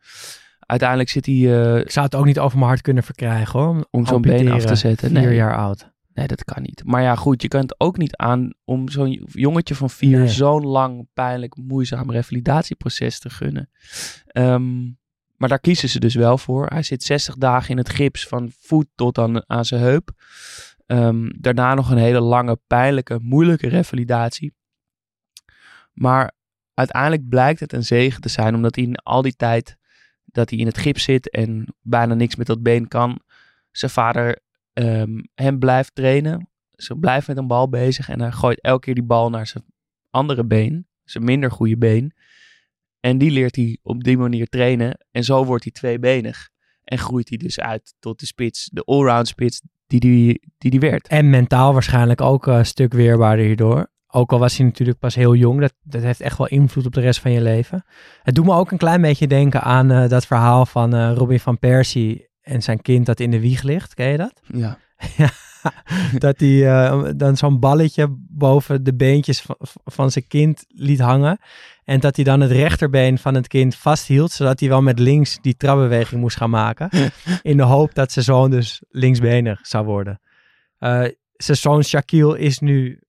Uiteindelijk 0.59 1.09
zit 1.09 1.25
hij 1.25 1.35
eh, 1.35 1.77
ik 1.79 1.91
zou 1.91 2.05
het 2.05 2.15
ook 2.15 2.25
niet 2.25 2.39
over 2.39 2.57
mijn 2.57 2.69
hart 2.69 2.81
kunnen 2.81 3.03
verkrijgen 3.03 3.59
hoor. 3.59 3.87
om 3.91 4.05
zo'n 4.05 4.21
been 4.21 4.51
af 4.51 4.65
te 4.65 4.75
zetten. 4.75 5.09
Vier 5.09 5.21
Nee. 5.21 5.35
jaar 5.35 5.57
oud. 5.57 5.91
Nee, 6.19 6.27
dat 6.27 6.43
kan 6.43 6.61
niet. 6.61 6.83
Maar 6.85 7.01
ja, 7.01 7.15
goed, 7.15 7.41
je 7.41 7.47
kan 7.47 7.61
het 7.61 7.79
ook 7.79 7.97
niet 7.97 8.15
aan 8.15 8.53
om 8.63 8.89
zo'n 8.89 9.25
jongetje 9.25 9.75
van 9.75 9.89
vier 9.89 10.19
Nee. 10.19 10.27
zo'n 10.27 10.65
lang, 10.65 11.07
pijnlijk, 11.13 11.55
moeizaam 11.57 12.11
revalidatieproces 12.11 13.19
te 13.19 13.29
gunnen. 13.29 13.69
Ehm, 14.27 14.83
maar 15.35 15.49
daar 15.49 15.59
kiezen 15.59 15.89
ze 15.89 15.99
dus 15.99 16.15
wel 16.15 16.37
voor. 16.37 16.65
Hij 16.67 16.83
zit 16.83 17.03
60 17.03 17.35
dagen 17.35 17.69
in 17.69 17.77
het 17.77 17.89
gips 17.89 18.27
van 18.27 18.51
voet 18.59 18.87
tot 18.95 19.17
aan, 19.17 19.49
aan 19.49 19.65
zijn 19.65 19.81
heup. 19.81 20.11
Ehm, 20.85 21.29
daarna 21.37 21.73
nog 21.73 21.91
een 21.91 21.97
hele 21.97 22.19
lange, 22.19 22.59
pijnlijke, 22.67 23.19
moeilijke 23.21 23.69
revalidatie. 23.69 24.53
Maar 25.93 26.31
uiteindelijk 26.73 27.29
blijkt 27.29 27.59
het 27.59 27.73
een 27.73 27.83
zegen 27.85 28.21
te 28.21 28.29
zijn, 28.29 28.55
omdat 28.55 28.75
hij 28.75 28.83
in 28.83 28.95
al 28.95 29.21
die 29.21 29.35
tijd 29.35 29.77
dat 30.25 30.49
hij 30.49 30.59
in 30.59 30.65
het 30.65 30.77
gips 30.77 31.03
zit 31.03 31.29
en 31.29 31.75
bijna 31.81 32.13
niks 32.13 32.35
met 32.35 32.47
dat 32.47 32.63
been 32.63 32.87
kan, 32.87 33.19
zijn 33.71 33.91
vader 33.91 34.39
ehm, 34.83 35.19
hem 35.35 35.59
blijft 35.59 35.95
trainen. 35.95 36.49
Ze 36.75 36.95
blijft 36.95 37.27
met 37.27 37.37
een 37.37 37.47
bal 37.47 37.69
bezig 37.69 38.09
en 38.09 38.21
hij 38.21 38.31
gooit 38.31 38.61
elke 38.61 38.79
keer 38.79 38.93
die 38.93 39.03
bal 39.03 39.29
naar 39.29 39.47
zijn 39.47 39.63
andere 40.09 40.45
been, 40.45 40.87
zijn 41.03 41.23
minder 41.23 41.51
goede 41.51 41.77
been. 41.77 42.13
En 42.99 43.17
die 43.17 43.31
leert 43.31 43.55
hij 43.55 43.77
op 43.81 44.03
die 44.03 44.17
manier 44.17 44.47
trainen 44.47 45.05
en 45.11 45.23
zo 45.23 45.45
wordt 45.45 45.63
hij 45.63 45.73
tweebenig. 45.73 46.49
En 46.83 46.97
groeit 46.97 47.29
hij 47.29 47.37
dus 47.37 47.59
uit 47.59 47.93
tot 47.99 48.19
de 48.19 48.25
spits, 48.25 48.69
de 48.73 48.83
allround 48.83 49.27
spits 49.27 49.61
die 49.87 49.99
die, 49.99 50.41
die, 50.57 50.71
die 50.71 50.79
werd. 50.79 51.07
En 51.07 51.29
mentaal 51.29 51.73
waarschijnlijk 51.73 52.21
ook 52.21 52.45
een 52.45 52.65
stuk 52.65 52.93
weerbaarder 52.93 53.45
hierdoor. 53.45 53.91
Ook 54.07 54.31
al 54.31 54.39
was 54.39 54.57
hij 54.57 54.65
natuurlijk 54.65 54.99
pas 54.99 55.15
heel 55.15 55.35
jong. 55.35 55.59
Dat, 55.59 55.73
dat 55.83 56.01
heeft 56.01 56.21
echt 56.21 56.37
wel 56.37 56.47
invloed 56.47 56.85
op 56.85 56.93
de 56.93 57.01
rest 57.01 57.19
van 57.19 57.31
je 57.31 57.41
leven. 57.41 57.85
Het 58.23 58.35
doet 58.35 58.45
me 58.45 58.53
ook 58.53 58.71
een 58.71 58.77
klein 58.77 59.01
beetje 59.01 59.27
denken 59.27 59.61
aan 59.61 59.91
eh, 59.91 60.09
dat 60.09 60.25
verhaal 60.25 60.65
van 60.65 60.93
eh, 60.93 61.11
Robin 61.15 61.39
van 61.39 61.59
Persie 61.59 62.28
en 62.41 62.61
zijn 62.61 62.81
kind 62.81 63.05
dat 63.05 63.19
in 63.19 63.31
de 63.31 63.39
wieg 63.39 63.61
ligt. 63.63 63.93
Ken 63.93 64.07
je 64.07 64.17
dat? 64.17 64.41
Ja. 65.15 65.29
dat 66.17 66.39
hij 66.39 66.67
eh, 66.67 67.09
dan 67.15 67.37
zo'n 67.37 67.59
balletje 67.59 68.07
boven 68.29 68.83
de 68.83 68.95
beentjes 68.95 69.41
van, 69.41 69.55
van 69.85 70.11
zijn 70.11 70.27
kind 70.27 70.65
liet 70.67 70.99
hangen. 70.99 71.39
En 71.83 71.99
dat 71.99 72.15
hij 72.15 72.25
dan 72.25 72.39
het 72.39 72.51
rechterbeen 72.51 73.17
van 73.17 73.33
het 73.35 73.47
kind 73.47 73.75
vasthield, 73.75 74.31
zodat 74.31 74.59
hij 74.59 74.69
wel 74.69 74.81
met 74.81 74.99
links 74.99 75.37
die 75.41 75.57
trapbeweging 75.57 76.21
moest 76.21 76.37
gaan 76.37 76.49
maken. 76.49 76.89
in 77.41 77.57
de 77.57 77.63
hoop 77.63 77.93
dat 77.93 78.11
zijn 78.11 78.25
zoon 78.25 78.49
dus 78.49 78.81
linksbenig 78.89 79.59
zou 79.67 79.85
worden. 79.85 80.19
Eh, 80.77 81.03
zijn 81.35 81.57
zoon 81.57 81.83
Shaquille 81.83 82.39
is 82.39 82.59
nu, 82.59 82.99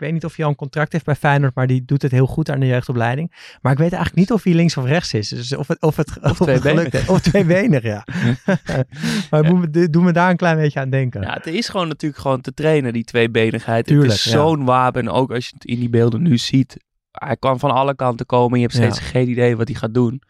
weet 0.00 0.12
niet 0.12 0.24
of 0.24 0.36
hij 0.36 0.44
al 0.44 0.50
een 0.50 0.56
contract 0.56 0.92
heeft 0.92 1.04
bij 1.04 1.14
Feyenoord, 1.14 1.54
maar 1.54 1.66
die 1.66 1.84
doet 1.84 2.02
het 2.02 2.10
heel 2.10 2.26
goed 2.26 2.50
aan 2.50 2.60
de 2.60 2.66
jeugdopleiding. 2.66 3.56
Maar 3.60 3.72
ik 3.72 3.78
weet 3.78 3.92
eigenlijk 3.92 4.16
niet 4.16 4.32
of 4.32 4.44
hij 4.44 4.52
links 4.54 4.76
of 4.76 4.84
rechts 4.84 5.14
is. 5.14 5.28
Dus 5.28 5.56
of 5.56 5.68
het, 5.68 5.80
of 5.82 5.96
het, 5.96 6.08
of 6.20 6.22
het 6.22 6.36
tweebenig. 6.36 6.62
gelukt 6.62 6.92
heeft. 6.92 7.08
Of 7.08 7.20
tweebenig, 7.20 7.82
ja. 7.82 8.04
maar 9.30 9.42
doe 9.42 9.58
me, 9.58 9.90
doe 9.90 10.02
me 10.02 10.12
daar 10.12 10.30
een 10.30 10.36
klein 10.36 10.56
beetje 10.56 10.80
aan 10.80 10.90
denken. 10.90 11.22
Ja, 11.22 11.32
het 11.32 11.46
is 11.46 11.68
gewoon 11.68 11.88
natuurlijk 11.88 12.20
gewoon 12.22 12.40
te 12.40 12.54
trainen, 12.54 12.92
die 12.92 13.04
tweebenigheid. 13.04 13.86
Tuurlijk, 13.86 14.10
het 14.10 14.18
is 14.18 14.24
ja. 14.24 14.30
zo'n 14.30 14.64
wapen. 14.64 15.00
En 15.02 15.10
ook 15.10 15.30
als 15.32 15.46
je 15.46 15.52
het 15.54 15.64
in 15.64 15.78
die 15.78 15.90
beelden 15.90 16.22
nu 16.22 16.38
ziet. 16.38 16.76
Hij 17.10 17.36
kan 17.36 17.58
van 17.58 17.70
alle 17.70 17.94
kanten 17.94 18.26
komen. 18.26 18.58
Je 18.58 18.64
hebt 18.64 18.76
steeds 18.76 18.98
Ja. 18.98 19.04
geen 19.04 19.28
idee 19.28 19.56
wat 19.56 19.68
hij 19.68 19.76
gaat 19.76 19.94
doen. 19.94 20.22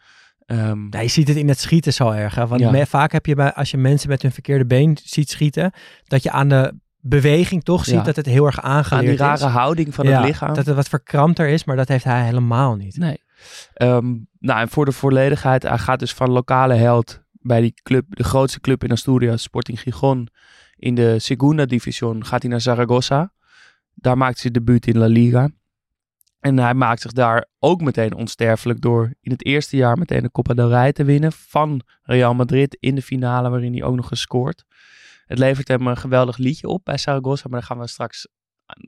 Ehm, 0.45 0.79
Ja, 0.89 0.99
je 0.99 1.07
ziet 1.07 1.27
het 1.27 1.37
in 1.37 1.47
het 1.47 1.59
schieten 1.59 1.93
zo 1.93 2.09
erg. 2.09 2.35
Hè? 2.35 2.47
Want 2.47 2.61
Ja. 2.61 2.71
me- 2.71 2.85
vaak 2.85 3.11
heb 3.11 3.25
je 3.25 3.35
bij, 3.35 3.53
als 3.53 3.71
je 3.71 3.77
mensen 3.77 4.09
met 4.09 4.21
hun 4.21 4.31
verkeerde 4.31 4.65
been 4.65 4.97
ziet 5.03 5.29
schieten, 5.29 5.71
dat 6.03 6.23
je 6.23 6.31
aan 6.31 6.47
de 6.49 6.73
beweging 7.01 7.63
toch 7.63 7.85
ziet 7.85 7.93
Ja. 7.93 8.01
dat 8.03 8.15
het 8.15 8.25
heel 8.25 8.45
erg 8.45 8.61
aan 8.61 8.71
aangeleerd 8.75 9.07
die 9.17 9.17
rare 9.17 9.45
is. 9.45 9.51
houding 9.51 9.93
van 9.93 10.05
Ja, 10.07 10.17
het 10.17 10.27
lichaam. 10.27 10.53
Dat 10.53 10.65
het 10.65 10.75
wat 10.75 10.89
verkrampter 10.89 11.47
is, 11.47 11.63
maar 11.63 11.75
dat 11.75 11.87
heeft 11.87 12.03
hij 12.03 12.25
helemaal 12.25 12.75
niet. 12.75 12.97
Nee. 12.97 13.21
Ehm, 13.73 14.15
nou, 14.39 14.59
en 14.59 14.69
voor 14.69 14.85
de 14.85 14.91
volledigheid, 14.91 15.63
hij 15.63 15.77
gaat 15.77 15.99
dus 15.99 16.13
van 16.13 16.29
lokale 16.31 16.73
held 16.73 17.21
bij 17.31 17.61
die 17.61 17.73
club, 17.83 18.05
de 18.09 18.23
grootste 18.23 18.59
club 18.59 18.83
in 18.83 18.91
Asturias, 18.91 19.41
Sporting 19.41 19.79
Gijon, 19.79 20.27
in 20.75 20.95
de 20.95 21.19
Segunda 21.19 21.65
Division, 21.65 22.25
gaat 22.25 22.41
hij 22.41 22.51
naar 22.51 22.61
Zaragoza. 22.61 23.33
Daar 23.93 24.17
maakt 24.17 24.41
hij 24.41 24.51
debuut 24.51 24.87
in 24.87 24.97
La 24.97 25.05
Liga. 25.05 25.49
En 26.39 26.57
hij 26.59 26.73
maakt 26.73 27.01
zich 27.01 27.11
daar 27.11 27.45
ook 27.59 27.81
meteen 27.81 28.13
onsterfelijk 28.13 28.81
door 28.81 29.13
in 29.21 29.31
het 29.31 29.45
eerste 29.45 29.77
jaar 29.77 29.97
meteen 29.97 30.21
de 30.21 30.31
Copa 30.31 30.53
del 30.53 30.69
Rey 30.69 30.91
te 30.93 31.03
winnen 31.03 31.31
van 31.31 31.81
Real 32.03 32.33
Madrid 32.33 32.77
in 32.79 32.95
de 32.95 33.01
finale, 33.01 33.49
waarin 33.49 33.73
hij 33.73 33.83
ook 33.83 33.95
nog 33.95 34.11
eens 34.11 34.21
scoort. 34.21 34.65
Het 35.25 35.37
levert 35.37 35.67
hem 35.67 35.87
een 35.87 35.97
geweldig 35.97 36.37
liedje 36.37 36.67
op 36.67 36.85
bij 36.85 36.97
Zaragoza, 36.97 37.43
maar 37.49 37.59
daar 37.59 37.67
gaan 37.69 37.79
we 37.79 37.87
straks, 37.87 38.27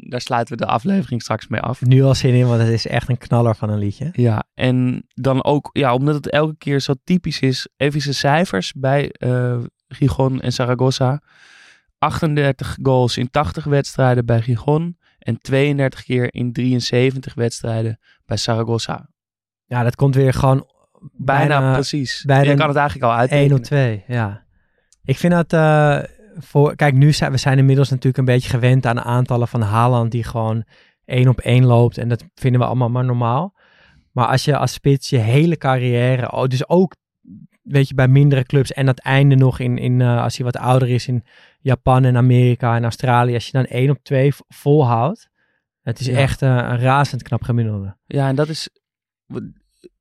daar 0.07 0.21
sluiten 0.21 0.57
we 0.57 0.65
de 0.65 0.71
aflevering 0.71 1.21
straks 1.21 1.47
mee 1.47 1.61
af. 1.61 1.81
Nu 1.81 2.03
al 2.03 2.15
zin 2.15 2.33
in, 2.33 2.47
want 2.47 2.61
het 2.61 2.69
is 2.69 2.87
echt 2.87 3.09
een 3.09 3.17
knaller 3.17 3.55
van 3.55 3.69
een 3.69 3.77
liedje. 3.77 4.09
Ja, 4.11 4.43
en 4.53 5.05
dan 5.13 5.43
ook, 5.43 5.69
ja, 5.73 5.93
omdat 5.93 6.15
het 6.15 6.29
elke 6.29 6.55
keer 6.57 6.79
zo 6.79 6.93
typisch 7.03 7.39
is, 7.39 7.67
even 7.77 8.01
zijn 8.01 8.15
cijfers 8.15 8.73
bij 8.73 9.09
eh 9.11 9.57
Gijon 9.87 10.41
en 10.41 10.53
Zaragoza. 10.53 11.21
38 11.97 12.77
goals 12.81 13.17
in 13.17 13.29
80 13.29 13.63
wedstrijden 13.63 14.25
bij 14.25 14.41
Gijon 14.41 14.97
en 15.19 15.41
32 15.41 16.03
keer 16.03 16.33
in 16.33 16.53
73 16.53 17.33
wedstrijden 17.33 17.99
bij 18.25 18.37
Zaragoza. 18.37 19.09
Ja, 19.65 19.83
dat 19.83 19.95
komt 19.95 20.15
weer 20.15 20.33
gewoon 20.33 20.71
Bijna, 21.11 21.59
bijna, 21.59 21.73
precies. 21.73 22.23
bijna 22.25 22.49
Je 22.51 22.55
kan 22.57 22.67
het 22.67 22.77
eigenlijk 22.77 23.05
al 23.11 23.11
1 23.11 23.19
uitrekenen. 23.19 23.59
of 23.59 23.65
2. 23.65 24.03
Ja. 24.07 24.45
Ik 25.03 25.17
vind 25.17 25.33
dat 25.33 25.53
eh, 25.53 25.99
voor. 26.37 26.75
Kijk, 26.75 26.93
nu 26.93 27.11
zijn 27.13 27.31
we 27.31 27.37
zijn 27.37 27.57
inmiddels 27.57 27.89
natuurlijk 27.89 28.17
een 28.17 28.25
beetje 28.25 28.49
gewend 28.49 28.85
aan 28.85 28.95
de 28.95 29.03
aantallen 29.03 29.47
van 29.47 29.61
Haaland 29.61 30.11
die 30.11 30.23
gewoon 30.23 30.63
één 31.05 31.27
op 31.27 31.39
één 31.39 31.65
loopt. 31.65 31.97
En 31.97 32.09
dat 32.09 32.23
vinden 32.35 32.59
we 32.61 32.67
allemaal 32.67 32.89
maar 32.89 33.05
normaal. 33.05 33.53
Maar 34.11 34.27
als 34.27 34.45
je 34.45 34.57
als 34.57 34.73
spits 34.73 35.09
je 35.09 35.17
hele 35.17 35.57
carrière, 35.57 36.31
oh, 36.31 36.45
dus 36.45 36.69
ook 36.69 36.95
weet 37.61 37.87
je, 37.87 37.93
bij 37.93 38.07
mindere 38.07 38.43
clubs 38.43 38.71
en 38.71 38.85
dat 38.85 38.99
einde 38.99 39.35
nog 39.35 39.59
in, 39.59 39.77
in 39.77 40.01
eh, 40.01 40.23
als 40.23 40.35
hij 40.37 40.45
wat 40.45 40.57
ouder 40.57 40.89
is 40.89 41.07
in 41.07 41.23
Japan 41.59 42.03
en 42.03 42.17
Amerika 42.17 42.75
en 42.75 42.83
Australië, 42.83 43.33
als 43.33 43.45
je 43.45 43.51
dan 43.51 43.65
één 43.65 43.89
op 43.89 43.97
twee 44.03 44.31
volhoudt, 44.47 45.29
Het 45.81 45.99
is 45.99 46.05
Ja. 46.05 46.17
echt 46.17 46.41
eh, 46.41 46.49
een 46.49 46.79
razend 46.79 47.23
knap 47.23 47.43
gemiddelde. 47.43 47.97
Ja, 48.05 48.27
en 48.27 48.35
dat 48.35 48.49
is. 48.49 48.69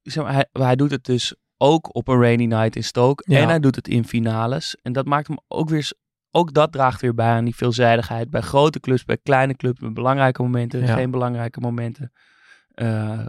Zeg 0.03 0.25
maar, 0.25 0.33
hij, 0.33 0.47
hij 0.53 0.77
doet 0.77 0.90
het 0.90 1.05
dus 1.05 1.35
ook 1.57 1.95
op 1.95 2.09
een 2.09 2.21
rainy 2.21 2.45
night 2.45 2.77
in 2.77 2.85
Stoke. 2.85 3.25
Ja. 3.27 3.40
En 3.40 3.49
hij 3.49 3.61
doet 3.61 3.77
het 3.77 3.88
in 3.88 4.05
finales. 4.05 4.77
En 4.83 4.92
dat 4.92 5.07
maakt 5.07 5.27
hem 5.27 5.38
ook 5.49 5.68
weer. 5.68 5.92
Ook 6.35 6.53
dat 6.55 6.73
draagt 6.73 7.01
weer 7.01 7.14
bij 7.14 7.27
aan 7.31 7.45
die 7.45 7.57
veelzijdigheid. 7.57 8.31
Bij 8.31 8.40
grote 8.40 8.81
clubs, 8.81 9.05
bij 9.05 9.18
kleine 9.23 9.55
clubs, 9.57 9.81
met 9.81 9.95
belangrijke 9.95 10.42
momenten, 10.42 10.81
Ja. 10.87 10.95
geen 10.95 11.11
belangrijke 11.11 11.61
momenten. 11.61 12.12
Eh, 12.68 13.27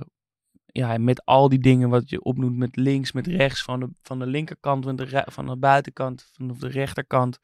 ja, 0.66 0.98
met 0.98 1.26
al 1.26 1.50
die 1.50 1.60
dingen 1.60 1.90
wat 1.90 2.10
je 2.10 2.22
opnoemt 2.24 2.58
met 2.58 2.76
links, 2.76 3.12
met 3.12 3.28
rechts, 3.28 3.64
van 3.64 3.80
de, 3.80 3.90
van 4.02 4.20
de 4.20 4.26
linkerkant, 4.26 4.84
van 4.86 4.96
de, 4.96 5.24
van 5.26 5.46
de 5.48 5.58
buitenkant, 5.58 6.30
van 6.34 6.56
de 6.60 6.68
rechterkant. 6.68 7.40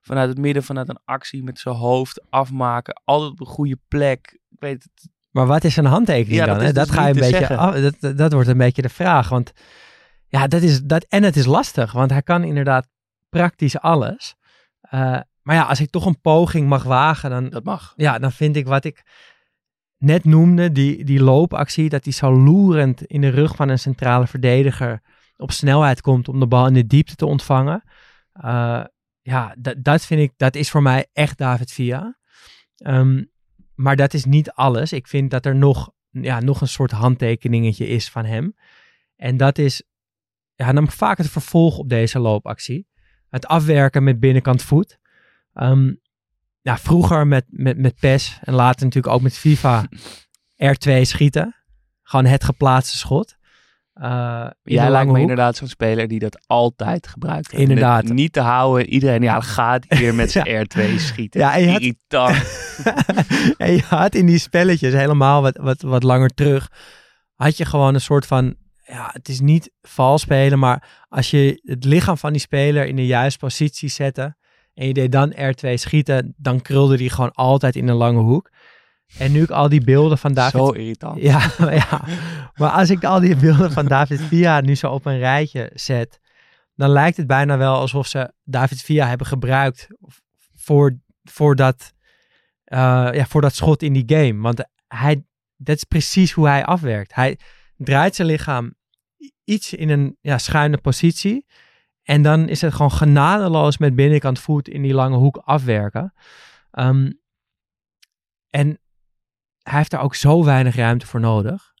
Vanuit 0.00 0.28
het 0.28 0.38
midden, 0.38 0.62
vanuit 0.62 0.88
een 0.88 1.00
actie 1.04 1.42
met 1.42 1.58
zijn 1.58 1.74
hoofd 1.74 2.22
afmaken. 2.30 3.00
Altijd 3.04 3.30
op 3.30 3.40
een 3.40 3.46
goede 3.46 3.78
plek. 3.88 4.38
Ik 4.50 4.56
weet 4.60 4.82
het, 4.82 5.08
Maar 5.30 5.46
wat 5.46 5.64
is 5.64 5.76
een 5.76 5.84
handtekening 5.84 6.36
Ja, 6.40 6.46
dan? 6.46 6.54
dat 6.54 6.62
hè? 6.62 6.68
is 6.68 6.74
Dat 6.74 6.86
dus 6.86 6.94
ga 6.96 7.02
je 7.06 7.14
een 7.14 7.20
beetje. 7.30 7.56
af- 7.56 7.74
dat, 8.00 8.16
dat 8.18 8.32
wordt 8.32 8.48
een 8.48 8.56
beetje 8.58 8.82
de 8.82 8.88
vraag. 8.88 9.28
Want 9.28 9.52
ja, 10.26 10.46
dat 10.46 10.62
is 10.62 10.82
dat. 10.82 11.04
En 11.08 11.22
het 11.22 11.36
is 11.36 11.46
lastig, 11.46 11.92
want 11.92 12.10
hij 12.10 12.22
kan 12.22 12.44
inderdaad 12.44 12.88
praktisch 13.28 13.78
alles. 13.78 14.34
Eh, 14.92 15.20
maar 15.42 15.54
ja, 15.54 15.62
als 15.62 15.80
ik 15.80 15.90
toch 15.90 16.06
een 16.06 16.20
poging 16.20 16.68
mag 16.68 16.82
wagen, 16.82 17.30
dan, 17.30 17.48
dat 17.48 17.64
mag. 17.64 17.92
ja, 17.96 18.18
dan 18.18 18.32
vind 18.32 18.56
ik 18.56 18.66
wat 18.66 18.84
ik 18.84 19.02
net 19.98 20.24
noemde, 20.24 20.72
die, 20.72 21.04
die 21.04 21.22
loopactie, 21.22 21.88
dat 21.88 22.04
die 22.04 22.12
zo 22.12 22.32
loerend 22.32 23.04
in 23.04 23.20
de 23.20 23.28
rug 23.28 23.56
van 23.56 23.68
een 23.68 23.78
centrale 23.78 24.26
verdediger 24.26 25.02
op 25.36 25.52
snelheid 25.52 26.00
komt 26.00 26.28
om 26.28 26.40
de 26.40 26.46
bal 26.46 26.66
in 26.66 26.74
de 26.74 26.86
diepte 26.86 27.14
te 27.14 27.26
ontvangen. 27.26 27.82
Eh, 28.32 28.84
ja, 29.20 29.54
dat, 29.58 29.74
dat 29.78 30.04
vind 30.04 30.20
ik, 30.20 30.32
dat 30.36 30.54
is 30.54 30.70
voor 30.70 30.82
mij 30.82 31.06
echt 31.12 31.38
David 31.38 31.72
Villa. 31.72 32.18
Ehm, 32.76 33.24
maar 33.74 33.96
dat 33.96 34.14
is 34.14 34.24
niet 34.24 34.50
alles. 34.50 34.92
Ik 34.92 35.06
vind 35.06 35.30
dat 35.30 35.46
er 35.46 35.56
nog, 35.56 35.90
ja, 36.10 36.40
nog 36.40 36.60
een 36.60 36.68
soort 36.68 36.90
handtekeningetje 36.90 37.86
is 37.86 38.10
van 38.10 38.24
hem. 38.24 38.54
En 39.16 39.36
dat 39.36 39.58
is 39.58 39.82
ja, 40.54 40.72
dan 40.72 40.90
vaak 40.90 41.18
het 41.18 41.30
vervolg 41.30 41.78
op 41.78 41.88
deze 41.88 42.18
loopactie. 42.18 42.90
Het 43.32 43.46
afwerken 43.46 44.02
met 44.04 44.20
binnenkant 44.20 44.62
voet. 44.62 44.98
Ehm, 45.54 45.92
ja, 46.60 46.78
vroeger 46.78 47.26
met, 47.26 47.44
met, 47.48 47.78
met 47.78 47.94
PES 48.00 48.38
en 48.42 48.54
later 48.54 48.84
natuurlijk 48.84 49.14
ook 49.14 49.22
met 49.22 49.38
FIFA 49.38 49.84
R2 50.74 51.00
schieten. 51.00 51.54
Gewoon 52.02 52.24
het 52.24 52.44
geplaatste 52.44 52.96
schot. 52.98 53.36
Eh, 53.92 54.46
Jij 54.62 54.90
lijkt 54.90 55.04
me 55.06 55.10
hoek. 55.12 55.20
inderdaad 55.20 55.56
zo'n 55.56 55.68
speler 55.68 56.08
die 56.08 56.18
dat 56.18 56.42
altijd 56.46 57.06
gebruikt. 57.06 57.52
Inderdaad. 57.52 58.04
Niet 58.04 58.32
te 58.32 58.40
houden. 58.40 58.86
Iedereen, 58.88 59.22
ja, 59.22 59.40
gaat 59.40 59.84
hij 59.88 59.98
weer 59.98 60.14
met 60.14 60.30
zijn 60.36 60.66
R2 60.66 60.94
schieten. 60.96 61.40
Ja, 61.40 61.54
en 61.54 61.60
je 61.62 61.70
had- 61.70 61.80
Irritant. 61.80 62.36
en 63.58 63.72
je 63.72 63.82
had 63.88 64.14
in 64.14 64.26
die 64.26 64.38
spelletjes 64.38 64.92
helemaal 64.92 65.42
wat, 65.42 65.56
wat, 65.56 65.82
wat 65.82 66.02
langer 66.02 66.30
terug, 66.34 66.70
had 67.34 67.56
je 67.56 67.64
gewoon 67.64 67.94
een 67.94 68.00
soort 68.00 68.26
van, 68.26 68.54
ja, 68.92 69.10
het 69.12 69.28
is 69.28 69.40
niet 69.40 69.70
vals 69.82 70.22
spelen, 70.22 70.58
maar 70.58 71.04
als 71.08 71.30
je 71.30 71.60
het 71.64 71.84
lichaam 71.84 72.16
van 72.16 72.32
die 72.32 72.40
speler 72.40 72.86
in 72.86 72.96
de 72.96 73.06
juiste 73.06 73.38
positie 73.38 73.88
zette 73.88 74.36
en 74.74 74.86
je 74.86 74.92
deed 74.92 75.12
dan 75.12 75.34
R2 75.34 75.74
schieten, 75.74 76.34
dan 76.36 76.60
krulde 76.60 76.96
die 76.96 77.10
gewoon 77.10 77.32
altijd 77.32 77.76
in 77.76 77.88
een 77.88 77.96
lange 77.96 78.20
hoek. 78.20 78.50
En 79.18 79.32
nu 79.32 79.42
ik 79.42 79.50
al 79.50 79.68
die 79.68 79.84
beelden 79.84 80.18
van 80.18 80.32
David... 80.32 80.60
Zo 80.60 80.70
irritant. 80.70 81.22
Ja, 81.22 81.50
ja, 81.88 82.04
maar 82.54 82.70
als 82.70 82.90
ik 82.90 83.04
al 83.04 83.20
die 83.20 83.36
beelden 83.36 83.72
van 83.72 83.86
David 83.86 84.20
Villa 84.20 84.60
nu 84.60 84.74
zo 84.74 84.90
op 84.90 85.06
een 85.06 85.18
rijtje 85.18 85.70
zet, 85.74 86.20
dan 86.74 86.90
lijkt 86.90 87.16
het 87.16 87.26
bijna 87.26 87.56
wel 87.56 87.74
alsof 87.74 88.06
ze 88.06 88.32
David 88.44 88.82
Villa 88.82 89.06
hebben 89.06 89.26
gebruikt 89.26 89.88
voor, 90.54 90.98
voor, 91.24 91.56
dat, 91.56 91.92
eh, 92.64 93.08
ja, 93.12 93.26
voor 93.26 93.40
dat 93.40 93.54
schot 93.54 93.82
in 93.82 93.92
die 93.92 94.04
game. 94.06 94.40
Want 94.40 94.64
hij, 94.88 95.24
dat 95.56 95.76
is 95.76 95.84
precies 95.84 96.32
hoe 96.32 96.48
hij 96.48 96.64
afwerkt. 96.64 97.14
Hij 97.14 97.38
draait 97.76 98.14
zijn 98.14 98.28
lichaam 98.28 98.74
iets 99.52 99.72
in 99.74 99.88
een 99.88 100.16
ja, 100.20 100.38
schuine 100.38 100.78
positie. 100.78 101.46
En 102.02 102.22
dan 102.22 102.48
is 102.48 102.60
het 102.60 102.72
gewoon 102.72 102.92
genadeloos 102.92 103.78
met 103.78 103.94
binnenkant 103.94 104.38
voet 104.38 104.68
in 104.68 104.82
die 104.82 104.94
lange 104.94 105.16
hoek 105.16 105.36
afwerken. 105.36 106.14
Ehm, 106.70 107.12
en 108.50 108.78
hij 109.62 109.78
heeft 109.78 109.90
daar 109.90 110.02
ook 110.02 110.14
zo 110.14 110.44
weinig 110.44 110.74
ruimte 110.74 111.06
voor 111.06 111.20
nodig. 111.20 111.72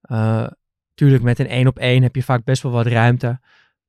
Eh, 0.00 0.46
tuurlijk, 0.94 1.22
met 1.22 1.38
een 1.38 1.50
1 1.50 1.66
op 1.66 1.78
1 1.78 2.02
heb 2.02 2.14
je 2.14 2.22
vaak 2.22 2.44
best 2.44 2.62
wel 2.62 2.72
wat 2.72 2.86
ruimte. 2.86 3.40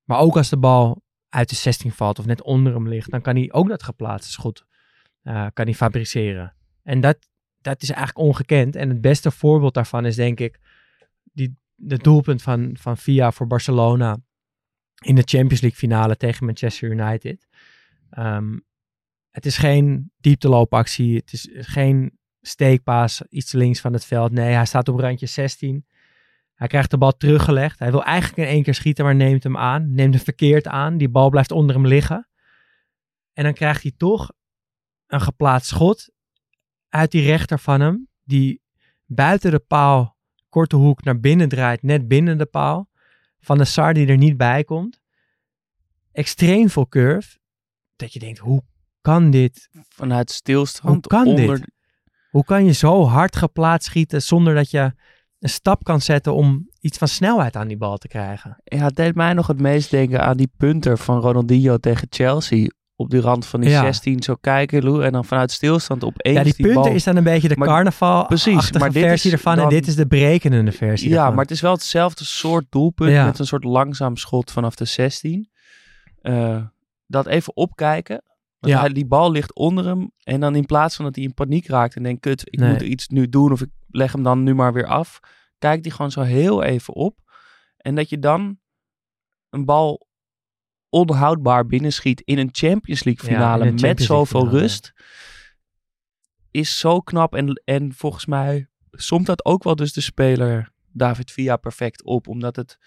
Maar 0.04 0.20
ook 0.20 0.38
als 0.38 0.50
de 0.50 0.58
bal 0.58 1.02
uit 1.30 1.50
de 1.50 1.56
16 1.56 1.92
valt 1.92 2.20
of 2.20 2.26
net 2.26 2.42
onder 2.42 2.74
hem 2.74 2.88
ligt, 2.88 3.12
dan 3.12 3.22
kan 3.22 3.36
hij 3.36 3.52
ook 3.52 3.68
dat 3.68 3.84
geplaatste 3.84 4.32
schot 4.32 4.66
eh, 5.22 5.46
kan 5.54 5.66
hij 5.66 5.74
fabriceren. 5.74 6.56
En 6.84 7.02
dat, 7.02 7.18
dat 7.62 7.82
is 7.82 7.90
eigenlijk 7.90 8.28
ongekend. 8.28 8.76
En 8.76 8.90
het 8.90 9.02
beste 9.02 9.32
voorbeeld 9.32 9.74
daarvan 9.74 10.06
is 10.06 10.16
denk 10.16 10.40
ik 10.40 10.60
de 11.80 11.98
doelpunt 11.98 12.42
van, 12.42 12.78
van 12.80 12.98
Via 12.98 13.32
voor 13.32 13.48
Barcelona 13.48 14.18
in 15.04 15.16
de 15.16 15.24
Champions 15.26 15.62
League 15.62 15.80
finale 15.80 16.18
tegen 16.18 16.46
Manchester 16.46 16.90
United. 16.90 17.48
Ehm, 18.10 18.58
het 19.30 19.46
is 19.46 19.58
geen 19.58 20.12
diepteloopactie, 20.18 21.16
het 21.16 21.34
is 21.34 21.50
geen 21.52 22.18
steekpaas 22.42 23.22
iets 23.30 23.52
links 23.52 23.80
van 23.80 23.94
het 23.94 24.06
veld. 24.06 24.32
Nee, 24.32 24.54
hij 24.54 24.66
staat 24.66 24.88
op 24.88 25.00
randje 25.00 25.26
16. 25.26 25.86
Hij 26.54 26.68
krijgt 26.68 26.92
de 26.92 26.98
bal 26.98 27.18
teruggelegd. 27.18 27.80
Hij 27.80 27.92
wil 27.92 28.04
eigenlijk 28.04 28.38
in 28.38 28.54
één 28.54 28.64
keer 28.64 28.74
schieten, 28.74 29.06
maar 29.06 29.16
neemt 29.16 29.44
hem 29.44 29.58
aan. 29.58 29.94
Neemt 29.94 30.14
hem 30.14 30.24
verkeerd 30.24 30.68
aan. 30.68 30.98
Die 30.98 31.10
bal 31.10 31.30
blijft 31.30 31.52
onder 31.52 31.76
hem 31.76 31.88
liggen. 31.88 32.30
En 33.34 33.44
dan 33.44 33.54
krijgt 33.54 33.82
hij 33.82 33.92
toch 33.98 34.32
een 35.08 35.22
geplaatst 35.22 35.70
schot 35.70 36.10
uit 36.90 37.12
die 37.12 37.26
rechter 37.26 37.60
van 37.60 37.82
hem. 37.82 38.08
Die 38.24 38.62
buiten 39.06 39.52
de 39.52 39.60
paal, 39.60 40.17
korte 40.50 40.76
hoek, 40.76 41.04
naar 41.04 41.20
binnen 41.20 41.50
draait. 41.50 41.84
Net 41.84 42.08
binnen 42.08 42.38
de 42.38 42.46
paal. 42.46 42.90
Van 43.40 43.58
de 43.58 43.66
Sar 43.66 43.94
die 43.94 44.08
er 44.08 44.18
niet 44.18 44.38
bij 44.38 44.64
komt. 44.64 45.00
Extreem 46.12 46.70
veel 46.70 46.88
curve. 46.88 47.38
Dat 47.96 48.14
je 48.14 48.20
denkt, 48.20 48.40
hoe 48.40 48.64
kan 49.02 49.32
dit? 49.32 49.70
Vanuit 49.90 50.32
stilstand. 50.32 50.94
Hoe 50.94 51.02
kan 51.02 51.28
onder, 51.28 51.60
dit? 51.60 51.72
Hoe 52.30 52.44
kan 52.44 52.66
je 52.66 52.72
zo 52.72 53.04
hard 53.04 53.36
geplaatst 53.36 53.88
schieten 53.88 54.22
zonder 54.22 54.56
dat 54.56 54.72
je 54.72 54.94
een 55.40 55.50
stap 55.50 55.84
kan 55.84 56.02
zetten 56.02 56.34
om 56.34 56.70
iets 56.80 56.98
van 56.98 57.08
snelheid 57.08 57.56
aan 57.56 57.68
die 57.68 57.78
bal 57.78 57.98
te 57.98 58.08
krijgen? 58.08 58.62
Ja, 58.64 58.84
het 58.84 58.96
deed 58.96 59.16
mij 59.16 59.34
nog 59.34 59.48
het 59.48 59.60
meest 59.60 59.92
denken 59.92 60.22
aan 60.22 60.38
die 60.38 60.52
punter 60.58 60.98
van 60.98 61.20
Ronaldinho 61.20 61.78
tegen 61.78 62.08
Chelsea. 62.10 62.68
Op 63.00 63.10
die 63.10 63.20
rand 63.22 63.46
van 63.46 63.62
die 63.62 63.70
Ja. 63.70 63.82
16 63.82 64.22
zo 64.24 64.36
kijken. 64.36 65.04
En 65.04 65.12
dan 65.12 65.26
vanuit 65.26 65.52
stilstand 65.52 66.04
opeens 66.04 66.38
ja, 66.38 66.44
die, 66.44 66.54
die 66.54 66.66
punten 66.66 66.84
bal. 66.84 66.92
is 66.94 67.04
dan 67.04 67.16
een 67.16 67.24
beetje 67.24 67.48
de 67.48 67.58
Maar- 67.58 67.68
carnaval 67.68 68.26
Precies, 68.26 68.72
maar 68.72 68.92
dit 68.92 69.04
versie 69.04 69.32
is 69.32 69.38
ervan 69.38 69.60
en 69.60 69.70
dit 69.70 69.88
is 69.88 69.96
de 69.96 70.08
berekenende 70.08 70.72
versie 70.72 71.10
Ja, 71.10 71.16
ervan. 71.20 71.34
maar 71.34 71.42
het 71.44 71.52
is 71.52 71.62
wel 71.62 71.72
hetzelfde 71.74 72.24
soort 72.26 72.66
doelpunt 72.70 73.12
Ja. 73.12 73.26
met 73.26 73.40
een 73.40 73.46
soort 73.46 73.64
langzaam 73.64 74.18
schot 74.18 74.52
vanaf 74.52 74.76
de 74.76 74.86
16. 74.86 75.50
Eh, 76.22 76.64
dat 77.08 77.26
even 77.26 77.56
opkijken. 77.56 78.22
Want 78.60 78.74
Ja. 78.74 78.80
hij- 78.80 78.90
die 78.94 79.06
bal 79.06 79.32
ligt 79.32 79.56
onder 79.56 79.86
hem. 79.86 80.12
En 80.24 80.40
dan 80.40 80.56
in 80.56 80.66
plaats 80.66 80.96
van 80.96 81.06
dat 81.06 81.16
hij 81.16 81.24
in 81.24 81.34
paniek 81.34 81.68
raakt 81.68 81.96
en 81.96 82.04
denkt, 82.04 82.22
kut, 82.22 82.42
ik 82.46 82.60
Nee. 82.60 82.72
moet 82.72 82.82
iets 82.82 83.08
nu 83.08 83.30
doen 83.30 83.52
of 83.52 83.62
ik 83.62 83.70
leg 83.90 84.12
hem 84.12 84.24
dan 84.24 84.44
nu 84.44 84.56
maar 84.56 84.74
weer 84.74 84.88
af. 84.88 85.20
Kijkt 85.58 85.86
hij 85.86 85.96
gewoon 85.96 86.12
zo 86.12 86.22
heel 86.22 86.64
even 86.64 86.94
op. 86.94 87.18
En 87.78 87.96
dat 87.96 88.10
je 88.10 88.20
dan 88.20 88.60
een 89.50 89.66
bal 89.66 90.07
onhoudbaar 90.90 91.66
binnenschiet 91.66 92.22
in 92.22 92.38
een 92.38 92.50
Champions 92.52 93.04
League 93.04 93.30
finale 93.30 93.64
met 93.64 93.80
Champions 93.80 94.06
zoveel 94.06 94.40
finale, 94.40 94.60
rust. 94.60 94.94
Is 96.52 96.80
zo 96.80 97.00
knap. 97.00 97.36
En, 97.36 97.62
en 97.66 97.94
volgens 97.94 98.26
mij 98.26 98.68
somt 98.92 99.26
dat 99.26 99.46
ook 99.46 99.64
wel 99.64 99.76
dus 99.76 99.94
de 99.94 100.02
speler 100.02 100.72
David 100.92 101.32
Villa 101.32 101.58
perfect 101.58 102.04
op. 102.04 102.28
Omdat 102.28 102.56
het 102.56 102.78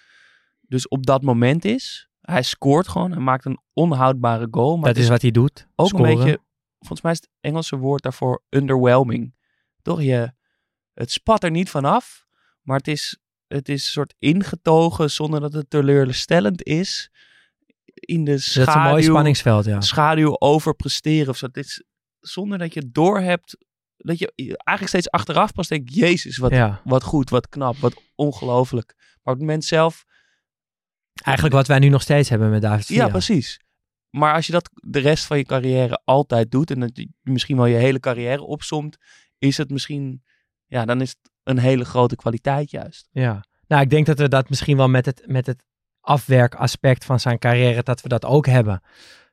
dus 0.61 0.89
op 0.89 1.07
dat 1.07 1.23
moment 1.23 1.65
is. 1.65 2.09
Hij 2.21 2.43
scoort 2.43 2.89
gewoon. 2.89 3.13
Hij 3.13 3.21
maakt 3.21 3.45
een 3.45 3.61
onhoudbare 3.73 4.49
goal. 4.51 4.77
Maar 4.77 4.93
dat 4.93 5.03
is 5.03 5.09
wat 5.09 5.23
hij 5.23 5.31
doet. 5.31 5.69
ook 5.77 5.89
scoren. 5.89 6.11
een 6.11 6.17
beetje, 6.17 6.39
volgens 6.79 7.01
mij 7.01 7.13
is 7.13 7.19
het 7.19 7.29
Engelse 7.41 7.77
woord 7.77 8.03
daarvoor 8.03 8.43
underwhelming. 8.49 9.35
Toch? 9.83 10.03
Je, 10.03 10.33
het 10.95 11.11
spat 11.11 11.45
er 11.45 11.51
niet 11.51 11.71
vanaf, 11.71 12.27
maar 12.63 12.77
het 12.77 12.89
is, 12.89 13.19
het 13.47 13.69
is 13.69 13.85
een 13.85 13.93
soort 13.93 14.15
ingetogen 14.19 15.11
zonder 15.11 15.41
dat 15.41 15.53
het 15.53 15.71
teleurstellend 15.71 16.63
is. 16.63 17.11
In 18.01 18.25
de 18.25 18.31
Dat 18.31 18.41
is 18.41 18.57
een 18.57 18.65
mooi 18.65 18.75
schaduw, 18.75 19.03
spanningsveld, 19.03 19.65
ja. 19.65 19.81
schaduw 19.81 20.37
overpresteren 20.39 21.29
of 21.29 21.37
zo. 21.37 21.47
Het 21.47 21.57
is 21.57 21.85
zonder 22.21 22.59
dat 22.59 22.75
je 22.75 22.91
doorhebt, 22.93 23.57
dat 23.97 24.19
je 24.19 24.33
eigenlijk 24.37 24.89
steeds 24.89 25.11
achteraf 25.11 25.53
pas 25.53 25.69
denkt, 25.69 25.95
jezus, 25.95 26.37
wat, 26.37 26.51
ja. 26.51 26.81
wat 26.85 27.03
goed, 27.03 27.31
wat 27.31 27.49
knap, 27.49 27.77
wat 27.77 28.03
ongelooflijk. 28.15 28.95
Maar 28.97 29.35
op 29.35 29.41
het 29.41 29.49
moment 29.49 29.65
zelf 29.65 30.05
Eigenlijk 31.23 31.57
wat 31.57 31.67
wij 31.67 31.79
nu 31.79 31.89
nog 31.89 32.03
steeds 32.03 32.29
hebben 32.29 32.51
met 32.51 32.63
David 32.63 32.87
Villa. 32.87 33.05
Ja, 33.05 33.11
precies. 33.11 33.61
Maar 34.11 34.35
als 34.35 34.47
je 34.47 34.53
dat 34.53 34.71
de 34.75 34.99
rest 34.99 35.25
van 35.25 35.39
je 35.39 35.45
carrière 35.45 36.01
altijd 36.05 36.51
doet 36.51 36.71
en 36.71 36.81
dat 36.81 36.91
je 36.97 37.09
misschien 37.23 37.57
wel 37.57 37.67
je 37.67 37.77
hele 37.77 38.01
carrière 38.01 38.43
opsomt, 38.43 38.97
is 39.39 39.57
het 39.57 39.71
misschien, 39.71 40.23
ja, 40.67 40.85
dan 40.85 41.01
is 41.01 41.09
het 41.09 41.31
een 41.43 41.59
hele 41.59 41.85
grote 41.85 42.17
kwaliteit 42.17 42.71
juist. 42.71 43.09
Ja. 43.13 43.45
Nou, 43.67 43.83
ik 43.83 43.91
denk 43.91 44.07
dat 44.07 44.19
we 44.19 44.29
dat 44.29 44.49
misschien 44.49 44.77
wel 44.77 44.89
met 44.89 45.07
het, 45.07 45.23
met 45.27 45.47
het 45.47 45.65
afwerkaspect 46.11 47.05
van 47.05 47.21
zijn 47.21 47.39
carrière, 47.39 47.83
dat 47.83 48.01
we 48.01 48.09
dat 48.09 48.25
ook 48.25 48.47
hebben. 48.47 48.83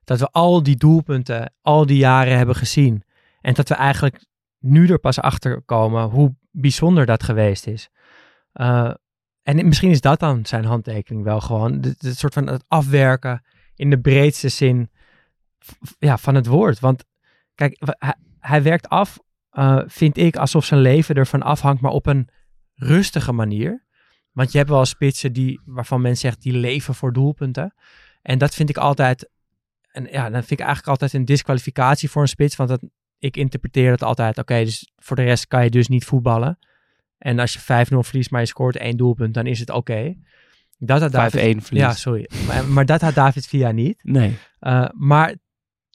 Dat 0.03 0.19
we 0.19 0.28
al 0.32 0.63
die 0.63 0.75
doelpunten, 0.75 1.53
al 1.61 1.86
die 1.86 1.97
jaren 1.97 2.38
hebben 2.38 2.55
gezien. 2.55 3.03
En 3.41 3.53
dat 3.53 3.69
we 3.69 3.75
eigenlijk 3.75 4.25
nu 4.59 4.88
er 4.88 4.99
pas 4.99 5.19
achter 5.19 5.61
komen 5.61 6.03
hoe 6.03 6.36
bijzonder 6.51 7.05
dat 7.05 7.23
geweest 7.23 7.67
is. 7.67 7.89
Uh, 8.53 8.93
en 9.43 9.67
misschien 9.67 9.89
is 9.89 10.01
dat 10.01 10.19
dan 10.19 10.45
zijn 10.45 10.65
handtekening 10.65 11.23
wel 11.23 11.41
gewoon. 11.41 11.73
Het 11.82 12.17
soort 12.17 12.34
van 12.34 12.47
het 12.47 12.63
afwerken 12.67 13.43
in 13.75 13.89
de 13.89 13.99
breedste 13.99 14.49
zin 14.49 14.91
ja, 15.99 16.17
van 16.17 16.36
het 16.36 16.45
woord. 16.45 16.80
Want 16.80 17.03
kijk, 17.55 17.82
hij, 18.39 18.63
werkt 18.63 18.89
af, 18.89 19.19
uh, 19.51 19.82
vind 19.86 20.17
ik, 20.17 20.36
alsof 20.36 20.65
zijn 20.65 20.82
leven 20.82 21.15
ervan 21.15 21.41
afhangt, 21.41 21.82
maar 21.82 21.91
op 21.91 22.05
een 22.05 22.30
rustige 22.75 23.32
manier. 23.32 23.86
Want 24.38 24.51
je 24.51 24.57
hebt 24.57 24.69
wel 24.69 24.85
spitsen 24.85 25.33
die, 25.33 25.61
waarvan 25.65 26.01
men 26.01 26.17
zegt, 26.17 26.41
die 26.41 26.53
leven 26.53 26.95
voor 26.95 27.13
doelpunten. 27.13 27.73
En 28.21 28.38
dat 28.38 28.55
vind 28.55 28.69
ik 28.69 28.77
altijd, 28.77 29.29
en 29.91 30.07
ja, 30.11 30.23
dan 30.29 30.39
vind 30.39 30.51
ik 30.51 30.59
eigenlijk 30.59 30.88
altijd 30.88 31.13
een 31.13 31.25
disqualificatie 31.25 32.09
voor 32.09 32.21
een 32.21 32.27
spits. 32.27 32.55
Want 32.55 32.69
dat, 32.69 32.83
ik 33.19 33.38
interpreteer 33.38 33.91
het 33.91 34.03
altijd, 34.03 34.38
oké, 34.38 34.63
dus 34.63 34.91
voor 34.95 35.15
de 35.15 35.23
rest 35.23 35.47
kan 35.47 35.63
je 35.63 35.69
dus 35.69 35.88
niet 35.88 36.05
voetballen. 36.05 36.59
En 37.17 37.39
als 37.39 37.53
je 37.53 37.59
5-0 37.59 37.63
verliest, 37.99 38.31
maar 38.31 38.41
je 38.41 38.47
scoort 38.47 38.75
één 38.75 38.97
doelpunt, 38.97 39.33
dan 39.33 39.45
is 39.45 39.59
het 39.59 39.69
oké. 39.69 39.79
Okay. 39.79 40.17
Dat 40.77 41.01
had 41.01 41.11
David, 41.11 41.55
5-1 41.57 41.61
verlies. 41.61 41.83
Ja, 41.83 41.93
sorry. 41.93 42.29
maar, 42.47 42.67
maar, 42.67 42.85
dat 42.85 43.01
had 43.01 43.13
David 43.13 43.47
Villa 43.47 43.71
niet. 43.71 43.99
Nee. 44.03 44.38
Uh, 44.59 44.88
maar 44.91 45.35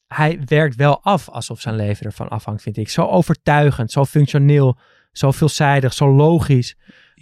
hij 0.06 0.40
werkt 0.44 0.76
wel 0.76 1.02
af 1.02 1.28
alsof 1.28 1.60
zijn 1.60 1.76
leven 1.76 2.06
ervan 2.06 2.28
afhangt, 2.28 2.62
vind 2.62 2.76
ik. 2.76 2.88
Zo 2.88 3.06
overtuigend, 3.06 3.92
zo 3.92 4.04
functioneel, 4.04 4.78
zo 5.12 5.30
veelzijdig, 5.30 5.92
zo 5.92 6.14
logisch. 6.14 6.76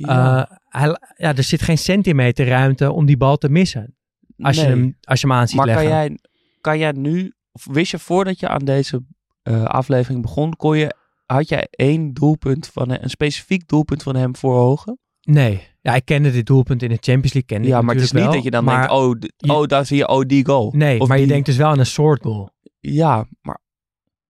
Ja. 0.07 0.39
Uh, 0.51 0.57
hij, 0.69 0.99
ja, 1.17 1.37
er 1.37 1.43
zit 1.43 1.63
geen 1.63 1.79
centimeter 1.79 2.47
ruimte 2.47 2.93
om 2.93 3.07
die 3.07 3.17
bal 3.17 3.37
te 3.37 3.49
missen. 3.49 3.95
Als, 4.39 4.57
je, 4.57 4.63
hem, 4.63 4.97
als 5.01 5.21
je 5.21 5.27
hem 5.27 5.37
aan 5.37 5.49
ziet 5.49 5.57
maar 5.57 5.67
leggen. 5.67 5.85
kan 5.85 5.95
jij, 5.97 6.19
kan 6.61 6.79
jij 6.79 6.93
nu, 6.93 7.33
of 7.53 7.67
wist 7.71 7.91
je 7.91 7.99
voordat 7.99 8.41
je 8.41 8.49
aan 8.49 8.65
deze 8.65 9.05
uh, 9.43 9.65
aflevering 9.65 10.23
begon, 10.23 10.57
kon 10.57 10.79
je, 10.79 10.95
had 11.27 11.49
jij 11.49 11.67
één 11.71 12.13
doelpunt 12.13 12.67
van 12.67 12.91
een 12.91 13.11
specifiek 13.11 13.69
doelpunt 13.69 14.03
van 14.03 14.17
hem 14.17 14.37
voor 14.37 14.57
ogen? 14.59 14.99
Nee. 15.21 15.69
Ja, 15.81 15.95
ik 15.95 16.05
kende 16.05 16.31
dit 16.33 16.47
doelpunt 16.47 16.83
in 16.83 16.89
de 16.89 16.95
Champions 17.01 17.33
League. 17.33 17.43
Kende 17.43 17.69
ja, 17.69 17.81
maar 17.81 17.95
het 17.95 18.05
is 18.05 18.13
niet 18.13 18.23
wel, 18.23 18.33
dat 18.33 18.43
je 18.43 18.51
dan 18.51 18.65
maar 18.65 18.89
denkt, 18.89 18.93
oh, 18.93 19.15
je- 19.37 19.53
oh, 19.53 19.67
daar 19.67 19.87
zie 19.87 19.97
je, 19.97 20.09
oh, 20.09 20.21
die 20.27 20.47
goal. 20.47 20.73
Nee, 20.77 21.01
Of 21.01 21.09
maar 21.09 21.19
je 21.19 21.27
denkt 21.27 21.47
dus 21.47 21.57
wel 21.57 21.69
aan 21.69 21.79
een 21.79 21.87
soort 21.87 22.23
goal. 22.23 22.51
Ja, 22.81 23.27
maar 23.41 23.61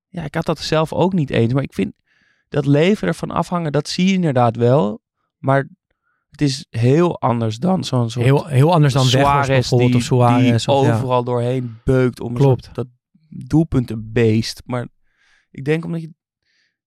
ja, 0.08 0.24
ik 0.24 0.34
had 0.34 0.44
dat 0.44 0.58
zelf 0.58 0.92
ook 0.92 1.12
niet 1.12 1.30
eens. 1.30 1.52
Maar 1.52 1.62
ik 1.62 1.74
vind 1.74 1.92
dat 2.48 2.66
leven 2.66 3.08
ervan 3.08 3.30
afhangen, 3.30 3.72
dat 3.72 3.88
zie 3.88 4.06
je 4.06 4.12
inderdaad 4.12 4.56
wel. 4.56 5.00
Maar 5.40 5.68
het 6.30 6.40
is 6.40 6.66
heel 6.70 7.20
anders 7.20 7.56
dan 7.58 7.84
zo'n 7.84 8.10
soort 8.10 8.24
Heel, 8.24 8.46
heel 8.46 8.72
anders 8.72 8.92
dan 8.92 9.04
Suarez 9.04 9.46
bijvoorbeeld 9.46 9.90
die, 9.90 10.00
of 10.00 10.06
Suarez. 10.06 10.64
die 10.64 10.74
of, 10.74 10.86
ja. 10.86 10.94
overal 10.94 11.24
doorheen 11.24 11.80
beukt 11.84 12.20
om 12.20 12.34
Klopt. 12.34 12.64
soort, 12.64 12.76
dat 12.76 12.86
doelpuntenbeest. 13.28 14.62
Maar 14.64 14.88
ik 15.50 15.64
denk 15.64 15.84
omdat 15.84 16.00
je... 16.00 16.10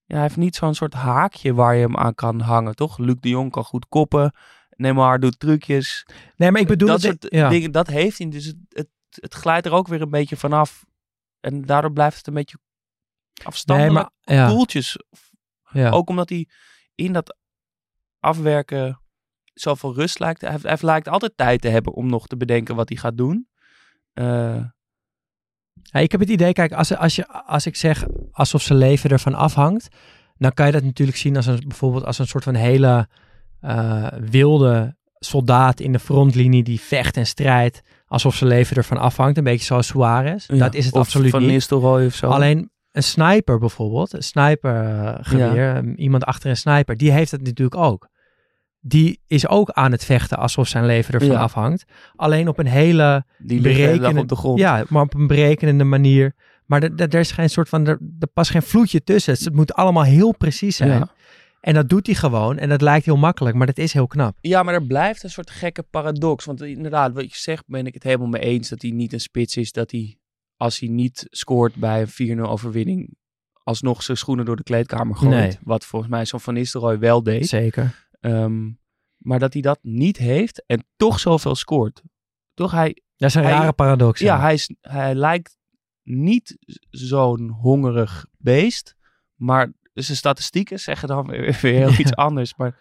Ja, 0.05 0.13
hij 0.15 0.21
heeft 0.21 0.37
niet 0.37 0.55
zo'n 0.55 0.73
soort 0.75 0.93
haakje 0.93 1.53
waar 1.53 1.75
je 1.75 1.81
hem 1.81 1.97
aan 1.97 2.15
kan 2.15 2.39
hangen, 2.39 2.75
toch? 2.75 2.97
Luc 2.97 3.15
de 3.19 3.29
Jong 3.29 3.51
kan 3.51 3.63
goed 3.63 3.87
koppen. 3.87 4.35
Neymar 4.69 5.19
doet 5.19 5.39
trucjes. 5.39 6.05
Nee, 6.35 6.51
maar 6.51 6.61
ik 6.61 6.67
bedoel... 6.67 6.87
dat 6.87 7.01
het- 7.01 7.17
soort 7.21 7.33
ja. 7.33 7.49
dingen, 7.49 7.71
dat 7.71 7.87
heeft 7.87 8.17
hij. 8.17 8.29
Dus 8.29 8.45
het, 8.45 8.55
het, 8.69 8.87
het 9.09 9.33
glijdt 9.33 9.65
er 9.65 9.71
ook 9.71 9.87
weer 9.87 10.01
een 10.01 10.09
beetje 10.09 10.37
vanaf. 10.37 10.85
En 11.39 11.61
daardoor 11.61 11.91
blijft 11.93 12.17
het 12.17 12.27
een 12.27 12.33
beetje 12.33 12.57
Nee, 13.33 13.47
afstandelijk 13.47 13.93
maar... 13.93 14.35
Ja, 14.37 14.47
doeltjes. 14.47 14.97
ja. 15.71 15.89
Ook 15.89 16.09
omdat 16.09 16.29
hij 16.29 16.47
in 16.95 17.13
dat 17.13 17.37
afwerken 18.23 18.99
zoveel 19.53 19.93
rust 19.93 20.19
lijkt. 20.19 20.41
Hij, 20.41 20.57
hij 20.61 20.77
lijkt 20.81 21.07
altijd 21.07 21.37
tijd 21.37 21.61
te 21.61 21.67
hebben 21.67 21.93
om 21.93 22.09
nog 22.09 22.27
te 22.27 22.37
bedenken 22.37 22.75
wat 22.75 22.89
hij 22.89 22.97
gaat 22.97 23.17
doen. 23.17 23.47
Eh, 24.13 24.61
Ja, 25.83 25.99
ik 25.99 26.11
heb 26.11 26.19
het 26.19 26.29
idee, 26.29 26.53
kijk, 26.53 26.71
als, 26.73 26.95
als, 26.95 27.15
je, 27.15 27.27
als 27.27 27.65
ik 27.65 27.75
zeg 27.75 28.05
alsof 28.31 28.61
zijn 28.61 28.77
leven 28.79 29.09
ervan 29.09 29.33
afhangt, 29.33 29.87
dan 30.37 30.53
kan 30.53 30.65
je 30.65 30.71
dat 30.71 30.83
natuurlijk 30.83 31.17
zien 31.17 31.35
als 31.35 31.45
een, 31.45 31.63
bijvoorbeeld 31.67 32.05
als 32.05 32.19
een 32.19 32.27
soort 32.27 32.43
van 32.43 32.55
hele 32.55 33.07
eh, 33.59 34.07
wilde 34.19 34.95
soldaat 35.13 35.79
in 35.79 35.91
de 35.91 35.99
frontlinie 35.99 36.63
die 36.63 36.79
vecht 36.81 37.17
en 37.17 37.25
strijdt, 37.25 37.81
alsof 38.07 38.35
zijn 38.35 38.49
leven 38.49 38.75
ervan 38.77 38.97
afhangt. 38.97 39.37
Een 39.37 39.43
beetje 39.43 39.65
zoals 39.65 39.87
Suarez. 39.87 40.47
ja. 40.47 40.55
Dat 40.55 40.73
is 40.73 40.85
het 40.85 40.93
Of 40.93 40.99
absoluut 40.99 41.29
Van 41.31 41.41
niet. 41.41 41.51
Nistelrooy 41.51 42.05
of 42.05 42.13
zo. 42.13 42.29
Alleen 42.29 42.71
een 42.91 43.03
sniper 43.03 43.59
bijvoorbeeld, 43.59 44.13
een 44.13 44.23
snipergeweer, 44.23 45.75
um, 45.75 45.95
iemand 45.95 46.25
achter 46.25 46.49
een 46.49 46.57
sniper, 46.57 46.97
die 46.97 47.11
heeft 47.11 47.31
het 47.31 47.41
natuurlijk 47.41 47.77
ook. 47.77 48.09
Die 48.85 49.19
is 49.27 49.47
ook 49.47 49.69
aan 49.69 49.91
het 49.91 50.05
vechten 50.05 50.37
alsof 50.37 50.67
zijn 50.67 50.85
leven 50.85 51.13
ervan 51.13 51.29
Ja. 51.29 51.39
afhangt. 51.39 51.83
Alleen 52.15 52.47
op 52.47 52.59
een 52.59 52.65
hele 52.67 53.25
die 53.37 53.59
ligt 53.59 53.63
de 53.75 53.81
hele 53.81 53.87
dag 53.87 53.97
berekenen- 53.97 54.21
op 54.21 54.29
de 54.29 54.35
grond. 54.35 54.59
ja, 54.59 54.83
maar 54.89 55.01
op 55.01 55.13
een 55.13 55.27
berekenende 55.27 55.83
manier. 55.83 56.35
Maar 56.65 56.83
er, 56.83 57.13
is 57.15 57.31
geen 57.31 57.49
soort 57.49 57.69
van, 57.69 57.87
er, 57.87 57.99
er 58.19 58.27
past 58.27 58.51
geen 58.51 58.61
vloedje 58.61 59.03
tussen. 59.03 59.33
Het 59.33 59.53
moet 59.53 59.73
allemaal 59.73 60.03
heel 60.03 60.35
precies 60.37 60.75
zijn. 60.75 60.89
Ja. 60.89 61.11
En 61.61 61.73
dat 61.73 61.89
doet 61.89 62.05
hij 62.05 62.15
gewoon. 62.15 62.57
En 62.57 62.69
dat 62.69 62.81
lijkt 62.81 63.05
heel 63.05 63.17
makkelijk, 63.17 63.55
maar 63.55 63.67
dat 63.67 63.77
is 63.77 63.93
heel 63.93 64.07
knap. 64.07 64.37
Ja, 64.41 64.63
maar 64.63 64.73
er 64.73 64.85
blijft 64.85 65.23
een 65.23 65.29
soort 65.29 65.49
gekke 65.49 65.83
paradox. 65.83 66.45
Want 66.45 66.61
inderdaad, 66.61 67.13
wat 67.13 67.31
je 67.31 67.37
zegt, 67.39 67.63
ben 67.67 67.85
ik 67.85 67.93
het 67.93 68.03
helemaal 68.03 68.27
mee 68.27 68.41
eens 68.41 68.69
dat 68.69 68.81
hij 68.81 68.91
niet 68.91 69.13
een 69.13 69.19
spits 69.19 69.57
is. 69.57 69.71
Dat 69.71 69.91
hij, 69.91 70.17
als 70.57 70.79
hij 70.79 70.89
niet 70.89 71.27
scoort 71.29 71.75
bij 71.75 72.01
een 72.17 72.37
4-0 72.37 72.41
overwinning, 72.41 73.15
alsnog 73.63 74.03
zijn 74.03 74.17
schoenen 74.17 74.45
door 74.45 74.55
de 74.55 74.63
kleedkamer 74.63 75.15
gooit. 75.15 75.31
Nee. 75.31 75.57
Wat 75.63 75.85
volgens 75.85 76.11
mij 76.11 76.25
zo'n 76.25 76.39
Van 76.39 76.53
Nistelrooy 76.53 76.99
wel 76.99 77.23
deed. 77.23 77.47
Zeker. 77.47 78.07
Ehm, 78.23 78.71
maar 79.17 79.39
dat 79.39 79.53
hij 79.53 79.61
dat 79.61 79.79
niet 79.81 80.17
heeft 80.17 80.63
en 80.65 80.85
toch 80.95 81.19
zoveel 81.19 81.55
scoort. 81.55 82.01
Toch, 82.53 82.71
hij, 82.71 83.01
Dat 83.15 83.29
is 83.29 83.35
een 83.35 83.43
Hij- 83.43 83.51
rare 83.51 83.73
paradox. 83.73 84.19
ja, 84.19 84.39
hij, 84.39 84.53
is, 84.53 84.73
hij 84.81 85.15
lijkt 85.15 85.57
niet 86.03 86.57
zo'n 86.89 87.49
hongerig 87.49 88.25
beest. 88.37 88.95
Maar 89.35 89.71
zijn 89.93 90.17
statistieken 90.17 90.79
zeggen 90.79 91.07
dan 91.07 91.27
weer, 91.27 91.59
weer 91.61 91.73
heel 91.73 91.99
iets 91.99 92.15
anders. 92.15 92.55
Maar 92.55 92.79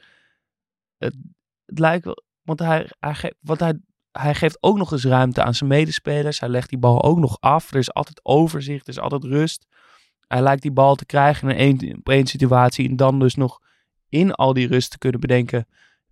het, 0.98 1.16
het 1.64 1.78
lijkt 1.78 2.04
wel. 2.04 2.22
Want, 2.42 2.58
hij, 2.58 2.90
hij, 3.00 3.14
ge- 3.14 3.34
want 3.40 3.60
hij, 3.60 3.78
hij 4.12 4.34
geeft 4.34 4.56
ook 4.60 4.76
nog 4.76 4.92
eens 4.92 5.04
ruimte 5.04 5.42
aan 5.42 5.54
zijn 5.54 5.70
medespelers. 5.70 6.40
Hij 6.40 6.48
legt 6.48 6.68
die 6.68 6.78
bal 6.78 7.02
ook 7.02 7.18
nog 7.18 7.36
af. 7.40 7.70
Er 7.72 7.78
is 7.78 7.92
altijd 7.94 8.20
overzicht, 8.24 8.86
er 8.86 8.92
is 8.92 9.00
altijd 9.00 9.24
rust. 9.24 9.66
Hij 10.26 10.42
lijkt 10.42 10.62
die 10.62 10.72
bal 10.72 10.94
te 10.94 11.06
krijgen 11.06 11.48
in 11.50 11.56
één, 11.56 11.96
op 11.98 12.08
één 12.08 12.26
situatie. 12.26 12.88
En 12.88 12.96
dan 12.96 13.18
dus 13.18 13.34
nog 13.34 13.60
in 14.12 14.32
al 14.32 14.52
die 14.52 14.66
rust 14.66 14.90
te 14.90 14.98
kunnen 14.98 15.20
bedenken. 15.20 15.66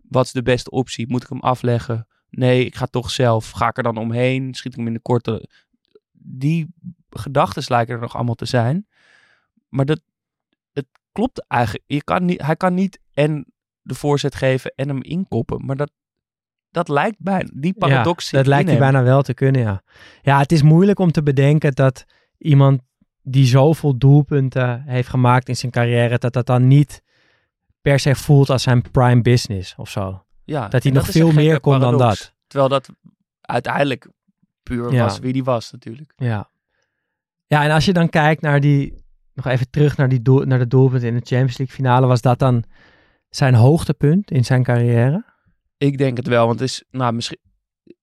Wat 0.09 0.25
is 0.25 0.33
de 0.33 0.43
beste 0.43 0.71
optie? 0.71 1.09
Moet 1.09 1.23
ik 1.23 1.29
hem 1.29 1.41
afleggen? 1.41 2.07
Nee, 2.31 2.65
ik 2.65 2.75
ga 2.75 2.87
toch 2.87 3.11
zelf. 3.11 3.51
Ga 3.51 3.69
ik 3.69 3.77
er 3.77 3.83
dan 3.83 3.97
omheen? 3.97 4.55
Schiet 4.55 4.73
ik 4.73 4.79
hem 4.79 4.87
in 4.87 4.93
de 4.93 5.01
korte? 5.01 5.49
Die 6.13 6.75
gedachten 7.11 7.63
lijken 7.67 7.95
er 7.95 8.01
nog 8.01 8.15
allemaal 8.15 8.35
te 8.35 8.45
zijn. 8.45 8.87
Maar 9.69 9.85
dat, 9.85 10.01
het 10.73 10.87
klopt 11.13 11.47
eigenlijk. 11.49 11.85
Je 11.87 12.05
kan 12.05 12.25
niet, 12.25 12.43
hij 12.43 12.57
kan 12.57 12.75
niet 12.75 13.01
en 13.13 13.47
de 13.83 13.95
voorzet 13.95 14.35
geven 14.35 14.73
en 14.75 14.89
hem 14.89 15.03
inkoppen. 15.03 15.65
Maar 15.65 15.77
dat, 15.77 15.91
dat 16.71 16.89
lijkt 16.89 17.17
bijna. 17.19 17.51
Die 17.55 17.75
paradox 17.75 18.31
Ja, 18.31 18.39
dat 18.39 18.47
lijkt 18.47 18.69
hij 18.69 18.79
hem. 18.79 18.91
bijna 18.91 19.03
wel 19.03 19.23
te 19.23 19.35
kunnen, 19.35 19.61
ja. 19.61 19.83
Ja, 20.23 20.39
het 20.39 20.53
is 20.53 20.63
moeilijk 20.63 20.99
om 20.99 21.13
te 21.13 21.23
bedenken 21.23 21.73
dat 21.73 22.05
iemand 22.39 22.81
die 23.23 23.47
zoveel 23.47 23.99
doelpunten 23.99 24.83
heeft 24.83 25.09
gemaakt 25.09 25.49
in 25.49 25.57
zijn 25.57 25.73
carrière, 25.73 26.19
dat 26.19 26.33
dat 26.33 26.47
dan 26.47 26.67
niet 26.69 27.03
per 27.81 27.99
se 27.99 28.15
voelt 28.15 28.51
als 28.51 28.63
zijn 28.63 28.91
prime 28.91 29.23
business 29.23 29.75
of 29.77 29.91
zo. 29.91 30.25
Ja, 30.45 30.69
Dat 30.69 30.83
hij 30.83 30.93
nog 30.93 31.07
veel 31.07 31.33
meer 31.33 31.61
kon 31.61 31.81
dan 31.81 31.99
dat. 31.99 32.35
Terwijl 32.47 32.71
dat 32.71 32.89
uiteindelijk 33.41 34.09
puur 34.63 34.93
Ja. 34.93 35.05
was 35.05 35.19
wie 35.19 35.33
die 35.33 35.45
was 35.45 35.71
natuurlijk. 35.71 36.13
Ja. 36.17 36.49
Ja, 37.47 37.65
en 37.65 37.71
als 37.71 37.85
je 37.85 37.93
dan 37.93 38.09
kijkt 38.09 38.43
naar 38.43 38.61
die, 38.61 39.05
nog 39.35 39.47
even 39.47 39.71
terug 39.71 39.97
naar, 39.97 40.09
die 40.09 40.23
doel, 40.23 40.45
naar 40.45 40.59
de 40.59 40.67
doelpunt 40.67 41.03
in 41.03 41.15
de 41.15 41.21
Champions 41.25 41.59
League 41.59 41.77
finale, 41.77 42.07
was 42.07 42.21
dat 42.21 42.39
dan 42.39 42.65
zijn 43.31 43.55
hoogtepunt 43.55 44.31
in 44.31 44.45
zijn 44.45 44.63
carrière? 44.63 45.25
Ik 45.77 45.99
denk 45.99 46.17
het 46.17 46.27
wel, 46.27 46.47
want 46.47 46.61
het 46.61 46.69
is 46.69 46.85
nou, 46.91 47.13
misschien 47.13 47.39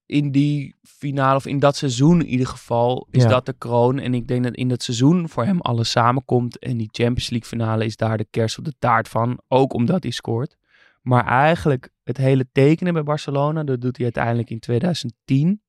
in 0.08 0.30
die 0.32 0.76
finale 0.82 1.36
of 1.36 1.46
in 1.46 1.58
dat 1.58 1.76
seizoen 1.76 2.20
in 2.20 2.26
ieder 2.26 2.46
geval 2.46 3.06
is 3.10 3.22
Ja. 3.22 3.28
dat 3.28 3.46
de 3.46 3.52
kroon. 3.58 3.98
En 3.98 4.14
ik 4.14 4.26
denk 4.28 4.44
dat 4.44 4.54
in 4.54 4.68
dat 4.68 4.82
seizoen 4.82 5.28
voor 5.28 5.44
hem 5.44 5.60
alles 5.60 5.90
samenkomt. 5.90 6.58
En 6.58 6.76
die 6.76 6.88
Champions 6.92 7.30
League 7.30 7.48
finale 7.48 7.84
is 7.84 7.96
daar 7.96 8.16
de 8.16 8.26
kers 8.30 8.58
op 8.58 8.64
de 8.64 8.74
taart 8.78 9.08
van. 9.08 9.40
Ook 9.48 9.72
omdat 9.72 10.02
hij 10.02 10.12
scoort. 10.12 10.56
Maar 11.02 11.26
eigenlijk 11.26 11.88
het 12.04 12.16
hele 12.16 12.46
tekenen 12.52 12.92
bij 12.92 13.02
Barcelona, 13.02 13.64
dat 13.64 13.80
doet 13.80 13.96
hij 13.96 14.04
uiteindelijk 14.04 14.50
in 14.50 14.58
2010. 14.58 15.62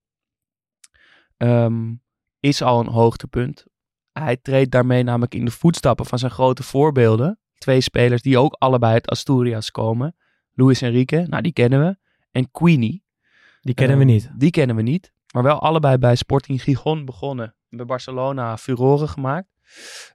ehm, 1.37 1.93
is 2.39 2.61
al 2.61 2.79
een 2.79 2.87
hoogtepunt. 2.87 3.65
Hij 4.11 4.37
treedt 4.37 4.71
daarmee 4.71 5.03
namelijk 5.03 5.35
in 5.35 5.45
de 5.45 5.51
voetstappen 5.51 6.05
van 6.05 6.19
zijn 6.19 6.31
grote 6.31 6.63
voorbeelden. 6.63 7.39
Twee 7.57 7.81
spelers 7.81 8.21
die 8.21 8.37
ook 8.37 8.53
allebei 8.53 8.93
uit 8.93 9.07
Asturias 9.09 9.71
komen. 9.71 10.15
Luis 10.51 10.81
Enrique, 10.81 11.25
nou 11.27 11.41
die 11.41 11.53
kennen 11.53 11.79
we. 11.79 11.97
En 12.31 12.51
Queenie. 12.51 13.03
Die 13.70 13.78
kennen 13.78 13.97
we 13.97 14.03
Ehm, 14.03 14.13
niet. 14.13 14.32
Die 14.36 14.51
kennen 14.51 14.76
we 14.76 14.82
niet. 14.82 15.13
Maar 15.34 15.43
wel 15.43 15.61
allebei 15.61 15.97
bij 15.97 16.15
Sporting 16.15 16.63
Gijon 16.63 17.05
begonnen. 17.05 17.55
Bij 17.70 17.86
Barcelona 17.86 18.57
furoren 18.57 19.09
gemaakt. 19.09 19.47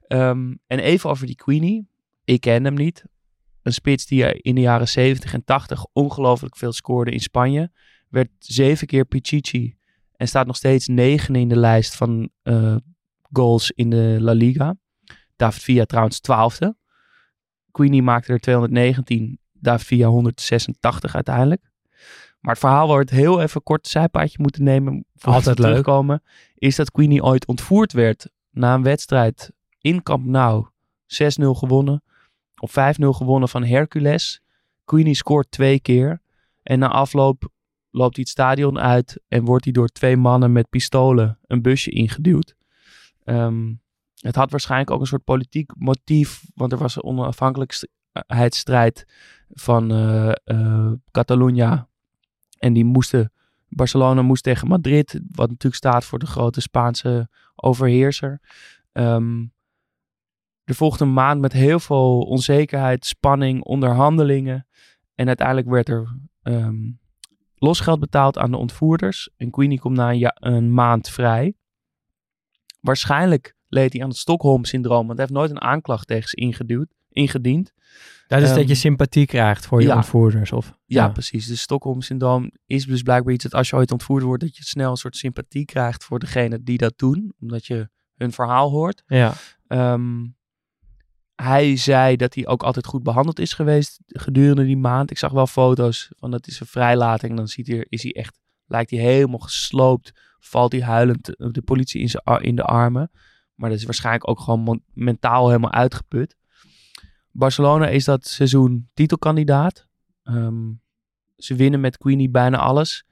Ehm, 0.07 0.53
en 0.67 0.79
even 0.79 1.09
over 1.09 1.25
die 1.25 1.35
Queenie. 1.35 1.89
Ik 2.23 2.41
ken 2.41 2.63
hem 2.63 2.73
niet. 2.73 3.03
Een 3.61 3.73
spits 3.73 4.05
die 4.05 4.41
in 4.41 4.55
de 4.55 4.61
jaren 4.61 4.87
70 4.87 5.33
en 5.33 5.43
80 5.43 5.85
ongelooflijk 5.93 6.55
veel 6.55 6.71
scoorde 6.71 7.11
in 7.11 7.19
Spanje. 7.19 7.71
Werd 8.09 8.29
zeven 8.39 8.87
keer 8.87 9.05
Pichichi. 9.05 9.77
En 10.15 10.27
staat 10.27 10.47
nog 10.47 10.55
steeds 10.55 10.87
negen 10.87 11.35
in 11.35 11.47
de 11.47 11.57
lijst 11.57 11.95
van 11.95 12.29
eh, 12.41 12.75
goals 13.31 13.71
in 13.71 13.89
de 13.89 14.17
La 14.19 14.31
Liga. 14.31 14.75
David 15.35 15.63
Villa 15.63 15.85
trouwens 15.85 16.19
twaalfde. 16.19 16.77
Queenie 17.71 18.01
maakte 18.01 18.33
er 18.33 18.39
219, 18.39 19.39
Davia 19.51 20.07
186 20.07 21.15
uiteindelijk. 21.15 21.73
Maar 22.39 22.53
het 22.53 22.63
verhaal 22.63 22.87
waar 22.87 22.97
we 22.97 23.01
het 23.01 23.09
heel 23.09 23.41
even 23.41 23.63
kort 23.63 23.87
zijpaadje 23.87 24.37
moeten 24.41 24.63
nemen, 24.63 25.05
voor 25.15 25.33
Altijd 25.33 25.59
leuk. 25.59 25.67
terugkomen, 25.67 26.23
is 26.55 26.75
dat 26.75 26.91
Queenie 26.91 27.23
ooit 27.23 27.45
ontvoerd 27.45 27.93
werd 27.93 28.29
na 28.49 28.73
een 28.73 28.83
wedstrijd 28.83 29.51
in 29.79 30.03
Camp 30.03 30.25
Nou. 30.25 30.65
6-0 31.07 31.55
gewonnen, 31.55 32.03
of 32.59 32.71
5-0 32.71 32.73
gewonnen 33.09 33.49
van 33.49 33.63
Hercules. 33.63 34.41
Queenie 34.85 35.15
scoort 35.15 35.51
twee 35.51 35.79
keer 35.79 36.21
en 36.63 36.79
na 36.79 36.87
afloop 36.87 37.49
loopt 37.91 38.15
hij 38.15 38.23
het 38.23 38.29
stadion 38.29 38.79
uit 38.79 39.21
en 39.27 39.45
wordt 39.45 39.63
hij 39.63 39.73
door 39.73 39.87
twee 39.87 40.17
mannen 40.17 40.51
met 40.51 40.69
pistolen 40.69 41.39
een 41.47 41.61
busje 41.61 41.91
ingeduwd. 41.91 42.55
Ehm, 43.23 43.73
het 44.19 44.35
had 44.35 44.51
waarschijnlijk 44.51 44.91
ook 44.91 44.99
een 44.99 45.07
soort 45.07 45.23
politiek 45.23 45.71
motief, 45.77 46.43
want 46.55 46.71
er 46.71 46.77
was 46.77 46.95
een 46.95 47.03
onafhankelijkheidsstrijd 47.03 49.05
van 49.49 49.87
Catalunya. 51.11 51.87
En 52.65 52.73
die 52.73 52.85
moesten, 52.85 53.31
Barcelona 53.69 54.21
moest 54.21 54.43
tegen 54.43 54.67
Madrid, 54.67 55.21
wat 55.31 55.49
natuurlijk 55.49 55.75
staat 55.75 56.05
voor 56.05 56.19
de 56.19 56.25
grote 56.25 56.61
Spaanse 56.61 57.29
overheerser. 57.55 58.41
Ehm, 58.91 59.45
er 60.63 60.75
volgde 60.75 61.03
een 61.03 61.13
maand 61.13 61.41
met 61.41 61.53
heel 61.53 61.79
veel 61.79 62.19
onzekerheid, 62.19 63.05
spanning, 63.05 63.63
onderhandelingen. 63.63 64.67
En 65.15 65.27
uiteindelijk 65.27 65.69
werd 65.69 65.89
er 65.89 66.17
ehm, 66.41 66.91
losgeld 67.55 67.99
betaald 67.99 68.37
aan 68.37 68.51
de 68.51 68.57
ontvoerders. 68.57 69.29
En 69.37 69.51
Queenie 69.51 69.79
komt 69.79 69.97
na 69.97 70.11
een, 70.11 70.31
een 70.39 70.73
maand 70.73 71.09
vrij. 71.09 71.53
Waarschijnlijk 72.81 73.55
leed 73.67 73.93
hij 73.93 74.01
aan 74.01 74.09
het 74.09 74.17
Stockholm-syndroom, 74.17 75.07
want 75.07 75.17
hij 75.19 75.27
heeft 75.27 75.39
nooit 75.39 75.51
een 75.51 75.61
aanklacht 75.61 76.07
tegen 76.07 76.29
ze 76.29 76.35
ingeduwd, 76.35 76.93
ingediend. 77.15 77.73
Dat 78.27 78.41
is 78.41 78.49
Ehm, 78.49 78.57
dat 78.57 78.67
je 78.67 78.75
sympathie 78.75 79.25
krijgt 79.25 79.65
voor 79.65 79.81
je 79.81 79.87
ja. 79.87 79.95
ontvoerders. 79.95 80.51
Of, 80.51 80.77
Ja, 80.85 81.09
precies. 81.09 81.47
De 81.47 81.55
Stockholm-syndroom 81.55 82.51
is 82.65 82.85
dus 82.85 83.01
blijkbaar 83.01 83.33
iets 83.33 83.43
dat 83.43 83.53
als 83.53 83.69
je 83.69 83.75
ooit 83.75 83.91
ontvoerd 83.91 84.23
wordt, 84.23 84.43
dat 84.43 84.57
je 84.57 84.63
snel 84.63 84.91
een 84.91 84.97
soort 84.97 85.15
sympathie 85.15 85.65
krijgt 85.65 86.03
voor 86.03 86.19
degene 86.19 86.63
die 86.63 86.77
dat 86.77 86.93
doen, 86.95 87.33
omdat 87.39 87.65
je 87.65 87.89
hun 88.15 88.31
verhaal 88.31 88.69
hoort. 88.69 89.03
ja. 89.07 89.33
Ehm, 89.67 90.23
hij 91.35 91.77
zei 91.77 92.15
dat 92.15 92.35
hij 92.35 92.47
ook 92.47 92.63
altijd 92.63 92.85
goed 92.85 93.03
behandeld 93.03 93.39
is 93.39 93.53
geweest 93.53 93.99
gedurende 94.07 94.65
die 94.65 94.77
maand. 94.77 95.11
Ik 95.11 95.17
zag 95.17 95.31
wel 95.31 95.47
foto's 95.47 96.11
van 96.17 96.31
dat 96.31 96.47
is 96.47 96.59
een 96.59 96.65
vrijlating. 96.65 97.37
Dan 97.37 97.47
ziet 97.47 97.67
hij, 97.67 97.85
is 97.89 98.03
hij 98.03 98.11
echt, 98.11 98.39
lijkt 98.65 98.91
hij 98.91 98.99
helemaal 98.99 99.39
gesloopt. 99.39 100.11
Valt 100.39 100.71
hij 100.71 100.81
huilend 100.81 101.35
eh, 101.35 101.47
de 101.51 101.61
politie 101.61 102.01
in, 102.01 102.09
zijn, 102.09 102.41
in 102.41 102.55
de 102.55 102.63
armen. 102.63 103.11
Maar 103.55 103.69
dat 103.69 103.79
is 103.79 103.85
waarschijnlijk 103.85 104.29
ook 104.29 104.39
gewoon 104.39 104.81
mentaal 104.93 105.47
helemaal 105.47 105.71
uitgeput. 105.71 106.35
Barcelona 107.37 107.87
is 107.87 108.05
dat 108.05 108.27
seizoen 108.27 108.89
titelkandidaat. 108.93 109.87
Ehm, 110.23 110.71
ze 111.37 111.55
winnen 111.55 111.79
met 111.79 111.97
Queenie 111.97 112.29
bijna 112.29 112.57
alles. 112.57 113.05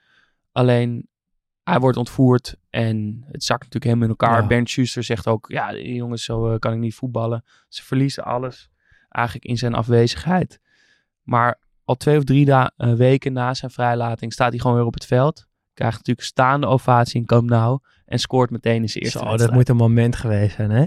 Alleen 0.52 1.08
hij 1.64 1.80
wordt 1.80 1.98
ontvoerd 1.98 2.56
en 2.70 3.24
het 3.32 3.44
zakt 3.44 3.60
natuurlijk 3.64 3.84
helemaal 3.84 4.04
in 4.04 4.16
elkaar. 4.20 4.42
Ja. 4.42 4.48
Bernd 4.48 4.70
Schuster 4.70 5.04
zegt 5.04 5.28
ook, 5.28 5.46
ja 5.52 5.76
jongens, 5.76 6.24
zo 6.24 6.52
eh, 6.52 6.60
kan 6.60 6.74
ik 6.74 6.80
niet 6.80 6.96
voetballen. 6.96 7.44
Ze 7.70 7.84
verliezen 7.84 8.24
alles 8.24 8.70
eigenlijk 9.10 9.46
in 9.46 9.58
zijn 9.58 9.74
afwezigheid. 9.74 10.60
Maar 11.22 11.60
al 11.84 11.96
twee 11.96 12.18
of 12.18 12.24
drie 12.24 12.46
da- 12.46 12.72
eh, 12.78 12.94
weken 12.94 13.34
na 13.34 13.54
zijn 13.54 13.72
vrijlating 13.72 14.34
staat 14.34 14.50
hij 14.52 14.60
gewoon 14.60 14.76
weer 14.78 14.86
op 14.86 14.94
het 14.94 15.06
veld. 15.06 15.48
Krijgt 15.74 15.98
natuurlijk 15.98 16.28
staande 16.28 16.68
ovatie 16.68 17.20
in 17.20 17.26
Camp 17.26 17.50
Nou 17.50 17.80
en 18.06 18.20
scoort 18.20 18.50
meteen 18.50 18.82
in 18.82 18.90
zijn 18.90 19.04
eerste 19.04 19.20
Zo, 19.20 19.38
dat 19.38 19.52
moet 19.52 19.70
een 19.70 19.76
moment 19.76 20.16
geweest 20.16 20.56
zijn, 20.56 20.72
hè? 20.72 20.86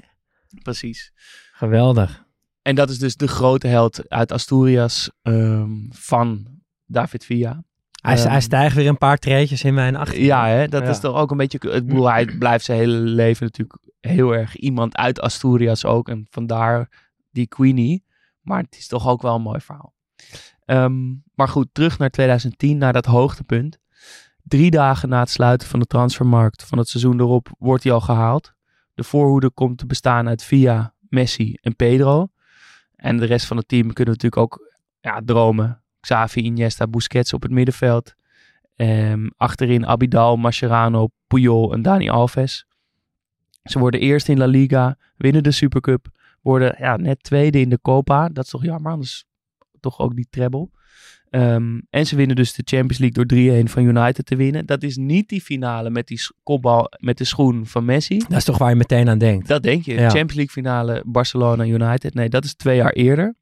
Precies. 0.62 1.12
Geweldig. 1.52 2.25
En 2.66 2.74
dat 2.74 2.90
is 2.90 2.98
dus 2.98 3.16
de 3.16 3.28
grote 3.28 3.66
held 3.66 4.08
uit 4.08 4.32
Asturias 4.32 5.10
ehm, 5.22 5.70
van 5.90 6.46
David 6.86 7.24
Villa. 7.24 7.62
Hij, 8.00 8.16
Ehm, 8.16 8.28
hij 8.28 8.40
stijgt 8.40 8.76
weer 8.76 8.88
een 8.88 8.98
paar 8.98 9.18
treetjes 9.18 9.64
in 9.64 9.74
mijn 9.74 9.96
achter. 9.96 10.20
Ja, 10.20 10.46
hè, 10.48 10.68
dat 10.68 10.82
Ja. 10.82 10.88
is 10.88 11.00
toch 11.00 11.16
ook 11.16 11.30
een 11.30 11.36
beetje. 11.36 11.58
Ik 11.58 11.86
bedoel, 11.86 12.10
hij 12.10 12.24
blijft 12.38 12.64
zijn 12.64 12.78
hele 12.78 12.96
leven 12.96 13.44
natuurlijk 13.44 13.78
heel 14.00 14.34
erg 14.34 14.56
iemand 14.56 14.96
uit 14.96 15.20
Asturias 15.20 15.84
ook. 15.84 16.08
En 16.08 16.26
vandaar 16.30 16.88
die 17.30 17.46
Queenie. 17.46 18.04
Maar 18.40 18.62
het 18.62 18.76
is 18.78 18.86
toch 18.86 19.08
ook 19.08 19.22
wel 19.22 19.34
een 19.34 19.42
mooi 19.42 19.60
verhaal. 19.60 19.94
Ehm, 20.64 21.06
maar 21.34 21.48
goed, 21.48 21.68
terug 21.72 21.98
naar 21.98 22.10
2010, 22.10 22.78
naar 22.78 22.92
dat 22.92 23.06
hoogtepunt. 23.06 23.78
Drie 24.42 24.70
dagen 24.70 25.08
na 25.08 25.20
het 25.20 25.30
sluiten 25.30 25.68
van 25.68 25.80
de 25.80 25.86
transfermarkt 25.86 26.62
van 26.62 26.78
het 26.78 26.88
seizoen 26.88 27.20
erop 27.20 27.48
wordt 27.58 27.84
hij 27.84 27.92
al 27.92 28.00
gehaald. 28.00 28.52
De 28.94 29.04
voorhoede 29.04 29.50
komt 29.50 29.78
te 29.78 29.86
bestaan 29.86 30.28
uit 30.28 30.42
Via, 30.42 30.94
Messi 31.08 31.56
en 31.60 31.76
Pedro. 31.76 32.28
En 33.06 33.16
de 33.16 33.26
rest 33.26 33.46
van 33.46 33.56
het 33.56 33.68
team 33.68 33.92
kunnen 33.92 34.14
natuurlijk 34.14 34.42
ook 34.42 34.74
ja, 35.00 35.20
dromen. 35.24 35.82
Xavi, 36.00 36.40
Iniesta, 36.40 36.86
Busquets 36.86 37.32
op 37.32 37.42
het 37.42 37.50
middenveld. 37.50 38.14
Ehm, 38.76 39.28
achterin 39.36 39.86
Abidal, 39.86 40.36
Mascherano, 40.36 41.08
Puyol 41.26 41.72
en 41.72 41.82
Dani 41.82 42.10
Alves. 42.10 42.66
Ze 43.62 43.78
worden 43.78 44.00
eerst 44.00 44.28
in 44.28 44.38
La 44.38 44.46
Liga, 44.46 44.98
winnen 45.16 45.42
de 45.42 45.50
Supercup, 45.50 46.06
worden 46.40 46.74
ja, 46.78 46.96
net 46.96 47.22
tweede 47.22 47.60
in 47.60 47.68
de 47.68 47.80
Copa. 47.80 48.28
Dat 48.28 48.44
is 48.44 48.50
toch 48.50 48.64
jammer, 48.64 48.92
anders 48.92 49.24
toch 49.80 49.98
ook 49.98 50.16
die 50.16 50.26
treble. 50.30 50.70
Ehm, 51.36 51.80
en 51.90 52.06
ze 52.06 52.16
winnen 52.16 52.36
dus 52.36 52.52
de 52.52 52.62
Champions 52.64 52.98
League 52.98 53.24
door 53.24 53.26
3-1 53.64 53.68
van 53.68 53.84
United 53.84 54.26
te 54.26 54.36
winnen. 54.36 54.66
Dat 54.66 54.82
is 54.82 54.96
niet 54.96 55.28
die 55.28 55.40
finale 55.40 55.90
met 55.90 56.06
die 56.06 56.20
kopbal 56.42 56.92
met 56.98 57.18
de 57.18 57.24
schoen 57.24 57.66
van 57.66 57.84
Messi. 57.84 58.18
Dat 58.18 58.38
is 58.38 58.44
toch 58.44 58.58
waar 58.58 58.70
je 58.70 58.76
meteen 58.76 59.08
aan 59.08 59.18
denkt. 59.18 59.48
Dat 59.48 59.62
denk 59.62 59.84
je. 59.84 59.92
Ja. 59.92 60.00
Champions 60.00 60.34
League 60.34 60.52
finale 60.52 61.02
Barcelona 61.06 61.64
United. 61.64 62.14
Nee, 62.14 62.28
dat 62.28 62.44
is 62.44 62.54
twee 62.54 62.76
jaar 62.76 62.92
eerder. 62.92 63.34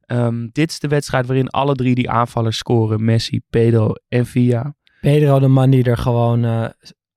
Ehm, 0.00 0.48
dit 0.52 0.70
is 0.70 0.78
de 0.78 0.88
wedstrijd 0.88 1.26
waarin 1.26 1.48
alle 1.48 1.74
drie 1.74 1.94
die 1.94 2.10
aanvallers 2.10 2.56
scoren. 2.56 3.04
Messi, 3.04 3.40
Pedro 3.50 3.92
en 4.08 4.26
Villa. 4.26 4.74
Pedro, 5.00 5.38
de 5.38 5.48
man 5.48 5.70
die 5.70 5.84
er 5.84 5.98
gewoon 5.98 6.44
eh, 6.44 6.68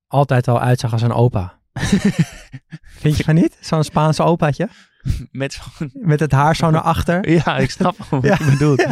altijd 0.06 0.48
al 0.48 0.60
uitzag 0.60 0.92
als 0.92 1.02
een 1.02 1.12
opa. 1.12 1.60
Vind 3.02 3.16
je 3.16 3.24
van 3.24 3.34
niet? 3.34 3.58
Zo'n 3.60 3.84
Spaanse 3.84 4.22
opaatje? 4.22 4.68
Met. 5.32 5.60
Met 5.92 6.20
het 6.20 6.32
haar 6.32 6.56
zo 6.56 6.70
naar 6.70 6.80
achter. 6.80 7.28
Ja, 7.44 7.56
ik 7.58 7.70
snap 7.70 7.96
wat 8.10 8.22
Ja. 8.24 8.36
je 8.38 8.44
bedoelt. 8.50 8.86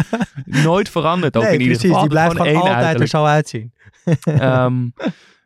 Nooit 0.44 0.88
veranderd 0.88 1.36
ook 1.36 1.42
nee, 1.42 1.52
in 1.52 1.60
ieder 1.60 1.76
precies. 1.76 1.96
geval. 1.96 2.00
Die 2.08 2.10
blijft 2.10 2.36
gewoon 2.36 2.74
altijd 2.74 3.00
er 3.00 3.06
zo 3.06 3.24
uitzien. 3.24 3.72
Ehm, 4.22 4.88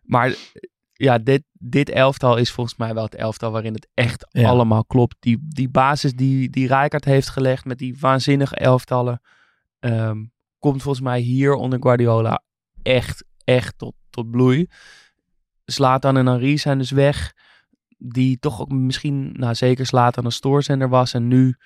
maar 0.02 0.34
ja, 0.92 1.18
dit, 1.18 1.42
dit 1.52 1.90
elftal 1.90 2.36
is 2.36 2.50
volgens 2.50 2.76
mij 2.76 2.94
wel 2.94 3.04
het 3.04 3.14
elftal 3.14 3.50
waarin 3.50 3.74
het 3.74 3.88
echt 3.94 4.26
Ja. 4.30 4.48
allemaal 4.48 4.84
klopt. 4.84 5.16
Die, 5.20 5.38
die 5.48 5.68
basis 5.68 6.14
die, 6.14 6.50
die 6.50 6.66
Rijkaard 6.66 7.04
heeft 7.04 7.28
gelegd 7.28 7.64
met 7.64 7.78
die 7.78 7.96
waanzinnige 8.00 8.56
elftallen, 8.56 9.20
ehm, 9.80 10.18
komt 10.58 10.82
volgens 10.82 11.04
mij 11.04 11.20
hier 11.20 11.54
onder 11.54 11.78
Guardiola 11.82 12.42
echt, 12.82 13.24
echt 13.44 13.78
tot, 13.78 13.94
tot 14.10 14.30
bloei. 14.30 14.66
Zlatan 15.64 16.16
en 16.16 16.26
Henry 16.26 16.56
zijn 16.56 16.78
dus 16.78 16.90
weg. 16.90 17.32
Die 18.04 18.38
toch 18.38 18.60
ook 18.60 18.72
misschien, 18.72 19.32
nou 19.32 19.54
zeker 19.54 19.86
Zlatan 19.86 20.24
een 20.24 20.32
stoorzender 20.32 20.88
was. 20.88 21.14
En 21.14 21.28
nu 21.28 21.56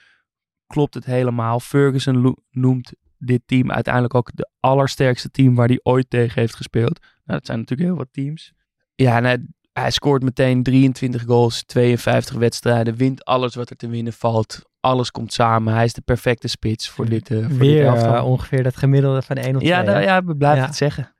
klopt 0.67 0.95
het 0.95 1.05
helemaal. 1.05 1.61
Ferguson 1.61 2.37
noemt 2.51 2.93
dit 3.19 3.43
team 3.47 3.71
uiteindelijk 3.73 4.15
ook 4.15 4.31
de 4.35 4.51
allersterkste 4.61 5.31
team 5.31 5.55
waar 5.55 5.67
hij 5.69 5.81
ooit 5.83 6.11
tegen 6.11 6.41
heeft 6.41 6.55
gespeeld. 6.57 6.99
Nou, 7.01 7.39
dat 7.39 7.47
zijn 7.47 7.59
natuurlijk 7.59 7.89
heel 7.89 7.99
wat 7.99 8.09
teams. 8.13 8.53
Ja, 8.95 9.17
en 9.17 9.25
hij, 9.25 9.47
hij 9.73 9.91
scoort 9.91 10.23
meteen 10.23 10.63
23 10.63 11.23
goals, 11.25 11.63
52 11.65 12.37
wedstrijden, 12.37 12.97
wint 12.97 13.25
alles 13.25 13.55
wat 13.55 13.71
er 13.71 13.77
te 13.77 13.89
winnen 13.89 14.13
valt. 14.13 14.63
Alles 14.81 15.11
komt 15.11 15.33
samen. 15.33 15.75
Hij 15.75 15.85
is 15.85 15.93
de 15.93 16.01
perfecte 16.01 16.49
spits 16.49 16.89
voor 16.89 17.09
dit, 17.09 17.31
eh 17.31 17.39
voor 17.39 17.49
dit 17.49 17.59
Weer 17.59 17.87
eh, 17.87 18.25
ongeveer 18.27 18.63
dat 18.63 18.77
gemiddelde 18.77 19.23
van 19.23 19.37
1 19.37 19.55
of 19.55 19.63
2. 19.63 19.73
ja, 19.73 19.83
nou, 19.83 20.03
ja, 20.03 20.25
we 20.25 20.37
blijven 20.37 20.61
Ja. 20.61 20.67
het 20.67 20.77
zeggen. 20.77 21.15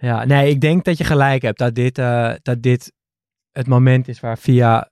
Ja, 0.00 0.24
nee, 0.24 0.50
ik 0.50 0.60
denk 0.60 0.84
dat 0.84 0.98
je 0.98 1.04
gelijk 1.04 1.42
hebt. 1.42 1.58
Dat 1.58 1.74
dit, 1.74 1.98
eh, 1.98 2.32
dat 2.42 2.62
dit 2.62 2.92
het 3.52 3.66
moment 3.66 4.08
is 4.08 4.20
waar 4.20 4.38
Via 4.38 4.90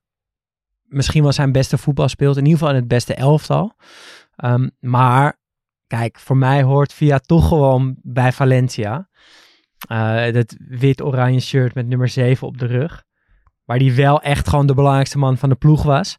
misschien 0.83 1.23
wel 1.23 1.33
zijn 1.33 1.53
beste 1.53 1.79
voetbal 1.79 2.09
speelt. 2.09 2.37
In 2.37 2.45
ieder 2.45 2.59
geval 2.59 2.75
in 2.75 2.81
het 2.81 2.89
beste 2.89 3.15
elftal. 3.15 3.73
Ehm, 4.37 4.69
maar 4.81 5.39
kijk, 5.87 6.19
voor 6.19 6.37
mij 6.37 6.63
hoort 6.63 6.93
Via 6.93 7.19
toch 7.19 7.49
gewoon 7.49 7.97
bij 8.03 8.33
Valencia. 8.33 9.09
Eh, 9.89 10.33
dat 10.33 10.57
wit-oranje 10.69 11.41
shirt 11.41 11.75
met 11.75 11.87
nummer 11.87 12.09
7 12.09 12.47
op 12.47 12.59
de 12.59 12.67
rug. 12.67 13.05
Waar 13.65 13.79
die 13.79 13.93
wel 13.95 14.23
echt 14.23 14.49
gewoon 14.49 14.67
de 14.67 14.75
belangrijkste 14.75 15.19
man 15.19 15.37
van 15.37 15.49
de 15.49 15.55
ploeg 15.55 15.83
was. 15.83 16.17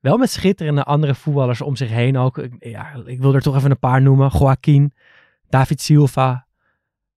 Wel 0.00 0.16
met 0.16 0.30
schitterende 0.30 0.82
andere 0.84 1.14
voetballers 1.14 1.60
om 1.60 1.76
zich 1.76 1.88
heen 1.88 2.16
ook. 2.18 2.38
Ik- 2.38 2.56
Ja, 2.58 2.92
ik 3.04 3.20
wil 3.20 3.34
er 3.34 3.40
toch 3.42 3.56
even 3.56 3.70
een 3.70 3.78
paar 3.78 4.02
noemen. 4.02 4.30
Joaquin, 4.38 4.94
David 5.48 5.80
Silva, 5.80 6.46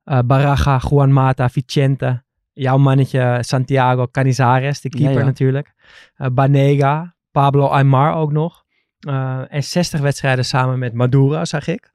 eh 0.04 0.20
Baraja, 0.26 0.82
Juan 0.90 1.14
Mata, 1.14 1.50
Vicente. 1.50 2.24
Jouw 2.54 2.78
mannetje 2.78 3.38
Santiago 3.42 4.08
Canizares, 4.08 4.82
de 4.82 4.90
keeper 4.90 5.14
Ja, 5.14 5.20
ja. 5.20 5.26
natuurlijk. 5.26 5.74
Eh, 6.16 6.28
Banega, 6.28 7.16
Pablo 7.32 7.68
Aymar 7.68 8.14
ook 8.16 8.32
nog. 8.32 8.66
Eh, 9.00 9.54
en 9.54 9.64
60 9.64 10.00
wedstrijden 10.00 10.46
samen 10.46 10.80
met 10.80 10.94
Maduro, 10.94 11.46
zag 11.46 11.68
ik. 11.68 11.92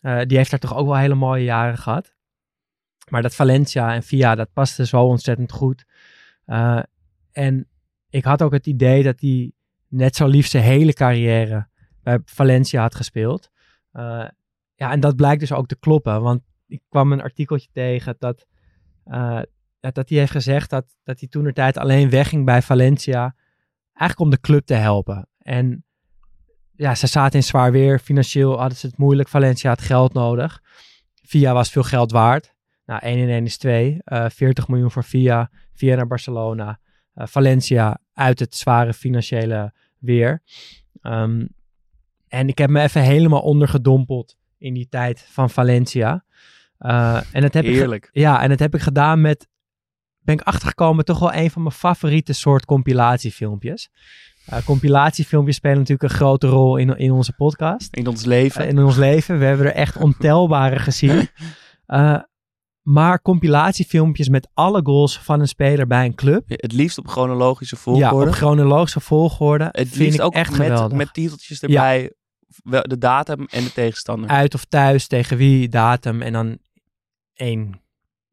Eh, 0.00 0.20
die 0.26 0.36
heeft 0.36 0.52
er 0.52 0.58
toch 0.58 0.76
ook 0.76 0.86
wel 0.86 0.96
hele 0.96 1.14
mooie 1.14 1.44
jaren 1.44 1.78
gehad. 1.78 2.14
Maar 3.10 3.22
dat 3.22 3.34
Valencia 3.34 3.94
en 3.94 4.02
Via, 4.02 4.34
dat 4.34 4.52
paste 4.52 4.86
zo 4.86 5.02
ontzettend 5.02 5.52
goed. 5.52 5.84
En 7.32 7.68
ik 8.08 8.24
had 8.24 8.42
ook 8.42 8.52
het 8.52 8.66
idee 8.66 9.02
dat 9.02 9.20
hij 9.20 9.52
net 9.88 10.16
zo 10.16 10.26
lief 10.26 10.46
zijn 10.46 10.64
hele 10.64 10.92
carrière 10.92 11.68
bij 12.02 12.18
Valencia 12.24 12.80
had 12.80 12.94
gespeeld. 12.94 13.50
Ja, 14.74 14.90
en 14.90 15.00
dat 15.00 15.16
blijkt 15.16 15.40
dus 15.40 15.52
ook 15.52 15.66
te 15.66 15.78
kloppen. 15.78 16.22
Want 16.22 16.42
ik 16.66 16.82
kwam 16.88 17.12
een 17.12 17.22
artikeltje 17.22 17.68
tegen 17.72 18.16
dat, 18.18 18.46
uh, 19.06 19.40
dat 19.92 20.08
hij 20.08 20.18
heeft 20.18 20.30
gezegd 20.30 20.70
dat, 20.70 20.96
dat 21.02 21.20
hij 21.20 21.28
toen 21.28 21.44
de 21.44 21.52
tijd 21.52 21.78
alleen 21.78 22.10
wegging 22.10 22.44
bij 22.44 22.62
Valencia. 22.62 23.34
Eigenlijk 23.92 24.20
om 24.20 24.30
de 24.30 24.40
club 24.40 24.64
te 24.64 24.74
helpen. 24.74 25.28
En 25.38 25.84
ja, 26.76 26.94
ze 26.94 27.06
zaten 27.06 27.38
in 27.38 27.44
zwaar 27.44 27.72
weer. 27.72 27.98
Financieel 27.98 28.58
hadden 28.58 28.78
ze 28.78 28.86
het 28.86 28.98
moeilijk. 28.98 29.28
Valencia 29.28 29.70
had 29.70 29.80
geld 29.80 30.12
nodig. 30.12 30.62
Via 31.22 31.52
was 31.52 31.70
veel 31.70 31.82
geld 31.82 32.12
waard. 32.12 32.54
Nou, 32.86 33.00
1 33.00 33.18
in 33.18 33.28
1 33.28 33.44
is 33.44 33.56
2. 33.56 33.98
Uh, 34.04 34.28
40 34.28 34.68
miljoen 34.68 34.90
voor 34.90 35.04
Via. 35.04 35.50
Via 35.74 35.96
naar 35.96 36.06
Barcelona. 36.06 36.80
Uh, 37.14 37.26
Valencia 37.26 38.00
uit 38.12 38.38
het 38.38 38.54
zware 38.54 38.92
financiële 38.92 39.72
weer. 39.98 40.42
Um, 41.02 41.48
en 42.28 42.48
ik 42.48 42.58
heb 42.58 42.70
me 42.70 42.80
even 42.80 43.02
helemaal 43.02 43.40
ondergedompeld 43.40 44.36
in 44.58 44.74
die 44.74 44.88
tijd 44.88 45.20
van 45.20 45.50
Valencia. 45.50 46.24
Uh, 46.78 47.20
en 47.32 47.40
dat 47.40 47.54
heb 47.54 47.64
Heerlijk. 47.64 48.04
Ik, 48.04 48.20
ja, 48.20 48.42
en 48.42 48.48
dat 48.48 48.58
heb 48.58 48.74
ik 48.74 48.80
gedaan 48.80 49.20
met, 49.20 49.48
ben 50.24 50.34
ik 50.34 50.42
achtergekomen, 50.42 51.04
toch 51.04 51.18
wel 51.18 51.34
een 51.34 51.50
van 51.50 51.62
mijn 51.62 51.74
favoriete 51.74 52.32
soort 52.32 52.64
compilatiefilmpjes. 52.64 53.90
Uh, 54.52 54.58
compilatiefilmpjes 54.64 55.56
spelen 55.56 55.78
natuurlijk 55.78 56.10
een 56.10 56.18
grote 56.18 56.46
rol 56.46 56.76
in, 56.76 56.98
in 56.98 57.10
onze 57.10 57.32
podcast. 57.32 57.96
In 57.96 58.06
ons 58.06 58.24
leven. 58.24 58.62
Uh, 58.62 58.68
in 58.68 58.78
ons 58.78 58.96
leven. 58.96 59.38
We 59.38 59.44
hebben 59.44 59.66
er 59.66 59.72
echt 59.72 59.96
ontelbare 59.96 60.78
gezien. 60.78 61.28
maar 62.82 63.22
compilatiefilmpjes 63.22 64.28
met 64.28 64.48
alle 64.54 64.80
goals 64.82 65.18
van 65.18 65.40
een 65.40 65.48
speler 65.48 65.86
bij 65.86 66.04
een 66.04 66.14
club. 66.14 66.44
Het 66.46 66.72
liefst 66.72 66.98
op 66.98 67.08
chronologische 67.08 67.76
volgorde. 67.76 68.24
Ja, 68.24 68.28
op 68.28 68.34
chronologische 68.34 69.00
volgorde. 69.00 69.64
Het 69.64 69.88
vind 69.88 69.96
liefst 69.96 70.18
ik 70.18 70.24
ook 70.24 70.34
echt 70.34 70.50
met, 70.50 70.66
geweldig. 70.66 70.98
met 70.98 71.14
titeltjes 71.14 71.62
erbij. 71.62 72.02
Ja. 72.02 72.80
De 72.80 72.98
datum 72.98 73.46
en 73.50 73.64
de 73.64 73.72
tegenstander. 73.72 74.30
Uit 74.30 74.54
of 74.54 74.64
thuis, 74.64 75.06
tegen 75.06 75.36
wie, 75.36 75.68
datum 75.68 76.22
en 76.22 76.32
dan 76.32 76.58
één. 77.34 77.83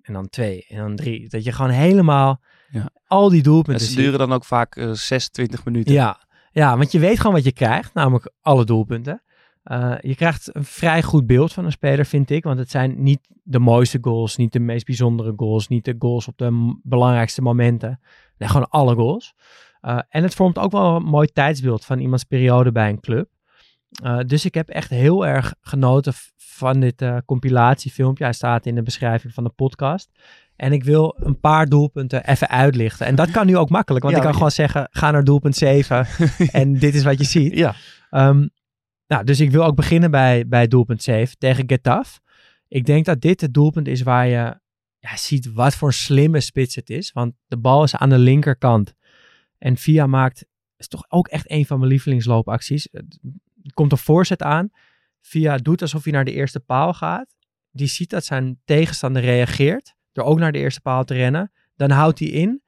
En 0.02 0.14
dan 0.14 0.30
twee. 0.30 0.66
En 0.68 0.78
dan 0.78 0.96
drie. 0.96 1.30
Dat 1.30 1.44
je 1.44 1.52
gewoon 1.52 1.72
helemaal 1.72 2.42
ja. 2.70 2.90
al 3.08 3.30
die 3.30 3.44
doelpunten 3.44 3.86
En 3.86 3.92
ze 3.92 3.96
duren 3.96 4.20
dan 4.20 4.34
ook 4.34 4.46
vaak 4.46 4.76
uh, 4.76 4.92
26 4.92 5.66
minuten. 5.66 5.94
Ja. 5.94 6.20
ja, 6.52 6.78
want 6.78 6.92
je 6.92 7.00
weet 7.00 7.18
gewoon 7.18 7.36
wat 7.36 7.44
je 7.44 7.52
krijgt. 7.52 7.94
Namelijk 7.94 8.32
alle 8.42 8.66
doelpunten. 8.66 9.22
Uh, 9.64 9.96
je 10.02 10.16
krijgt 10.16 10.56
een 10.56 10.64
vrij 10.64 11.04
goed 11.04 11.28
beeld 11.28 11.54
van 11.54 11.66
een 11.66 11.72
speler, 11.72 12.06
vind 12.06 12.30
ik. 12.30 12.44
Want 12.44 12.60
het 12.60 12.72
zijn 12.72 13.04
niet 13.04 13.20
de 13.44 13.60
mooiste 13.60 13.98
goals, 14.02 14.38
niet 14.38 14.54
de 14.54 14.60
meest 14.60 14.86
bijzondere 14.86 15.34
goals, 15.36 15.68
niet 15.68 15.86
de 15.86 15.96
goals 16.00 16.28
op 16.28 16.38
de 16.38 16.80
belangrijkste 16.84 17.42
momenten. 17.42 18.00
Nee, 18.38 18.50
gewoon 18.50 18.70
alle 18.70 18.96
goals. 18.96 19.34
Uh, 19.82 20.00
en 20.10 20.24
het 20.24 20.36
vormt 20.36 20.60
ook 20.60 20.72
wel 20.72 20.96
een 20.96 21.04
mooi 21.04 21.28
tijdsbeeld 21.28 21.86
van 21.86 22.00
iemands 22.00 22.24
periode 22.24 22.72
bij 22.72 22.90
een 22.90 23.00
club. 23.00 23.30
Uh, 24.04 24.20
dus 24.20 24.46
ik 24.46 24.54
heb 24.54 24.70
echt 24.70 24.90
heel 24.90 25.26
erg 25.26 25.54
genoten 25.62 26.14
van 26.38 26.80
dit 26.80 27.02
uh, 27.02 27.18
compilatiefilmpje. 27.26 28.24
Hij 28.24 28.34
staat 28.34 28.66
in 28.66 28.76
de 28.76 28.84
beschrijving 28.84 29.34
van 29.34 29.44
de 29.44 29.50
podcast. 29.50 30.10
En 30.56 30.74
ik 30.74 30.84
wil 30.84 31.16
een 31.20 31.40
paar 31.40 31.66
doelpunten 31.66 32.28
even 32.28 32.50
uitlichten. 32.50 33.06
En 33.06 33.16
dat 33.16 33.32
kan 33.32 33.46
nu 33.46 33.58
ook 33.58 33.70
makkelijk, 33.70 34.04
want 34.04 34.16
Ja, 34.16 34.22
ik 34.22 34.26
kan 34.28 34.34
ja. 34.34 34.38
gewoon 34.38 34.56
zeggen: 34.68 34.88
ga 34.92 35.12
naar 35.12 35.24
doelpunt 35.24 35.56
7 35.56 36.08
en 36.62 36.80
dit 36.80 36.96
is 36.96 37.04
wat 37.04 37.18
je 37.18 37.24
ziet. 37.24 37.54
Ja. 37.54 37.76
Um, 38.12 38.50
nou, 39.08 39.24
dus 39.24 39.40
ik 39.40 39.52
wil 39.52 39.64
ook 39.64 39.76
beginnen 39.76 40.12
bij, 40.12 40.48
bij 40.48 40.68
doelpunt 40.68 41.04
7 41.04 41.38
tegen 41.38 41.64
Getafe. 41.68 42.20
Ik 42.68 42.86
denk 42.86 43.06
dat 43.06 43.22
dit 43.22 43.42
het 43.42 43.54
doelpunt 43.54 43.88
is 43.88 44.02
waar 44.02 44.28
je 44.28 44.60
ja, 45.00 45.18
ziet 45.18 45.54
wat 45.54 45.76
voor 45.76 45.88
een 45.88 45.94
slimme 45.94 46.40
spits 46.40 46.76
het 46.76 46.90
is. 46.90 47.12
Want 47.12 47.34
de 47.48 47.58
bal 47.58 47.84
is 47.84 47.96
aan 47.96 48.10
de 48.10 48.18
linkerkant. 48.18 48.94
En 49.58 49.78
Via 49.78 50.08
maakt, 50.08 50.46
is 50.78 50.88
toch 50.88 51.06
ook 51.08 51.28
echt 51.28 51.52
een 51.52 51.66
van 51.66 51.78
mijn 51.80 51.92
lievelingsloopacties. 51.92 52.88
Komt 53.82 53.92
een 53.92 53.98
voorzet 53.98 54.42
aan. 54.42 54.70
Via 55.22 55.58
doet 55.58 55.82
alsof 55.82 56.04
hij 56.04 56.14
naar 56.14 56.26
de 56.26 56.34
eerste 56.34 56.60
paal 56.60 56.94
gaat. 56.94 57.36
Die 57.72 57.88
ziet 57.88 58.10
dat 58.10 58.26
zijn 58.26 58.60
tegenstander 58.66 59.22
reageert. 59.22 59.96
Door 60.12 60.26
ook 60.26 60.40
naar 60.40 60.52
de 60.52 60.58
eerste 60.60 60.82
paal 60.82 61.04
te 61.04 61.14
rennen. 61.14 61.52
Dan 61.76 61.90
houdt 61.92 62.20
hij 62.20 62.28
in. 62.28 62.62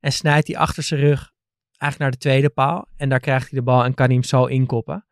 En 0.00 0.12
snijdt 0.12 0.46
hij 0.46 0.56
achter 0.56 0.82
zijn 0.82 1.00
rug 1.00 1.32
eigenlijk 1.78 1.98
naar 1.98 2.10
de 2.10 2.16
tweede 2.28 2.48
paal. 2.50 2.88
En 2.96 3.08
daar 3.08 3.20
krijgt 3.20 3.50
hij 3.50 3.58
de 3.58 3.64
bal 3.64 3.84
en 3.84 3.94
kan 3.94 4.06
hij 4.06 4.14
hem 4.14 4.24
zo 4.24 4.44
inkoppen. 4.44 5.06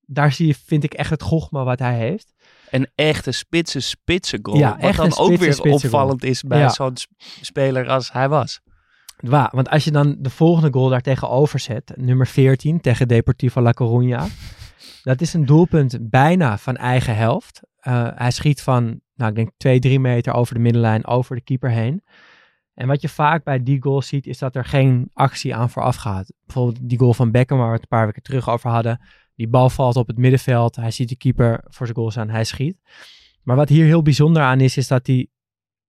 Daar 0.00 0.32
zie 0.32 0.46
je, 0.46 0.54
vind 0.54 0.84
ik 0.84 0.94
echt 0.94 1.10
het 1.10 1.22
gochma 1.22 1.64
wat 1.64 1.78
hij 1.78 1.98
heeft. 1.98 2.34
Een 2.70 2.86
echte 2.94 3.32
spitse, 3.32 3.80
spitse 3.80 4.38
goal. 4.42 4.58
Ja, 4.58 4.76
wat 4.80 4.96
dan 4.96 5.16
ook 5.16 5.36
weer 5.36 5.54
goal. 5.54 5.74
opvallend 5.74 6.24
is 6.24 6.42
bij 6.42 6.58
Ja. 6.58 6.68
zo'n 6.68 6.96
sp- 6.96 7.10
speler 7.40 7.88
als 7.88 8.12
hij 8.12 8.28
was. 8.28 8.60
Waar, 9.16 9.50
want 9.52 9.68
als 9.68 9.84
je 9.84 9.90
dan 9.90 10.16
de 10.18 10.30
volgende 10.30 10.72
goal 10.72 10.88
daar 10.88 11.00
tegenover 11.00 11.58
zet, 11.58 11.92
nummer 11.96 12.26
14 12.26 12.80
tegen 12.80 13.08
Deportivo 13.08 13.60
La 13.60 13.72
Coruña. 13.82 14.24
Dat 15.02 15.20
is 15.20 15.32
een 15.34 15.46
doelpunt 15.46 15.98
bijna 16.00 16.58
van 16.58 16.76
eigen 16.76 17.16
helft. 17.16 17.60
Uh, 17.82 18.08
hij 18.14 18.30
schiet 18.30 18.62
van, 18.62 19.00
nou 19.14 19.30
ik 19.30 19.36
denk 19.36 19.50
2, 19.56 19.78
3 19.78 20.00
meter 20.00 20.32
over 20.32 20.54
de 20.54 20.60
middenlijn, 20.60 21.06
over 21.06 21.36
de 21.36 21.42
keeper 21.42 21.70
heen. 21.70 22.02
En 22.74 22.86
wat 22.86 23.00
je 23.00 23.08
vaak 23.08 23.44
bij 23.44 23.62
die 23.62 23.82
goal 23.82 24.02
ziet, 24.02 24.26
is 24.26 24.38
dat 24.38 24.56
er 24.56 24.64
geen 24.64 25.10
actie 25.12 25.54
aan 25.54 25.70
vooraf 25.70 25.96
gaat. 25.96 26.32
Bijvoorbeeld 26.46 26.88
die 26.88 26.98
goal 26.98 27.14
van 27.14 27.30
Beckham, 27.30 27.58
waar 27.58 27.66
we 27.66 27.72
het 27.72 27.82
een 27.82 27.88
paar 27.88 28.06
weken 28.06 28.22
terug 28.22 28.48
over 28.48 28.70
hadden. 28.70 29.00
Die 29.34 29.48
bal 29.48 29.70
valt 29.70 29.96
op 29.96 30.06
het 30.06 30.18
middenveld. 30.18 30.76
Hij 30.76 30.90
ziet 30.90 31.08
de 31.08 31.16
keeper 31.16 31.64
voor 31.64 31.86
zijn 31.86 31.98
goal 31.98 32.10
staan. 32.10 32.28
Hij 32.28 32.44
schiet. 32.44 32.78
Maar 33.42 33.56
wat 33.56 33.68
hier 33.68 33.84
heel 33.84 34.02
bijzonder 34.02 34.42
aan 34.42 34.60
is, 34.60 34.76
is 34.76 34.88
dat 34.88 35.06
hij 35.06 35.28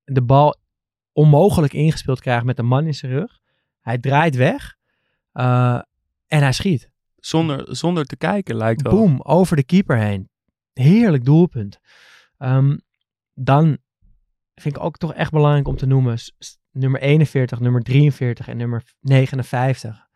de 0.04 0.22
bal 0.22 0.56
onmogelijk 1.12 1.74
ingespeeld 1.74 2.20
krijgt 2.20 2.46
met 2.46 2.60
een 2.60 2.66
man 2.66 2.86
in 2.86 2.94
zijn 2.94 3.12
rug. 3.12 3.40
Hij 3.82 3.98
draait 3.98 4.36
weg 4.36 4.76
uh, 5.34 5.82
en 6.28 6.42
hij 6.42 6.52
schiet. 6.52 6.92
Zonder, 7.20 7.76
zonder 7.76 8.06
te 8.06 8.18
kijken 8.18 8.56
lijkt 8.56 8.82
wel. 8.82 8.92
Boom, 8.92 9.22
over 9.22 9.56
de 9.56 9.64
keeper 9.64 9.98
heen. 9.98 10.30
Heerlijk 10.74 11.26
doelpunt. 11.26 11.80
Um, 12.38 12.82
dan 13.34 13.78
vind 14.56 14.76
ik 14.76 14.84
ook 14.84 14.98
toch 14.98 15.14
echt 15.14 15.32
belangrijk 15.32 15.68
om 15.68 15.76
te 15.76 15.86
noemen. 15.86 16.18
Nummer 16.72 17.02
41, 17.02 17.60
nummer 17.60 17.82
43 17.82 18.48
en 18.48 18.58
nummer 18.58 18.84
59 19.00 20.08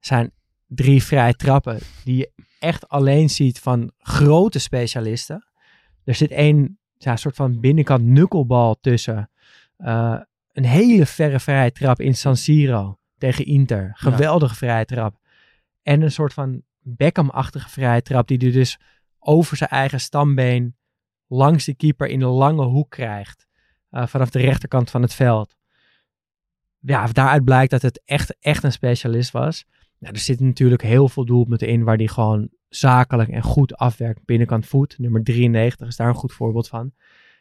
zijn 0.00 0.32
drie 0.66 1.02
vrije 1.02 1.34
trappen 1.34 1.78
die 2.04 2.16
je 2.16 2.32
echt 2.58 2.88
alleen 2.88 3.30
ziet 3.30 3.58
van 3.58 3.92
grote 3.98 4.58
specialisten. 4.58 5.46
Er 6.04 6.14
zit 6.14 6.30
één 6.30 6.78
ja, 6.96 7.16
soort 7.16 7.36
van 7.36 7.60
binnenkant 7.60 8.04
nukkelbal 8.04 8.78
tussen. 8.80 9.30
Uh, 9.78 10.20
een 10.52 10.64
hele 10.64 11.06
verre 11.06 11.40
vrije 11.40 11.72
trap 11.72 12.00
in 12.00 12.14
San 12.14 12.36
Siro 12.36 12.98
tegen 13.18 13.44
Inter. 13.44 13.90
Geweldige 13.94 14.52
ja. 14.52 14.58
vrije 14.58 14.84
trap. 14.84 15.18
En 15.82 16.02
een 16.02 16.12
soort 16.12 16.32
van 16.32 16.62
Beckham-achtige 16.80 17.68
vrije 17.68 18.02
trap 18.02 18.28
die 18.28 18.38
hij 18.38 18.50
dus 18.50 18.78
over 19.18 19.56
zijn 19.56 19.70
eigen 19.70 20.00
stambeen 20.00 20.76
langs 21.26 21.64
de 21.64 21.74
keeper 21.74 22.08
in 22.08 22.20
een 22.20 22.28
lange 22.28 22.64
hoek 22.64 22.90
krijgt. 22.90 23.46
Uh, 23.90 24.06
vanaf 24.06 24.30
de 24.30 24.38
rechterkant 24.38 24.90
van 24.90 25.02
het 25.02 25.14
veld. 25.14 25.56
Ja, 26.78 27.06
daaruit 27.06 27.44
blijkt 27.44 27.70
dat 27.70 27.82
het 27.82 28.02
echt, 28.04 28.36
echt 28.38 28.64
een 28.64 28.72
specialist 28.72 29.30
was. 29.30 29.64
Nou, 29.98 30.14
er 30.14 30.20
zitten 30.20 30.46
natuurlijk 30.46 30.82
heel 30.82 31.08
veel 31.08 31.24
doelpunten 31.24 31.68
in 31.68 31.84
waar 31.84 31.96
die 31.96 32.08
gewoon 32.08 32.50
zakelijk 32.68 33.28
en 33.28 33.42
goed 33.42 33.76
afwerkt. 33.76 34.24
Binnenkant 34.24 34.66
voet, 34.66 34.98
nummer 34.98 35.22
93 35.22 35.88
is 35.88 35.96
daar 35.96 36.08
een 36.08 36.14
goed 36.14 36.32
voorbeeld 36.32 36.68
van. 36.68 36.92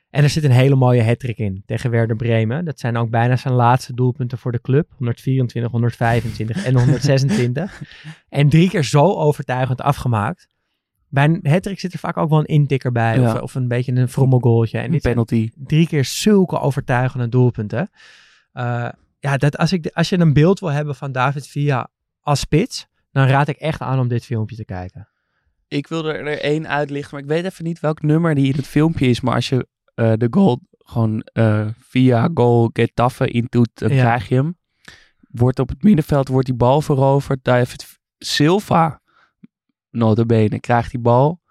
En 0.10 0.24
er 0.24 0.30
zit 0.30 0.44
een 0.44 0.52
hele 0.52 0.76
mooie 0.76 1.04
hattrick 1.04 1.38
in 1.38 1.64
tegen 1.66 1.90
Werder 1.90 2.16
Bremen. 2.16 2.66
Dat 2.66 2.80
zijn 2.80 2.98
ook 2.98 3.10
bijna 3.10 3.36
zijn 3.36 3.54
laatste 3.54 3.94
doelpunten 3.94 4.38
voor 4.38 4.52
de 4.52 4.62
club. 4.62 4.90
124, 4.98 5.72
125 5.72 6.66
en 6.66 6.76
126. 6.76 7.82
en 8.30 8.50
drie 8.50 8.70
keer 8.70 8.84
zo 8.84 9.14
overtuigend 9.14 9.82
afgemaakt. 9.82 10.48
Bij 11.10 11.24
een 11.24 11.40
hattrick 11.44 11.80
zit 11.80 11.94
er 11.94 12.00
vaak 12.00 12.18
ook 12.18 12.30
wel 12.30 12.40
een 12.40 12.46
intikker 12.46 12.92
bij. 12.92 13.20
Ja. 13.20 13.34
Of, 13.34 13.42
of, 13.42 13.56
een 13.56 13.68
beetje 13.68 13.92
een 13.92 14.10
frommelgoaltje. 14.10 14.80
En 14.80 14.94
een 14.94 15.00
penalty. 15.00 15.52
Drie 15.56 15.88
keer 15.88 16.06
zulke 16.06 16.60
overtuigende 16.60 17.30
doelpunten. 17.30 17.90
Uh, 18.54 18.90
ja, 19.20 19.38
dat 19.38 19.58
als, 19.58 19.74
ik, 19.74 19.90
als 19.94 20.10
je 20.10 20.20
een 20.20 20.34
beeld 20.34 20.60
wil 20.60 20.72
hebben 20.72 20.96
van 20.96 21.12
David 21.12 21.48
Villa 21.48 21.90
als 22.22 22.40
spits, 22.40 22.88
dan 23.12 23.28
raad 23.28 23.48
ik 23.48 23.58
echt 23.58 23.82
aan 23.82 24.00
om 24.00 24.08
dit 24.08 24.26
filmpje 24.26 24.56
te 24.56 24.66
kijken. 24.66 25.10
Ik 25.68 25.88
wil 25.88 26.06
er, 26.06 26.28
er 26.28 26.42
één 26.42 26.68
uitlichten, 26.68 27.14
maar 27.14 27.24
ik 27.24 27.30
weet 27.30 27.52
even 27.52 27.64
niet 27.64 27.80
welk 27.80 28.02
nummer 28.02 28.36
die 28.36 28.48
in 28.48 28.56
het 28.56 28.68
filmpje 28.68 29.08
is. 29.08 29.22
Maar 29.22 29.36
als 29.36 29.50
je 29.50 29.68
de 29.98 30.28
goal 30.30 30.60
gewoon 30.90 31.28
uh, 31.34 31.68
via 31.78 32.30
goal 32.34 32.70
Getafe 32.74 33.28
intoet, 33.28 33.70
dan 33.74 33.90
ja. 33.90 34.02
krijg 34.02 34.28
je 34.28 34.36
hem. 34.36 34.58
Wordt 35.32 35.60
op 35.60 35.70
het 35.70 35.84
middenveld 35.84 36.28
wordt 36.28 36.46
die 36.46 36.56
bal 36.56 36.82
veroverd. 36.82 37.40
David 37.44 38.00
Silva, 38.18 39.02
notabene, 39.90 40.60
krijgt 40.60 40.92
die 40.92 41.00
bal. 41.00 41.42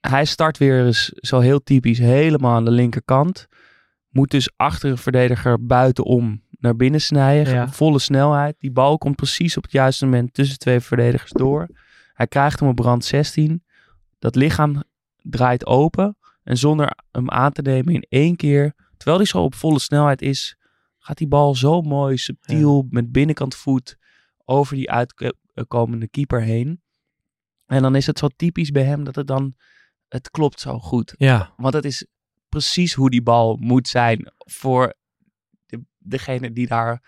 Hij 0.00 0.24
start 0.24 0.58
weer 0.58 0.86
eens 0.86 1.08
zo 1.08 1.40
heel 1.40 1.62
typisch 1.62 1.98
helemaal 1.98 2.54
aan 2.54 2.64
de 2.64 2.70
linkerkant. 2.70 3.46
Moet 4.08 4.30
dus 4.30 4.50
achter 4.56 4.90
een 4.90 4.98
verdediger 4.98 5.66
buitenom 5.66 6.42
naar 6.50 6.76
binnen 6.76 7.00
snijden. 7.00 7.54
Ja. 7.54 7.68
Volle 7.68 7.98
snelheid. 7.98 8.56
Die 8.58 8.72
bal 8.72 8.98
komt 8.98 9.16
precies 9.16 9.56
op 9.56 9.62
het 9.62 9.72
juiste 9.72 10.04
moment 10.04 10.34
tussen 10.34 10.58
twee 10.58 10.80
verdedigers 10.80 11.32
door. 11.32 11.68
Hij 12.12 12.26
krijgt 12.26 12.60
hem 12.60 12.68
op 12.68 12.74
brand 12.74 13.04
16. 13.04 13.64
Dat 14.18 14.34
lichaam 14.34 14.82
draait 15.22 15.66
open. 15.66 16.16
En 16.46 16.56
zonder 16.56 16.98
hem 17.10 17.30
aan 17.30 17.52
te 17.52 17.62
nemen 17.62 17.94
in 17.94 18.06
één 18.08 18.36
keer, 18.36 18.74
terwijl 18.96 19.16
hij 19.16 19.26
zo 19.26 19.42
op 19.42 19.54
volle 19.54 19.78
snelheid 19.78 20.22
is, 20.22 20.56
gaat 20.98 21.18
die 21.18 21.28
bal 21.28 21.54
zo 21.54 21.80
mooi, 21.80 22.16
subtiel, 22.16 22.76
ja. 22.76 22.86
met 22.90 23.12
binnenkant 23.12 23.54
voet 23.54 23.96
over 24.44 24.76
die 24.76 24.90
uitkomende 24.90 26.08
keeper 26.08 26.42
heen. 26.42 26.82
En 27.66 27.82
dan 27.82 27.94
is 27.94 28.06
het 28.06 28.18
zo 28.18 28.28
typisch 28.36 28.70
bij 28.70 28.84
hem 28.84 29.04
dat 29.04 29.14
het 29.14 29.26
dan, 29.26 29.56
het 30.08 30.30
klopt 30.30 30.60
zo 30.60 30.78
goed. 30.78 31.14
Ja, 31.16 31.52
Want 31.56 31.74
het 31.74 31.84
is 31.84 32.06
precies 32.48 32.94
hoe 32.94 33.10
die 33.10 33.22
bal 33.22 33.56
moet 33.56 33.88
zijn 33.88 34.32
voor 34.38 34.94
de, 35.66 35.84
degene 35.98 36.52
die 36.52 36.66
daar 36.66 37.02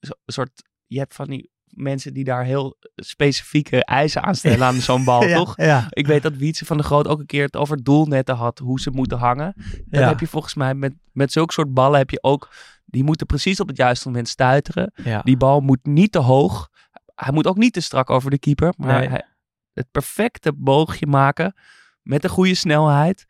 een 0.00 0.16
soort, 0.26 0.62
je 0.86 0.98
hebt 0.98 1.14
van 1.14 1.28
die 1.28 1.50
mensen 1.76 2.14
die 2.14 2.24
daar 2.24 2.44
heel 2.44 2.76
specifieke 2.96 3.84
eisen 3.84 4.22
aan 4.22 4.34
stellen 4.34 4.66
aan 4.66 4.74
zo'n 4.74 5.04
bal, 5.04 5.24
ja, 5.26 5.36
toch? 5.36 5.56
Ja, 5.56 5.86
Ik 5.90 6.06
weet 6.06 6.22
dat 6.22 6.36
Wietse 6.36 6.64
van 6.64 6.76
de 6.76 6.82
Groot 6.82 7.06
ook 7.08 7.18
een 7.18 7.26
keer 7.26 7.44
het 7.44 7.56
over 7.56 7.82
doelnetten 7.82 8.34
had, 8.34 8.58
hoe 8.58 8.80
ze 8.80 8.90
moeten 8.90 9.18
hangen. 9.18 9.52
Dan 9.86 10.00
Ja. 10.00 10.08
heb 10.08 10.20
je 10.20 10.26
volgens 10.26 10.54
mij 10.54 10.74
met, 10.74 10.94
met 11.12 11.32
zulke 11.32 11.52
soort 11.52 11.74
ballen 11.74 11.98
heb 11.98 12.10
je 12.10 12.22
ook, 12.22 12.48
die 12.84 13.04
moeten 13.04 13.26
precies 13.26 13.60
op 13.60 13.68
het 13.68 13.76
juiste 13.76 14.08
moment 14.08 14.28
stuiteren. 14.28 14.92
Die 15.22 15.36
bal 15.36 15.60
moet 15.60 15.86
niet 15.86 16.12
te 16.12 16.18
hoog. 16.18 16.68
Hij 17.14 17.32
moet 17.32 17.46
ook 17.46 17.56
niet 17.56 17.72
te 17.72 17.80
strak 17.80 18.10
over 18.10 18.30
de 18.30 18.38
keeper. 18.38 18.74
Maar 18.76 18.98
Nee. 18.98 19.08
hij, 19.08 19.22
het 19.72 19.90
perfecte 19.90 20.52
boogje 20.52 21.06
maken 21.06 21.54
met 22.02 22.24
een 22.24 22.30
goede 22.30 22.54
snelheid. 22.54 23.26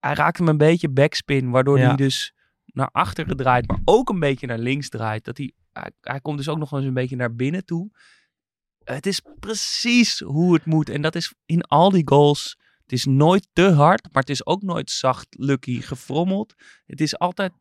Hij 0.00 0.14
raakt 0.14 0.38
hem 0.38 0.48
een 0.48 0.56
beetje 0.58 0.88
backspin, 0.88 1.50
waardoor 1.50 1.78
hij 1.78 1.96
dus 1.96 2.34
naar 2.64 2.88
achteren 2.92 3.36
draait, 3.36 3.66
maar 3.68 3.78
ook 3.84 4.08
een 4.08 4.18
beetje 4.20 4.46
naar 4.46 4.58
links 4.58 4.88
draait. 4.88 5.24
Dat 5.24 5.36
hij, 5.38 5.52
hij, 5.80 5.90
hij 6.00 6.20
komt 6.20 6.36
dus 6.36 6.48
ook 6.48 6.58
nog 6.58 6.72
eens 6.72 6.84
een 6.84 6.94
beetje 6.94 7.16
naar 7.16 7.34
binnen 7.34 7.64
toe. 7.64 7.90
Het 8.84 9.06
is 9.06 9.20
precies 9.40 10.20
hoe 10.20 10.54
het 10.54 10.64
moet. 10.64 10.88
En 10.88 11.02
dat 11.02 11.14
is 11.14 11.34
in 11.46 11.62
al 11.62 11.90
die 11.90 12.08
goals. 12.08 12.58
Het 12.82 12.92
is 12.92 13.04
nooit 13.04 13.48
te 13.52 13.70
hard, 13.70 14.02
maar 14.12 14.22
het 14.22 14.30
is 14.30 14.46
ook 14.46 14.62
nooit 14.62 14.90
zacht, 14.90 15.26
lucky, 15.30 15.80
gefrommeld. 15.80 16.54
Het 16.86 17.00
is 17.00 17.18
altijd 17.18 17.52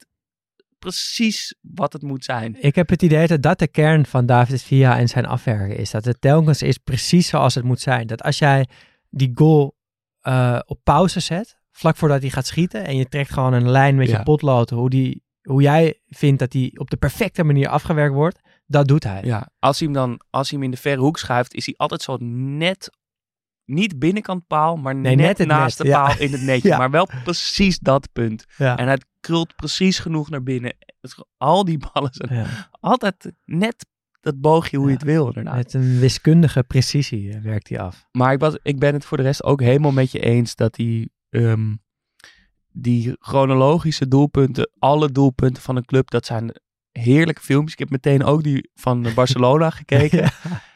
precies 0.80 1.55
wat 1.61 1.93
het 1.93 2.01
moet 2.01 2.24
zijn. 2.24 2.55
Ik 2.61 2.76
heb 2.76 2.89
het 2.89 3.01
idee 3.01 3.28
dat 3.28 3.41
dat 3.41 3.59
de 3.59 3.68
kern 3.68 4.05
van 4.05 4.26
David 4.26 4.61
Villa 4.63 4.97
en 4.97 5.07
zijn 5.07 5.26
afwerken 5.26 5.78
is. 5.78 5.91
Dat 5.91 6.05
het 6.05 6.22
telkens 6.22 6.61
is 6.61 6.78
precies 6.78 7.28
zoals 7.28 7.55
het 7.55 7.63
moet 7.63 7.80
zijn. 7.80 8.07
Dat 8.07 8.22
als 8.22 8.38
jij 8.38 8.68
die 9.09 9.32
goal 9.34 9.76
eh, 10.20 10.59
op 10.66 10.80
pauze 10.84 11.20
zet, 11.20 11.57
vlak 11.72 11.97
voordat 11.97 12.22
hij 12.22 12.30
gaat 12.30 12.45
schieten, 12.45 12.86
en 12.86 12.97
je 12.97 13.07
trekt 13.07 13.32
gewoon 13.34 13.53
een 13.53 13.70
lijn 13.70 13.95
met 13.95 14.07
Ja. 14.09 14.18
je 14.18 14.24
potlood, 14.24 14.70
hoe, 14.70 14.89
die, 14.89 15.24
hoe 15.45 15.61
jij 15.61 15.99
vindt 16.07 16.39
dat 16.39 16.51
die 16.51 16.79
op 16.79 16.89
de 16.89 16.97
perfecte 16.97 17.43
manier 17.43 17.67
afgewerkt 17.67 18.13
wordt, 18.13 18.39
dat 18.65 18.87
doet 18.87 19.03
hij. 19.03 19.21
Ja, 19.23 19.49
als 19.59 19.79
hij 19.79 19.87
hem 19.87 19.97
dan, 19.97 20.21
als 20.29 20.49
hij 20.49 20.57
hem 20.57 20.67
in 20.67 20.73
de 20.73 20.81
verre 20.81 21.01
hoek 21.01 21.17
schuift, 21.17 21.53
is 21.53 21.65
hij 21.65 21.73
altijd 21.77 22.01
zo 22.01 22.17
net, 22.19 22.89
niet 23.65 23.99
binnenkant 23.99 24.47
paal, 24.47 24.75
maar 24.75 24.95
Nee, 24.95 25.15
net, 25.15 25.37
naast 25.37 25.77
net, 25.77 25.87
de 25.87 25.93
ja. 25.93 26.05
paal 26.05 26.19
in 26.19 26.31
het 26.31 26.41
netje. 26.51 26.69
Ja. 26.69 26.77
Maar 26.77 26.91
wel 26.91 27.07
precies 27.23 27.79
dat 27.79 28.09
punt. 28.13 28.45
Ja. 28.57 28.77
En 28.77 28.87
hij 28.87 28.99
krult 29.19 29.55
precies 29.55 29.99
genoeg 29.99 30.29
naar 30.29 30.43
binnen. 30.43 30.75
Al 31.37 31.65
die 31.65 31.79
ballen 31.91 32.13
zijn 32.13 32.47
altijd 32.79 33.31
net 33.45 33.85
dat 34.25 34.41
boogje 34.41 34.77
hoe 34.77 34.87
je 34.87 34.93
het 34.93 35.03
wil 35.03 35.27
inderdaad. 35.27 35.55
Met 35.55 35.73
een 35.73 35.99
wiskundige 35.99 36.63
precisie 36.63 37.33
eh, 37.33 37.41
werkt 37.41 37.69
hij 37.69 37.79
af. 37.79 38.05
Maar 38.11 38.33
ik, 38.33 38.39
was, 38.39 38.57
ik 38.61 38.79
ben 38.79 38.93
het 38.93 39.05
voor 39.05 39.17
de 39.17 39.23
rest 39.23 39.43
ook 39.43 39.61
helemaal 39.61 39.91
met 39.91 40.11
je 40.11 40.19
eens 40.19 40.55
dat 40.55 40.73
die, 40.73 41.11
ehm, 41.29 41.73
die 42.78 43.15
chronologische 43.19 44.07
doelpunten, 44.07 44.71
alle 44.80 45.11
doelpunten 45.11 45.63
van 45.63 45.76
een 45.76 45.86
club, 45.86 46.09
dat 46.09 46.26
zijn 46.26 46.59
heerlijke 46.91 47.41
filmpjes. 47.41 47.73
Ik 47.73 47.80
heb 47.80 47.89
meteen 47.89 48.23
ook 48.23 48.43
die 48.43 48.69
van 48.73 49.07
Barcelona 49.15 49.69
gekeken. 49.80 50.32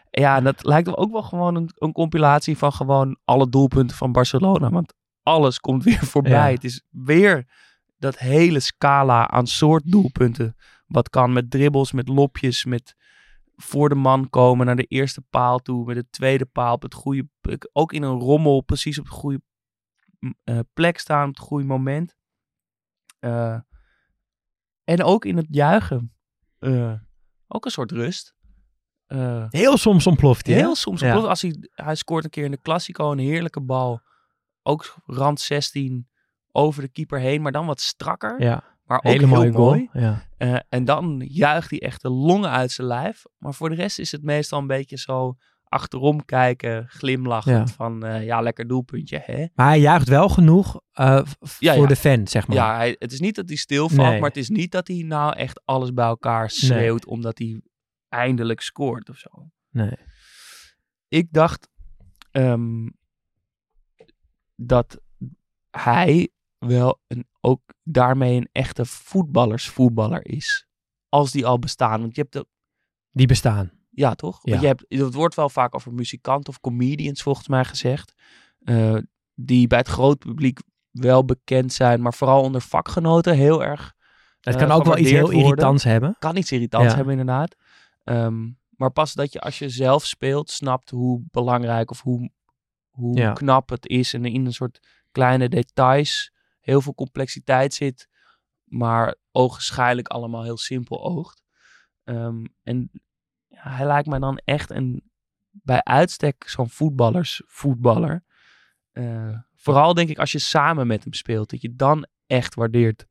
Ja. 0.09 0.41
Dat 0.41 0.65
lijkt 0.65 0.87
me 0.87 0.97
ook 0.97 1.11
wel 1.11 1.23
gewoon 1.23 1.55
een, 1.55 1.69
een 1.75 1.91
compilatie 1.91 2.57
van 2.57 2.73
gewoon 2.73 3.17
alle 3.25 3.49
doelpunten 3.49 3.97
van 3.97 4.11
Barcelona. 4.11 4.69
Want 4.69 4.93
alles 5.23 5.59
komt 5.59 5.83
weer 5.83 6.05
voorbij. 6.13 6.49
Ja. 6.49 6.55
Het 6.55 6.63
is 6.63 6.83
weer 6.89 7.47
dat 7.97 8.17
hele 8.17 8.59
scala 8.59 9.29
aan 9.29 9.47
soort 9.47 9.83
doelpunten. 9.85 10.55
Wat 10.87 11.09
kan 11.09 11.33
met 11.33 11.51
dribbels, 11.51 11.91
met 11.91 12.07
lopjes, 12.07 12.65
met 12.65 12.95
voor 13.55 13.89
de 13.89 13.95
man 13.95 14.29
komen 14.29 14.65
naar 14.65 14.75
de 14.75 14.83
eerste 14.83 15.21
paal 15.29 15.59
toe. 15.59 15.85
Met 15.85 15.95
de 15.95 16.05
tweede 16.09 16.45
paal 16.45 16.73
op 16.73 16.81
het 16.81 16.93
goede, 16.93 17.27
ook 17.71 17.93
in 17.93 18.03
een 18.03 18.19
rommel 18.19 18.61
precies 18.61 18.99
op 18.99 19.05
het 19.05 19.13
goede 19.13 19.41
eh, 20.43 20.59
plek 20.73 20.97
staan, 20.97 21.29
op 21.29 21.35
het 21.35 21.45
goede 21.45 21.65
moment. 21.65 22.15
Eh, 23.19 23.59
en 24.83 25.03
ook 25.03 25.25
in 25.25 25.37
het 25.37 25.47
juichen. 25.49 26.13
eh, 26.59 26.93
ook 27.47 27.65
een 27.65 27.71
soort 27.71 27.91
rust. 27.91 28.35
Heel 29.49 29.77
soms 29.77 30.07
ontploft 30.07 30.47
hij. 30.47 30.55
Heel 30.55 30.75
soms. 30.75 30.99
Ja. 31.01 31.15
Als 31.15 31.41
hij, 31.41 31.55
hij 31.71 31.95
scoort 31.95 32.23
een 32.23 32.29
keer 32.29 32.43
in 32.45 32.51
de 32.51 32.61
Classico 32.61 33.11
een 33.11 33.17
heerlijke 33.19 33.61
bal. 33.61 34.01
Ook 34.63 34.95
rand 35.05 35.39
16 35.39 36.09
over 36.51 36.81
de 36.81 36.87
keeper 36.87 37.19
heen, 37.19 37.41
maar 37.41 37.51
dan 37.51 37.65
wat 37.65 37.81
strakker. 37.81 38.41
Ja, 38.41 38.63
maar 38.83 38.97
ook 38.97 39.03
hele 39.03 39.27
heel 39.27 39.35
mooie 39.35 39.51
goal. 39.51 39.65
mooi. 39.69 39.89
Ja. 39.93 40.27
Eh, 40.37 40.59
en 40.69 40.85
dan 40.85 41.21
juicht 41.27 41.69
hij 41.69 41.81
echt 41.81 42.01
de 42.01 42.09
longen 42.09 42.49
uit 42.49 42.71
zijn 42.71 42.87
lijf. 42.87 43.23
Maar 43.37 43.53
voor 43.53 43.69
de 43.69 43.75
rest 43.75 43.99
is 43.99 44.11
het 44.11 44.23
meestal 44.23 44.59
een 44.59 44.67
beetje 44.67 44.97
zo 44.97 45.37
achterom 45.69 46.25
kijken, 46.25 46.87
glimlachend 46.87 47.69
Ja. 47.69 47.75
van 47.75 48.05
eh, 48.05 48.25
ja, 48.25 48.41
lekker 48.41 48.67
doelpuntje, 48.67 49.21
hè? 49.25 49.45
Maar 49.55 49.67
hij 49.67 49.79
juicht 49.79 50.07
wel 50.07 50.29
genoeg 50.29 50.81
eh, 50.91 51.05
Ja, 51.59 51.73
voor 51.73 51.81
ja. 51.81 51.87
de 51.87 51.95
fan, 51.95 52.27
zeg 52.27 52.47
maar. 52.47 52.57
Ja, 52.57 52.75
hij, 52.75 52.95
het 52.99 53.11
is 53.11 53.19
niet 53.19 53.35
dat 53.35 53.47
hij 53.47 53.57
stilvalt, 53.57 54.09
Nee. 54.09 54.19
maar 54.19 54.29
het 54.29 54.37
is 54.37 54.49
niet 54.49 54.71
dat 54.71 54.87
hij 54.87 54.97
nou 55.01 55.35
echt 55.35 55.61
alles 55.65 55.93
bij 55.93 56.05
elkaar 56.05 56.49
schreeuwt 56.49 57.05
omdat 57.05 57.37
hij 57.37 57.61
eindelijk 58.09 58.61
scoort 58.61 59.09
of 59.09 59.17
zo. 59.17 59.29
Nee. 59.69 59.93
ik 61.07 61.27
dacht 61.31 61.67
ehm, 62.31 62.87
dat 64.55 64.99
hij 65.71 66.29
wel 66.57 67.01
een, 67.07 67.27
ook 67.41 67.61
daarmee 67.83 68.35
een 68.37 68.49
echte 68.51 68.85
voetballersvoetballer 68.85 70.25
is. 70.25 70.67
Als 71.09 71.31
die 71.31 71.45
al 71.45 71.59
bestaan. 71.59 72.01
Want 72.01 72.15
je 72.15 72.21
hebt 72.21 72.33
de, 72.33 72.45
Die 73.11 73.27
bestaan. 73.27 73.71
Ja 73.89 74.15
toch? 74.15 74.39
Ja. 74.41 74.49
Want 74.49 74.61
je 74.61 74.67
hebt, 74.67 74.85
het 74.87 75.13
wordt 75.13 75.35
wel 75.35 75.49
vaak 75.49 75.75
over 75.75 75.93
muzikanten 75.93 76.49
of 76.53 76.59
comedians 76.59 77.21
volgens 77.21 77.47
mij 77.47 77.65
gezegd. 77.65 78.13
eh, 78.59 78.97
die 79.33 79.67
bij 79.67 79.77
het 79.77 79.87
groot 79.87 80.19
publiek 80.19 80.59
wel 80.91 81.25
bekend 81.25 81.73
zijn, 81.73 82.01
maar 82.01 82.13
vooral 82.13 82.41
onder 82.43 82.61
vakgenoten 82.61 83.35
heel 83.35 83.63
erg. 83.63 83.93
Het 84.39 84.53
eh, 84.53 84.59
kan 84.59 84.71
ook 84.71 84.83
wel 84.85 84.97
iets 84.97 85.09
heel 85.09 85.21
worden 85.21 85.39
irritants 85.41 85.83
hebben. 85.83 86.15
kan 86.19 86.35
iets 86.35 86.51
irritants 86.51 86.89
Ja. 86.89 86.95
hebben 86.95 87.19
inderdaad. 87.19 87.55
Ehm, 88.03 88.49
maar 88.69 88.91
pas 88.91 89.13
dat 89.13 89.33
je 89.33 89.39
als 89.41 89.59
je 89.59 89.69
zelf 89.69 90.05
speelt 90.05 90.49
snapt 90.49 90.89
hoe 90.89 91.23
belangrijk 91.31 91.91
of 91.91 92.01
hoe, 92.01 92.31
hoe 92.89 93.17
Ja. 93.17 93.33
knap 93.33 93.69
het 93.69 93.87
is. 93.87 94.13
En 94.13 94.25
in 94.25 94.45
een 94.45 94.53
soort 94.53 94.79
kleine 95.11 95.49
details 95.49 96.31
heel 96.59 96.81
veel 96.81 96.93
complexiteit 96.95 97.73
zit. 97.73 98.07
Maar 98.63 99.15
ogenschijnlijk 99.31 100.07
allemaal 100.07 100.43
heel 100.43 100.57
simpel 100.57 101.03
oogt. 101.03 101.43
Ehm, 102.03 102.45
en 102.63 102.91
hij 103.61 103.85
lijkt 103.85 104.07
mij 104.07 104.19
dan 104.19 104.37
echt 104.45 104.69
een 104.69 105.03
bij 105.51 105.83
uitstek 105.83 106.43
zo'n 106.47 106.69
voetballersvoetballer. 106.69 108.23
Eh, 108.91 109.37
vooral 109.55 109.93
denk 109.93 110.09
ik 110.09 110.17
als 110.17 110.31
je 110.31 110.39
samen 110.39 110.87
met 110.87 111.03
hem 111.03 111.13
speelt. 111.13 111.49
Dat 111.49 111.61
je 111.61 111.75
dan 111.75 112.07
echt 112.27 112.55
waardeert 112.55 113.05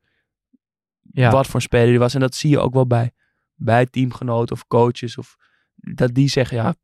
Ja. 1.01 1.31
wat 1.31 1.47
voor 1.47 1.55
een 1.55 1.61
speler 1.61 1.87
die 1.87 1.99
was. 1.99 2.15
En 2.15 2.21
dat 2.21 2.35
zie 2.35 2.51
je 2.51 2.59
ook 2.59 2.73
wel 2.75 2.87
bij, 2.87 3.11
bij 3.55 3.87
teamgenoten 3.87 4.55
of 4.57 4.67
coaches. 4.67 5.19
Of 5.19 5.37
dat 5.75 6.15
die 6.15 6.29
zeggen, 6.29 6.57
ja, 6.57 6.75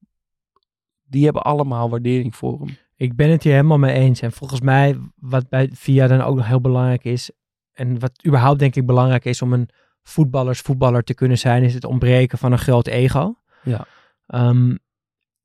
die 1.03 1.25
hebben 1.25 1.43
allemaal 1.43 1.91
waardering 1.91 2.37
voor 2.37 2.61
hem. 2.61 2.77
Ik 2.97 3.17
ben 3.17 3.31
het 3.31 3.43
hier 3.43 3.53
helemaal 3.53 3.79
mee 3.79 3.95
eens. 3.95 4.21
En 4.21 4.33
volgens 4.33 4.61
mij, 4.61 4.99
wat 5.17 5.49
bij 5.49 5.71
VIA 5.73 6.07
dan 6.07 6.21
ook 6.21 6.37
nog 6.37 6.47
heel 6.47 6.61
belangrijk 6.61 7.05
is, 7.05 7.31
en 7.73 7.99
wat 7.99 8.27
überhaupt 8.27 8.59
denk 8.59 8.75
ik 8.77 8.87
belangrijk 8.87 9.25
is 9.25 9.43
om 9.43 9.53
een 9.53 9.69
voetballersvoetballer 10.03 11.05
te 11.05 11.15
kunnen 11.15 11.39
zijn, 11.39 11.63
is 11.63 11.75
het 11.75 11.85
ontbreken 11.85 12.39
van 12.39 12.53
een 12.53 12.59
groot 12.59 12.87
ego. 12.87 13.35
Ja. 13.65 13.87
Ehm, 14.27 14.77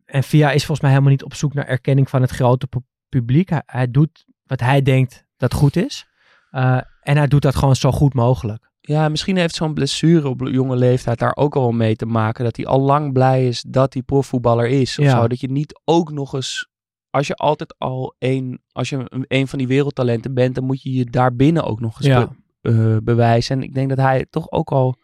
en 0.06 0.24
VIA 0.24 0.48
is 0.52 0.60
volgens 0.66 0.80
mij 0.82 0.90
helemaal 0.90 1.12
niet 1.12 1.24
op 1.24 1.34
zoek 1.34 1.54
naar 1.54 1.66
erkenning 1.68 2.10
van 2.10 2.22
het 2.22 2.32
grote 2.32 2.68
pu- 2.68 2.80
publiek. 3.10 3.50
Hij, 3.50 3.62
hij 3.66 3.92
doet 3.92 4.26
wat 4.46 4.60
hij 4.60 4.82
denkt 4.82 5.26
dat 5.38 5.54
goed 5.54 5.76
is. 5.76 6.08
Eh, 6.52 6.82
en 7.02 7.18
hij 7.18 7.28
doet 7.28 7.42
dat 7.42 7.56
gewoon 7.56 7.76
zo 7.76 7.92
goed 7.92 8.14
mogelijk. 8.14 8.68
Ja, 8.82 9.10
misschien 9.10 9.38
heeft 9.38 9.56
zo'n 9.56 9.74
blessure 9.74 10.28
op 10.28 10.48
jonge 10.48 10.76
leeftijd 10.76 11.20
daar 11.20 11.36
ook 11.36 11.56
al 11.56 11.72
mee 11.72 11.96
te 11.96 12.06
maken. 12.06 12.44
Dat 12.44 12.56
hij 12.56 12.66
al 12.66 12.80
lang 12.82 13.14
blij 13.14 13.48
is 13.48 13.62
dat 13.68 13.94
hij 13.94 14.02
profvoetballer 14.04 14.68
is. 14.68 15.00
Of 15.00 15.06
Ja. 15.06 15.22
zo. 15.22 15.28
Dat 15.28 15.40
je 15.40 15.52
niet 15.52 15.82
ook 15.86 16.12
nog 16.12 16.34
eens, 16.34 16.70
als 17.10 17.28
je 17.28 17.36
altijd 17.36 17.76
al 17.78 18.16
een, 18.20 18.62
als 18.72 18.90
je 18.90 19.06
een, 19.28 19.48
van 19.48 19.58
die 19.60 19.68
wereldtalenten 19.68 20.34
bent, 20.34 20.56
dan 20.56 20.64
moet 20.64 20.82
je 20.82 20.94
je 20.94 21.06
daarbinnen 21.06 21.64
ook 21.64 21.80
nog 21.80 21.98
eens 21.98 22.06
Ja. 22.08 22.28
be- 22.62 22.72
eh, 22.72 22.98
bewijzen. 23.04 23.58
En 23.58 23.64
ik 23.64 23.74
denk 23.74 23.90
dat 23.90 23.98
hij 23.98 24.26
toch 24.30 24.52
ook 24.52 24.72
al 24.72 24.96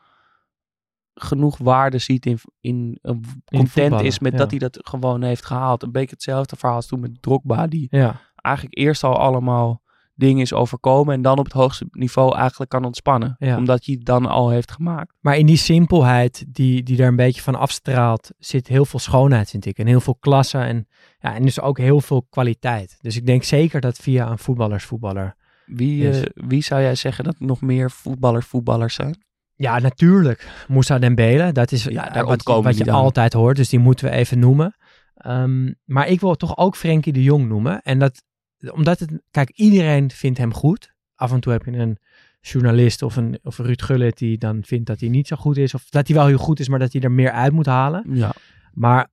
genoeg 1.16 1.58
waarde 1.58 1.98
ziet 1.98 2.26
in, 2.26 2.40
in, 2.60 3.00
eh, 3.02 3.14
content 3.46 4.02
is 4.02 4.20
met 4.20 4.32
ja. 4.32 4.38
dat 4.38 4.50
hij 4.50 4.60
dat 4.60 4.80
gewoon 4.82 5.24
heeft 5.24 5.46
gehaald. 5.46 5.84
Een 5.84 5.92
beetje 5.92 6.16
hetzelfde 6.16 6.56
verhaal 6.56 6.76
als 6.76 6.88
toen 6.88 7.00
met 7.00 7.22
Drogba, 7.22 7.68
die 7.68 7.88
Ja, 7.90 8.22
eigenlijk 8.36 8.78
eerst 8.78 9.04
al 9.04 9.18
allemaal 9.18 9.84
dingen 10.16 10.42
is 10.42 10.54
overkomen 10.54 11.14
en 11.14 11.22
dan 11.22 11.38
op 11.38 11.46
het 11.46 11.54
hoogste 11.54 11.88
niveau 11.92 12.36
eigenlijk 12.36 12.70
kan 12.70 12.86
ontspannen. 12.86 13.36
Ja. 13.40 13.58
Omdat 13.58 13.86
hij 13.86 13.96
het 13.96 14.06
dan 14.06 14.26
al 14.26 14.50
heeft 14.50 14.72
gemaakt. 14.72 15.14
maar 15.20 15.38
in 15.38 15.46
die 15.46 15.58
simpelheid 15.58 16.46
die, 16.48 16.84
die 16.84 16.98
daar 16.98 17.08
een 17.08 17.16
beetje 17.16 17.42
van 17.42 17.56
afstraalt, 17.56 18.32
zit 18.38 18.68
heel 18.68 18.86
veel 18.86 19.00
schoonheid, 19.00 19.50
vind 19.50 19.66
ik. 19.66 19.78
En 19.78 19.88
heel 19.88 20.02
veel 20.02 20.16
klasse 20.16 20.58
en, 20.58 20.88
ja, 21.20 21.36
en 21.36 21.44
dus 21.44 21.62
ook 21.62 21.78
heel 21.78 22.02
veel 22.02 22.26
kwaliteit. 22.30 22.98
Dus 23.02 23.16
ik 23.16 23.26
denk 23.26 23.44
zeker 23.44 23.82
dat 23.82 23.98
via 23.98 24.30
een 24.30 24.40
voetballersvoetballer 24.40 25.36
Wie, 25.66 26.10
eh, 26.10 26.22
wie 26.34 26.64
zou 26.64 26.82
jij 26.82 26.96
zeggen 26.96 27.24
dat 27.24 27.40
nog 27.40 27.62
meer 27.62 27.92
voetballers 27.92 28.46
voetballers 28.46 28.94
zijn? 28.94 29.24
Ja, 29.56 29.80
natuurlijk. 29.80 30.66
Moussa 30.68 31.00
Dembele, 31.00 31.52
dat 31.52 31.72
is 31.72 31.84
Ja, 31.84 32.10
daar 32.10 32.26
wat, 32.26 32.44
wat 32.44 32.78
je 32.78 32.92
altijd 32.92 33.34
hoort. 33.34 33.56
Dus 33.56 33.70
die 33.70 33.80
moeten 33.80 34.10
we 34.10 34.12
even 34.12 34.40
noemen. 34.40 34.76
Ehm, 35.16 35.74
maar 35.84 36.08
ik 36.08 36.20
wil 36.20 36.36
toch 36.36 36.58
ook 36.58 36.76
Frenkie 36.76 37.14
de 37.14 37.24
Jong 37.24 37.48
noemen. 37.48 37.82
En 37.82 38.00
dat, 38.00 38.24
omdat 38.72 39.00
het, 39.00 39.22
kijk, 39.32 39.50
iedereen 39.50 40.12
vindt 40.12 40.38
hem 40.38 40.54
goed. 40.54 40.94
Af 41.16 41.32
en 41.32 41.40
toe 41.40 41.52
heb 41.52 41.66
je 41.66 41.72
een 41.72 41.98
journalist 42.42 43.02
of 43.02 43.16
een, 43.16 43.40
of 43.44 43.58
een 43.58 43.66
Ruud 43.66 43.82
Gullit 43.82 44.18
die 44.18 44.38
dan 44.38 44.64
vindt 44.64 44.86
dat 44.86 45.00
hij 45.00 45.10
niet 45.10 45.28
zo 45.28 45.36
goed 45.36 45.58
is. 45.58 45.74
Of 45.74 45.90
dat 45.90 46.08
hij 46.08 46.16
wel 46.16 46.28
heel 46.28 46.38
goed 46.38 46.60
is, 46.60 46.70
maar 46.70 46.80
dat 46.80 46.94
hij 46.94 47.02
er 47.02 47.12
meer 47.12 47.32
uit 47.32 47.52
moet 47.52 47.66
halen. 47.66 48.06
Ja. 48.10 48.34
Maar 48.74 49.08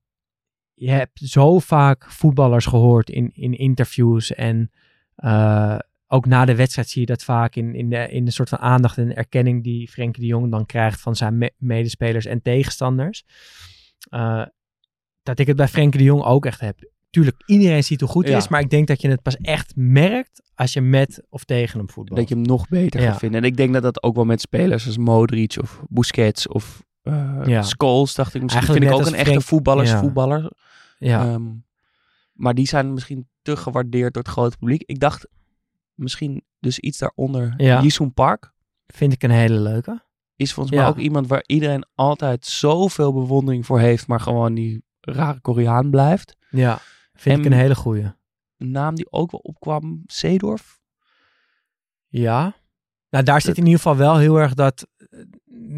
je 0.73 0.89
hebt 0.89 1.19
zo 1.19 1.59
vaak 1.59 2.11
voetballers 2.11 2.65
gehoord 2.65 3.09
in, 3.09 3.31
in 3.33 3.57
interviews 3.57 4.33
en 4.33 4.71
eh, 5.15 5.77
ook 6.13 6.25
na 6.25 6.45
de 6.45 6.55
wedstrijd 6.55 6.89
zie 6.89 7.01
je 7.01 7.07
dat 7.07 7.23
vaak 7.23 7.55
in, 7.55 7.75
in, 7.75 7.89
de, 7.89 8.07
in 8.09 8.25
de 8.25 8.31
soort 8.31 8.49
van 8.49 8.59
aandacht 8.59 8.97
en 8.97 9.15
erkenning 9.15 9.63
die 9.63 9.89
Frenkie 9.89 10.21
de 10.21 10.27
Jong 10.27 10.51
dan 10.51 10.65
krijgt 10.65 11.01
van 11.01 11.15
zijn 11.15 11.37
me- 11.37 11.53
medespelers 11.57 12.25
en 12.25 12.41
tegenstanders. 12.41 13.23
Eh, 14.09 14.45
dat 15.23 15.39
ik 15.39 15.47
het 15.47 15.55
bij 15.55 15.67
Frenkie 15.67 15.99
de 15.99 16.05
Jong 16.05 16.23
ook 16.23 16.45
echt 16.45 16.59
heb. 16.59 16.91
Tuurlijk, 17.09 17.43
iedereen 17.45 17.83
ziet 17.83 17.99
hoe 17.99 18.09
goed 18.09 18.23
hij 18.23 18.31
Ja. 18.33 18.37
is, 18.39 18.47
maar 18.47 18.59
ik 18.61 18.69
denk 18.69 18.87
dat 18.87 19.01
je 19.01 19.09
het 19.09 19.21
pas 19.21 19.37
echt 19.37 19.73
merkt 19.75 20.41
als 20.55 20.73
je 20.73 20.81
met 20.81 21.23
of 21.29 21.43
tegen 21.43 21.77
hem 21.79 21.89
voetbalt. 21.89 22.19
Dat 22.19 22.29
je 22.29 22.35
hem 22.35 22.43
nog 22.43 22.67
beter 22.67 23.01
Ja. 23.01 23.09
gaat 23.11 23.19
vinden. 23.19 23.41
En 23.41 23.47
ik 23.47 23.57
denk 23.57 23.73
dat 23.73 23.83
dat 23.83 24.03
ook 24.03 24.15
wel 24.15 24.25
met 24.25 24.41
spelers 24.41 24.85
als 24.85 24.97
Modric 24.97 25.55
of 25.61 25.81
Busquets 25.89 26.47
of 26.47 26.83
eh 27.01 27.41
Ja. 27.45 27.61
Scholes, 27.61 28.13
dacht 28.15 28.33
ik 28.33 28.41
misschien. 28.41 28.61
Eigenlijk 28.61 28.85
vind 28.93 29.01
ik 29.01 29.07
ook 29.07 29.13
een 29.13 29.19
echte 29.19 29.29
Frenk- 29.31 29.45
voetballersvoetballer. 29.47 30.51
ja. 30.97 31.21
Ehm, 31.33 31.43
maar 32.33 32.53
die 32.53 32.67
zijn 32.67 32.93
misschien 32.93 33.27
te 33.41 33.55
gewaardeerd 33.57 34.13
door 34.13 34.23
het 34.23 34.31
grote 34.31 34.57
publiek. 34.57 34.83
Ik 34.85 34.99
dacht 34.99 35.27
misschien 35.95 36.43
dus 36.59 36.79
iets 36.79 36.97
daaronder. 36.97 37.53
Ja. 37.57 37.83
Park 38.13 38.53
vind 38.85 39.13
ik 39.13 39.23
een 39.23 39.31
hele 39.31 39.59
leuke. 39.59 40.01
is 40.35 40.53
volgens 40.53 40.75
mij 40.75 40.83
Ja. 40.85 40.89
ook 40.89 40.97
iemand 40.97 41.27
waar 41.27 41.43
iedereen 41.45 41.85
altijd 41.95 42.45
zoveel 42.45 43.13
bewondering 43.13 43.65
voor 43.65 43.79
heeft, 43.79 44.07
maar 44.07 44.19
gewoon 44.19 44.53
die 44.53 44.83
rare 44.99 45.39
Koreaan 45.39 45.89
blijft. 45.89 46.35
Ja, 46.49 46.79
vind 47.13 47.39
ik 47.39 47.45
En- 47.45 47.51
een 47.51 47.57
hele 47.57 47.75
goeie. 47.75 48.03
Een 48.57 48.71
naam 48.71 48.95
die 48.95 49.11
ook 49.11 49.31
wel 49.31 49.39
opkwam, 49.39 50.03
Seedorf. 50.05 50.79
Ja. 52.07 52.55
Nou, 53.09 53.23
daar 53.23 53.41
zit 53.41 53.57
in 53.57 53.63
ieder 53.63 53.79
geval 53.79 53.95
wel 53.97 54.17
heel 54.17 54.35
erg 54.39 54.53
dat, 54.53 54.87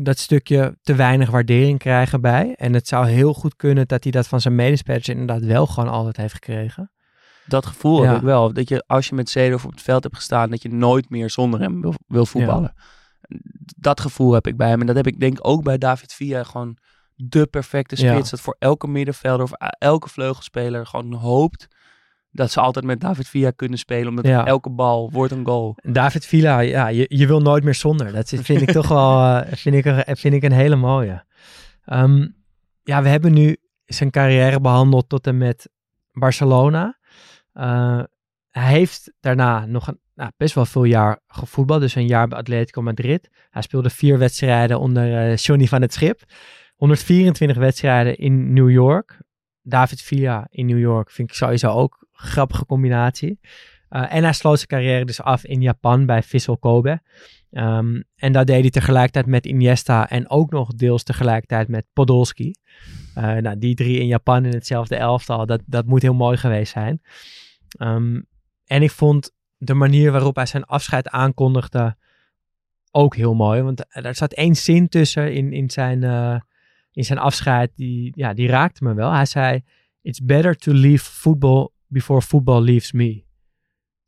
dat 0.02 0.18
stukje 0.20 0.78
te 0.82 0.96
weinig 0.96 1.30
waardering 1.30 1.80
krijgen 1.80 2.22
bij. 2.22 2.56
En 2.56 2.74
het 2.74 2.88
zou 2.88 3.08
heel 3.08 3.34
goed 3.34 3.56
kunnen 3.56 3.88
dat 3.88 4.04
hij 4.04 4.12
dat 4.12 4.28
van 4.28 4.42
zijn 4.42 4.56
medespelers 4.56 5.10
inderdaad 5.10 5.44
wel 5.44 5.66
gewoon 5.68 5.90
altijd 5.90 6.18
heeft 6.18 6.34
gekregen. 6.34 6.92
Dat 7.48 7.66
gevoel 7.66 8.04
Ja. 8.04 8.08
heb 8.08 8.18
ik 8.18 8.24
wel. 8.24 8.54
Dat 8.54 8.70
je 8.70 8.84
als 8.88 9.08
je 9.10 9.16
met 9.16 9.30
Seedorf 9.30 9.66
op 9.66 9.72
het 9.72 9.82
veld 9.82 10.04
hebt 10.04 10.16
gestaan, 10.16 10.50
dat 10.50 10.62
je 10.62 10.70
nooit 10.70 11.10
meer 11.10 11.30
zonder 11.30 11.60
hem 11.60 11.82
wil, 11.82 11.94
wil 12.08 12.26
voetballen. 12.26 12.74
Dat 13.78 14.00
gevoel 14.00 14.34
heb 14.34 14.48
ik 14.48 14.58
bij 14.58 14.70
hem. 14.70 14.80
En 14.82 14.86
dat 14.88 14.96
heb 14.96 15.08
ik 15.08 15.20
denk 15.20 15.38
ik 15.38 15.48
ook 15.48 15.64
bij 15.64 15.78
David 15.78 16.14
Villa. 16.14 16.44
Gewoon 16.44 16.78
de 17.16 17.46
perfecte 17.48 18.02
Ja. 18.04 18.14
spits. 18.14 18.30
Dat 18.30 18.42
voor 18.42 18.56
elke 18.60 18.88
middenvelder 18.88 19.46
of 19.46 19.52
elke 19.78 20.10
vleugelspeler 20.10 20.86
gewoon 20.86 21.14
hoopt 21.14 21.68
dat 22.32 22.52
ze 22.52 22.60
altijd 22.60 22.86
met 22.86 23.02
David 23.02 23.28
Villa 23.28 23.52
kunnen 23.52 23.80
spelen. 23.80 24.08
Omdat 24.08 24.26
Ja. 24.26 24.46
elke 24.46 24.70
bal 24.70 25.12
wordt 25.12 25.32
een 25.32 25.46
goal. 25.46 25.78
David 25.82 26.26
Villa, 26.26 26.60
ja, 26.60 26.88
je, 26.88 27.06
je 27.08 27.28
wil 27.28 27.40
nooit 27.42 27.64
meer 27.64 27.76
zonder. 27.76 28.12
Dat 28.12 28.30
vind 28.30 28.62
ik 28.62 28.72
toch 28.72 28.88
wel 28.88 29.22
eh, 29.38 29.54
vind 29.56 29.76
ik, 29.76 29.86
een- 29.86 30.18
vind 30.18 30.34
ik 30.34 30.44
een 30.44 30.52
hele 30.52 30.76
mooie. 30.76 31.26
Ehm, 31.86 32.28
ja, 32.84 33.02
we 33.02 33.10
hebben 33.10 33.34
nu 33.34 33.58
zijn 33.86 34.12
carrière 34.12 34.60
behandeld 34.62 35.10
tot 35.10 35.28
en 35.28 35.38
met 35.38 35.70
Barcelona. 36.12 36.98
Eh, 37.56 38.04
hij 38.50 38.72
heeft 38.72 39.14
daarna 39.20 39.66
nog 39.66 39.88
een, 39.88 40.00
nou, 40.16 40.32
best 40.38 40.56
wel 40.56 40.66
veel 40.66 40.84
jaar 40.84 41.20
gevoetbald. 41.28 41.82
Dus 41.82 41.96
een 41.96 42.08
jaar 42.08 42.28
bij 42.28 42.38
Atletico 42.38 42.82
Madrid. 42.82 43.30
Hij 43.50 43.62
speelde 43.62 43.90
vier 43.90 44.18
wedstrijden 44.18 44.80
onder 44.80 45.18
eh 45.18 45.36
Johnny 45.36 45.68
van 45.68 45.82
het 45.82 45.94
Schip. 45.94 46.24
124 46.76 47.58
wedstrijden 47.58 48.18
in 48.18 48.54
New 48.54 48.70
York. 48.70 49.22
David 49.62 50.02
Villa 50.02 50.48
in 50.50 50.66
New 50.66 50.80
York 50.80 51.12
vind 51.12 51.30
ik 51.30 51.36
sowieso 51.36 51.70
ook 51.70 51.98
een 52.02 52.08
grappige 52.30 52.66
combinatie. 52.66 53.40
Uh, 53.96 54.14
en 54.14 54.24
hij 54.24 54.34
sloot 54.34 54.58
zijn 54.58 54.68
carrière 54.68 55.06
dus 55.06 55.22
af 55.22 55.46
in 55.46 55.62
Japan 55.62 56.06
bij 56.06 56.24
Vissel 56.24 56.58
Kobe. 56.58 57.02
Um, 57.52 58.04
en 58.16 58.32
dat 58.32 58.48
deed 58.48 58.62
hij 58.62 58.70
tegelijkertijd 58.70 59.26
met 59.26 59.46
Iniesta 59.46 60.10
en 60.10 60.30
ook 60.30 60.52
nog 60.52 60.74
deels 60.74 61.04
tegelijkertijd 61.04 61.68
met 61.68 61.86
Podolski. 61.94 62.54
Uh, 63.18 63.24
nou, 63.24 63.58
die 63.58 63.76
drie 63.76 64.00
in 64.00 64.08
Japan 64.08 64.46
in 64.46 64.54
hetzelfde 64.54 64.96
elftal, 64.96 65.46
dat, 65.46 65.62
dat 65.66 65.86
moet 65.86 66.02
heel 66.02 66.14
mooi 66.14 66.38
geweest 66.38 66.72
zijn. 66.72 67.02
Um, 67.80 68.26
en 68.66 68.82
ik 68.82 68.92
vond 68.92 69.32
de 69.58 69.74
manier 69.74 70.12
waarop 70.12 70.36
hij 70.36 70.46
zijn 70.46 70.64
afscheid 70.64 71.10
aankondigde 71.10 71.96
ook 72.92 73.16
heel 73.16 73.34
mooi. 73.34 73.62
Want 73.62 73.86
er 73.90 74.16
zat 74.16 74.34
één 74.34 74.56
zin 74.56 74.88
tussen 74.88 75.34
in, 75.34 75.54
in, 75.54 75.70
zijn, 75.70 76.02
uh, 76.02 76.40
in 76.92 77.06
zijn 77.06 77.20
afscheid, 77.20 77.72
die, 77.76 78.12
ja, 78.16 78.34
die 78.34 78.48
raakte 78.48 78.84
me 78.84 78.94
wel. 78.94 79.12
Hij 79.12 79.26
zei, 79.26 79.64
it's 80.02 80.24
better 80.24 80.56
to 80.56 80.74
leave 80.74 81.06
football 81.06 81.70
before 81.88 82.22
football 82.22 82.62
leaves 82.62 82.92
me. 82.92 83.25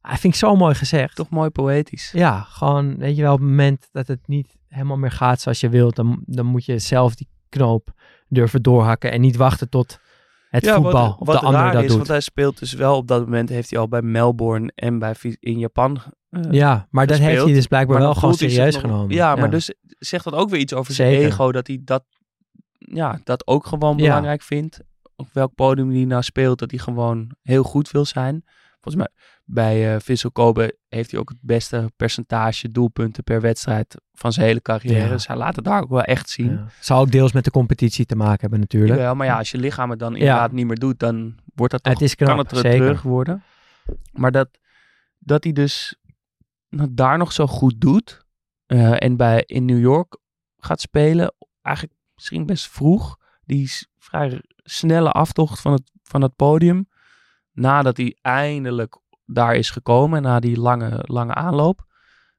Hij 0.08 0.18
vind 0.18 0.34
ik 0.34 0.40
zo 0.40 0.56
mooi 0.56 0.76
gezegd. 0.76 1.16
Toch 1.16 1.30
mooi 1.30 1.50
poëtisch. 1.50 2.12
Ja, 2.14 2.42
gewoon, 2.42 2.98
weet 2.98 3.16
je 3.16 3.22
wel, 3.22 3.34
op 3.34 3.40
het 3.40 3.48
moment 3.48 3.90
dat 3.92 4.08
het 4.08 4.28
niet 4.28 4.58
helemaal 4.68 4.98
meer 4.98 5.12
gaat 5.12 5.42
zoals 5.42 5.60
je 5.60 5.70
wilt, 5.70 5.96
dan, 5.96 6.24
dan 6.26 6.46
moet 6.46 6.66
je 6.66 6.80
zelf 6.80 7.16
die 7.16 7.28
knoop 7.50 7.94
durven 8.28 8.62
doorhakken 8.62 9.12
en 9.12 9.22
niet 9.22 9.36
wachten 9.36 9.70
tot 9.70 10.00
het 10.50 10.66
ja, 10.66 10.76
voetbal 10.76 11.08
wat, 11.08 11.20
of 11.20 11.28
wat 11.28 11.40
de 11.40 11.46
ander 11.46 11.62
raar 11.62 11.72
dat 11.74 11.82
is, 11.82 11.88
doet. 11.88 11.98
Want 11.98 12.08
hij 12.10 12.20
speelt 12.20 12.60
dus 12.60 12.74
wel 12.74 12.96
op 12.96 13.08
dat 13.08 13.22
moment, 13.22 13.50
heeft 13.50 13.70
hij 13.70 13.80
al 13.80 13.88
bij 13.88 14.02
Melbourne 14.02 14.72
en 14.76 15.00
bij 15.00 15.16
in 15.40 15.60
Japan 15.60 16.02
uh, 16.30 16.42
Ja, 16.52 16.88
maar 16.90 17.08
dat 17.08 17.18
heeft 17.18 17.44
hij 17.44 17.54
dus 17.54 17.68
blijkbaar 17.68 18.00
wel 18.00 18.14
gewoon 18.14 18.34
serieus 18.34 18.74
nog, 18.74 18.82
genomen. 18.82 19.16
Ja, 19.16 19.36
maar 19.36 19.50
dus 19.50 19.74
zegt 20.00 20.24
dat 20.24 20.34
ook 20.34 20.50
weer 20.50 20.60
iets 20.60 20.74
over 20.74 20.94
Zeker. 20.94 21.14
zijn 21.14 21.32
ego, 21.32 21.52
dat 21.52 21.68
hij 21.68 21.82
dat, 21.84 22.04
ja, 22.78 23.20
dat 23.24 23.48
ook 23.48 23.66
gewoon 23.66 23.98
belangrijk 23.98 24.40
ja. 24.40 24.46
vindt. 24.46 24.80
Op 25.16 25.28
welk 25.34 25.56
podium 25.56 25.92
hij 25.92 26.06
nou 26.06 26.24
speelt, 26.24 26.60
dat 26.60 26.72
hij 26.72 26.80
gewoon 26.80 27.32
heel 27.42 27.64
goed 27.64 27.92
wil 27.92 28.06
zijn. 28.06 28.44
Volgens 28.88 29.08
mij 29.08 29.30
bij 29.44 29.94
uh, 29.94 30.00
Vissel 30.00 30.32
Kobe 30.32 30.78
heeft 30.90 31.12
hij 31.12 31.20
ook 31.20 31.30
het 31.30 31.38
beste 31.42 31.92
percentage 31.96 32.70
doelpunten 32.70 33.24
per 33.24 33.42
wedstrijd 33.42 33.96
van 34.14 34.34
zijn 34.34 34.46
hele 34.46 34.62
carrière. 34.62 35.04
Ja. 35.04 35.10
Dus 35.10 35.28
hij 35.28 35.36
laat 35.36 35.56
het 35.56 35.66
daar 35.66 35.82
ook 35.82 35.90
wel 35.90 36.04
echt 36.04 36.30
zien. 36.30 36.52
Ja. 36.52 36.68
Zou 36.80 37.02
ook 37.02 37.12
deels 37.12 37.32
met 37.32 37.44
de 37.44 37.52
competitie 37.52 38.06
te 38.06 38.16
maken 38.16 38.42
hebben 38.42 38.60
natuurlijk. 38.60 39.00
Ja, 39.00 39.14
maar 39.14 39.28
ja, 39.28 39.38
als 39.38 39.52
je 39.52 39.58
lichaam 39.58 39.90
het 39.90 40.00
dan 40.00 40.16
inderdaad 40.16 40.52
niet 40.52 40.66
meer 40.66 40.80
doet, 40.80 41.00
dan 41.00 41.40
wordt 41.56 41.72
dat 41.72 41.84
toch, 41.84 41.94
het 41.94 42.02
is 42.02 42.16
knap, 42.16 42.30
kan 42.30 42.38
het 42.38 42.52
er 42.52 42.58
zeker. 42.58 42.80
terug 42.80 43.02
worden. 43.02 43.44
Maar 44.12 44.32
dat, 44.32 44.50
dat 45.20 45.44
hij 45.44 45.54
dus 45.54 46.00
daar 46.90 47.18
nog 47.18 47.32
zo 47.32 47.48
goed 47.48 47.82
doet 47.82 48.26
uh, 48.68 49.04
en 49.04 49.18
bij, 49.18 49.44
in 49.46 49.66
New 49.66 49.80
York 49.80 50.18
gaat 50.58 50.82
spelen, 50.82 51.34
eigenlijk 51.62 51.96
misschien 52.16 52.46
best 52.46 52.68
vroeg, 52.68 53.18
die 53.46 53.72
vrij 53.98 54.42
snelle 54.64 55.12
aftocht 55.12 55.60
van 55.60 55.72
het, 55.72 55.92
van 56.04 56.22
het 56.22 56.36
podium, 56.36 56.88
nadat 57.58 57.98
hij 57.98 58.18
eindelijk 58.22 58.98
daar 59.26 59.56
is 59.56 59.70
gekomen, 59.70 60.22
na 60.22 60.40
die 60.40 60.60
lange, 60.60 61.00
lange 61.02 61.34
aanloop, 61.34 61.86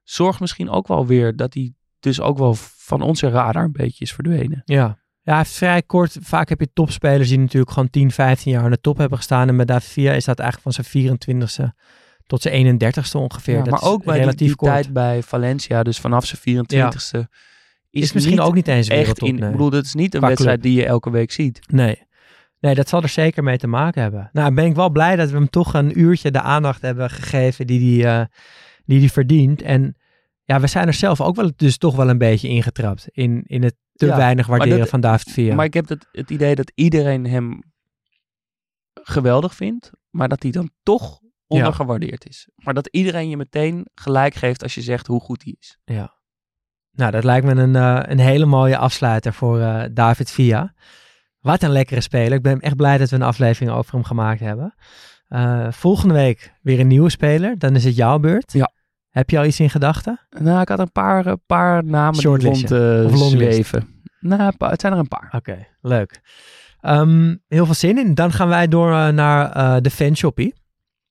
zorgt 0.03 0.39
misschien 0.39 0.69
ook 0.69 0.87
wel 0.87 1.05
weer 1.05 1.35
dat 1.35 1.53
hij 1.53 1.73
dus 1.99 2.21
ook 2.21 2.37
wel 2.37 2.53
van 2.57 3.01
onze 3.01 3.29
radar 3.29 3.63
een 3.63 3.71
beetje 3.71 4.03
is 4.03 4.13
verdwenen. 4.13 4.61
Ja. 4.65 4.97
Ja, 5.21 5.45
vrij 5.45 5.81
kort. 5.81 6.17
Vaak 6.21 6.49
heb 6.49 6.59
je 6.59 6.73
topspelers 6.73 7.29
die 7.29 7.39
natuurlijk 7.39 7.71
gewoon 7.71 7.89
10, 7.89 8.11
15 8.11 8.51
jaar 8.51 8.63
aan 8.63 8.71
de 8.71 8.81
top 8.81 8.97
hebben 8.97 9.17
gestaan. 9.17 9.47
En 9.47 9.55
met 9.55 9.67
David 9.67 9.89
Villa 9.89 10.11
is 10.11 10.25
dat 10.25 10.39
eigenlijk 10.39 10.75
van 10.75 10.85
zijn 10.85 11.17
24ste 11.17 11.75
tot 12.25 12.41
zijn 12.41 12.79
31ste 12.79 13.11
ongeveer. 13.11 13.57
Ja, 13.57 13.63
dat 13.63 13.81
maar 13.81 13.91
ook 13.91 14.03
bij 14.03 14.17
relatief 14.17 14.37
die, 14.37 14.47
die 14.47 14.55
kort. 14.55 14.71
tijd 14.71 14.93
bij 14.93 15.23
Valencia, 15.23 15.83
dus 15.83 15.99
vanaf 15.99 16.25
zijn 16.25 16.65
24ste, 16.65 16.75
ja. 16.75 16.91
is, 16.91 17.13
is 17.89 18.13
misschien 18.13 18.39
ook 18.39 18.53
niet 18.53 18.67
eens 18.67 18.87
echt 18.87 19.19
in. 19.19 19.35
Nee. 19.35 19.45
Ik 19.45 19.51
bedoel, 19.51 19.71
het 19.71 19.85
is 19.85 19.93
niet 19.93 20.13
een 20.13 20.19
Qua 20.19 20.27
wedstrijd 20.27 20.59
club. 20.59 20.71
die 20.71 20.81
je 20.81 20.87
elke 20.87 21.09
week 21.09 21.31
ziet. 21.31 21.59
Nee. 21.67 22.07
Nee, 22.59 22.75
dat 22.75 22.89
zal 22.89 23.01
er 23.01 23.09
zeker 23.09 23.43
mee 23.43 23.57
te 23.57 23.67
maken 23.67 24.01
hebben. 24.01 24.29
Nou, 24.33 24.53
ben 24.53 24.65
ik 24.65 24.75
wel 24.75 24.89
blij 24.89 25.15
dat 25.15 25.29
we 25.29 25.35
hem 25.35 25.49
toch 25.49 25.73
een 25.73 25.99
uurtje 25.99 26.31
de 26.31 26.41
aandacht 26.41 26.81
hebben 26.81 27.09
gegeven 27.09 27.67
die 27.67 28.03
hij 28.03 28.19
uh, 28.19 28.25
die 28.85 28.99
die 28.99 29.11
verdient. 29.11 29.61
En 29.61 29.95
ja, 30.43 30.59
we 30.59 30.67
zijn 30.67 30.87
er 30.87 30.93
zelf 30.93 31.21
ook 31.21 31.35
wel 31.35 31.51
dus 31.55 31.77
toch 31.77 31.95
wel 31.95 32.09
een 32.09 32.17
beetje 32.17 32.47
ingetrapt 32.47 33.07
in, 33.11 33.43
in 33.45 33.63
het 33.63 33.75
te 33.93 34.05
Ja, 34.05 34.17
weinig 34.17 34.47
waarderen 34.47 34.79
dat- 34.79 34.89
van 34.89 35.01
David 35.01 35.31
Villa. 35.31 35.55
Maar 35.55 35.65
ik 35.65 35.73
heb 35.73 35.87
het, 35.89 36.07
het 36.11 36.29
idee 36.29 36.55
dat 36.55 36.71
iedereen 36.75 37.25
hem 37.25 37.61
geweldig 38.93 39.55
vindt, 39.55 39.91
maar 40.09 40.27
dat 40.29 40.43
hij 40.43 40.51
dan 40.51 40.71
toch 40.83 41.19
ondergewaardeerd 41.47 42.27
is. 42.27 42.47
Maar 42.55 42.73
dat 42.73 42.87
iedereen 42.87 43.29
je 43.29 43.37
meteen 43.37 43.87
gelijk 43.93 44.33
geeft 44.33 44.63
als 44.63 44.75
je 44.75 44.81
zegt 44.81 45.07
hoe 45.07 45.19
goed 45.21 45.43
hij 45.43 45.55
is. 45.59 45.77
Ja. 45.85 46.17
Nou, 46.91 47.11
dat 47.11 47.23
lijkt 47.23 47.45
me 47.45 47.51
een, 47.51 47.75
uh, 47.75 47.99
een 48.03 48.19
hele 48.19 48.45
mooie 48.45 48.77
afsluiter 48.77 49.33
voor 49.33 49.59
uh, 49.59 49.83
David 49.91 50.31
Villa. 50.31 50.73
Wat 51.39 51.63
een 51.63 51.71
lekkere 51.71 52.01
speler. 52.01 52.33
Ik 52.33 52.41
ben 52.41 52.59
echt 52.59 52.75
blij 52.75 52.97
dat 52.97 53.09
we 53.09 53.15
een 53.15 53.21
aflevering 53.21 53.71
over 53.71 53.93
hem 53.93 54.03
gemaakt 54.03 54.39
hebben. 54.39 54.75
Uh, 55.29 55.67
volgende 55.71 56.13
week 56.13 56.53
weer 56.61 56.79
een 56.79 56.87
nieuwe 56.87 57.09
speler. 57.09 57.57
Dan 57.57 57.75
is 57.75 57.83
het 57.83 57.95
jouw 57.95 58.19
beurt. 58.19 58.53
Ja. 58.53 58.71
Heb 59.09 59.29
je 59.29 59.37
al 59.37 59.45
iets 59.45 59.59
in 59.59 59.69
gedachten? 59.69 60.19
Nou, 60.29 60.61
ik 60.61 60.69
had 60.69 60.79
een 60.79 60.91
paar, 60.91 61.27
uh, 61.27 61.33
paar 61.45 61.83
namen 61.83 62.19
die 62.19 62.27
rond 62.27 62.45
Of 62.45 62.71
uh, 62.71 62.79
longlist? 62.79 63.53
zweven. 63.53 64.03
Nou, 64.19 64.53
het 64.57 64.81
zijn 64.81 64.93
er 64.93 64.99
een 64.99 65.07
paar. 65.07 65.29
Oké, 65.31 65.51
okay, 65.51 65.67
leuk. 65.81 66.21
Um, 66.81 67.43
heel 67.47 67.65
veel 67.65 67.73
zin 67.73 67.97
in. 67.97 68.13
Dan 68.13 68.31
gaan 68.31 68.47
wij 68.47 68.67
door 68.67 68.91
uh, 68.91 69.07
naar 69.07 69.57
uh, 69.57 69.75
de 69.81 69.89
fanshoppie. 69.89 70.53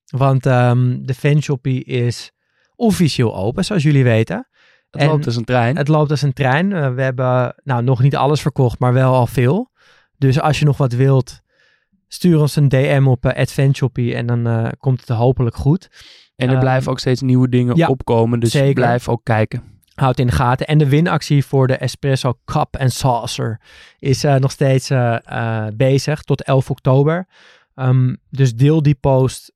Want 0.07 0.47
um, 0.47 1.07
de 1.07 1.15
fanshoppie 1.15 1.85
is 1.85 2.33
officieel 2.77 3.37
open, 3.37 3.65
zoals 3.65 3.83
jullie 3.83 4.05
weten. 4.05 4.49
Het 4.91 5.03
loopt 5.03 5.27
als 5.27 5.37
een 5.37 5.45
trein. 5.45 5.77
Het 5.77 5.89
loopt 5.89 6.11
als 6.11 6.23
een 6.23 6.33
trein. 6.33 6.95
We 6.95 7.03
hebben 7.03 7.55
nou, 7.65 7.83
nog 7.83 8.03
niet 8.03 8.17
alles 8.17 8.41
verkocht, 8.41 8.79
maar 8.79 8.93
wel 8.93 9.15
al 9.15 9.27
veel. 9.27 9.71
Dus 10.19 10.41
als 10.41 10.59
je 10.59 10.65
nog 10.65 10.77
wat 10.77 10.93
wilt, 10.93 11.41
stuur 12.09 12.41
ons 12.41 12.57
een 12.57 12.69
DM 12.69 13.07
op 13.07 13.25
uh, 13.25 14.17
en 14.17 14.27
dan 14.27 14.49
uh, 14.49 14.69
komt 14.79 15.01
het 15.01 15.09
hopelijk 15.09 15.57
goed. 15.57 15.89
En 16.37 16.49
er 16.49 16.55
Uh, 16.55 16.61
blijven 16.61 16.91
ook 16.91 16.99
steeds 16.99 17.21
nieuwe 17.21 17.49
dingen 17.49 17.77
ja, 17.77 17.89
opkomen, 17.89 18.41
dus 18.41 18.51
zeker. 18.51 18.75
blijf 18.75 19.09
ook 19.09 19.25
kijken. 19.25 19.63
Houd 19.95 20.19
in 20.19 20.27
de 20.27 20.33
gaten. 20.33 20.67
En 20.67 20.79
de 20.79 20.89
winactie 20.89 21.45
voor 21.45 21.67
de 21.67 21.77
Espresso 21.77 22.39
Cup 22.45 22.77
and 22.77 22.93
Saucer 22.93 23.61
is 23.99 24.25
uh, 24.25 24.35
nog 24.35 24.51
steeds 24.51 24.93
bezig 25.77 26.23
tot 26.23 26.43
11 26.43 26.71
oktober. 26.71 27.29
Um, 27.75 28.19
dus 28.31 28.55
deel 28.55 28.83
die 28.83 28.95
post 28.95 29.53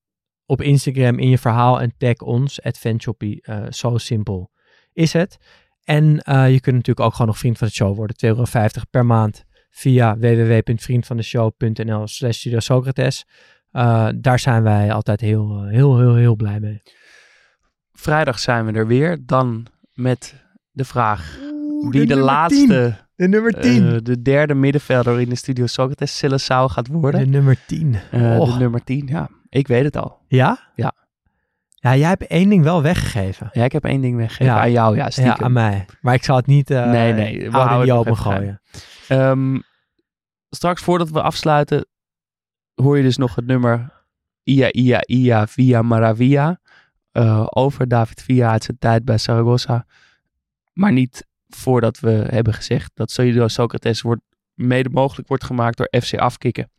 op 0.46 0.62
Instagram 0.62 1.18
in 1.18 1.28
je 1.28 1.38
verhaal 1.38 1.80
en 1.80 1.94
tag 1.98 2.14
ons. 2.14 2.60
Uh, 2.60 3.66
zo 3.68 3.98
simpel 3.98 4.50
is 4.92 5.12
het. 5.12 5.36
En 5.84 6.04
je 6.26 6.58
kunt 6.60 6.76
natuurlijk 6.76 7.00
ook 7.00 7.12
gewoon 7.12 7.26
nog 7.26 7.38
vriend 7.38 7.58
van 7.58 7.66
de 7.66 7.72
show 7.72 7.96
worden. 7.96 8.16
2,50 8.16 8.28
euro 8.28 8.44
per 8.90 9.06
maand 9.06 9.44
via 9.72 10.16
www.vriendvandeshow.nl 10.16 12.06
slash 12.06 12.36
Studio 12.36 12.60
Socrates. 12.60 13.26
Uh, 13.72 14.08
daar 14.16 14.38
zijn 14.38 14.62
wij 14.62 14.92
altijd 14.92 15.20
heel, 15.20 15.64
heel, 15.64 15.98
heel, 15.98 16.14
heel 16.14 16.36
blij 16.36 16.60
mee. 16.60 16.82
Vrijdag 17.92 18.38
zijn 18.38 18.66
we 18.66 18.72
er 18.72 18.86
weer. 18.86 19.18
Dan 19.26 19.66
met 19.92 20.34
de 20.70 20.84
vraag 20.84 21.38
Oeh, 21.40 21.92
wie 21.92 22.06
de, 22.06 22.14
de 22.14 22.20
laatste, 22.20 22.96
de 23.14 23.28
nummer 23.28 23.60
10, 23.60 23.82
uh, 23.82 23.96
de 24.02 24.22
derde 24.22 24.54
middenvelder 24.54 25.20
in 25.20 25.28
de 25.28 25.34
Studio 25.34 25.66
Socrates 25.66 26.16
Silesau 26.16 26.70
gaat 26.70 26.86
worden. 26.86 27.20
De 27.20 27.26
nummer 27.26 27.56
10. 27.66 27.96
Uh, 28.14 28.40
oh. 28.40 28.52
De 28.52 28.58
nummer 28.58 28.84
10, 28.84 29.06
ja. 29.06 29.28
Ik 29.48 29.68
weet 29.68 29.84
het 29.84 29.96
al. 29.96 30.18
Ja? 30.28 30.58
Ja. 30.74 30.92
Ja, 31.74 31.96
jij 31.96 32.08
hebt 32.08 32.26
één 32.26 32.48
ding 32.48 32.64
wel 32.64 32.82
weggegeven. 32.82 33.48
Ja, 33.52 33.64
ik 33.64 33.72
heb 33.72 33.84
één 33.84 34.00
ding 34.00 34.16
weggegeven. 34.16 34.54
Ja. 34.54 34.60
Aan 34.60 34.70
jou, 34.70 34.96
ja, 34.96 35.10
stiekem. 35.10 35.34
Ja, 35.38 35.44
aan 35.44 35.52
mij. 35.52 35.84
Maar 36.00 36.14
ik 36.14 36.24
zal 36.24 36.36
het 36.36 36.46
niet 36.46 36.70
uh, 36.70 36.90
nee, 36.90 37.12
nee, 37.12 37.50
we 37.50 37.56
houden 37.56 37.84
die 37.84 37.92
open 37.92 38.16
gooien. 38.16 38.60
Um, 39.12 39.62
straks, 40.50 40.82
voordat 40.82 41.10
we 41.10 41.22
afsluiten, 41.22 41.86
hoor 42.74 42.96
je 42.96 43.02
dus 43.02 43.16
nog 43.16 43.34
het 43.34 43.46
nummer 43.46 44.04
Ia, 44.42 44.72
Ia, 44.72 45.06
Ia, 45.06 45.46
Via 45.46 45.82
Maravilla. 45.82 46.60
Uh, 47.12 47.46
over 47.50 47.88
David 47.88 48.22
Villa 48.22 48.50
uit 48.50 48.64
zijn 48.64 48.78
tijd 48.78 49.04
bij 49.04 49.18
Saragossa. 49.18 49.86
Maar 50.72 50.92
niet 50.92 51.26
voordat 51.48 52.00
we 52.00 52.10
hebben 52.10 52.54
gezegd 52.54 52.90
dat 52.94 53.10
Studio 53.10 53.48
Socrates 53.48 54.00
wordt, 54.00 54.22
mede 54.54 54.88
mogelijk 54.88 55.28
wordt 55.28 55.44
gemaakt 55.44 55.76
door 55.76 55.88
FC 56.02 56.14
Afkikken. 56.14 56.70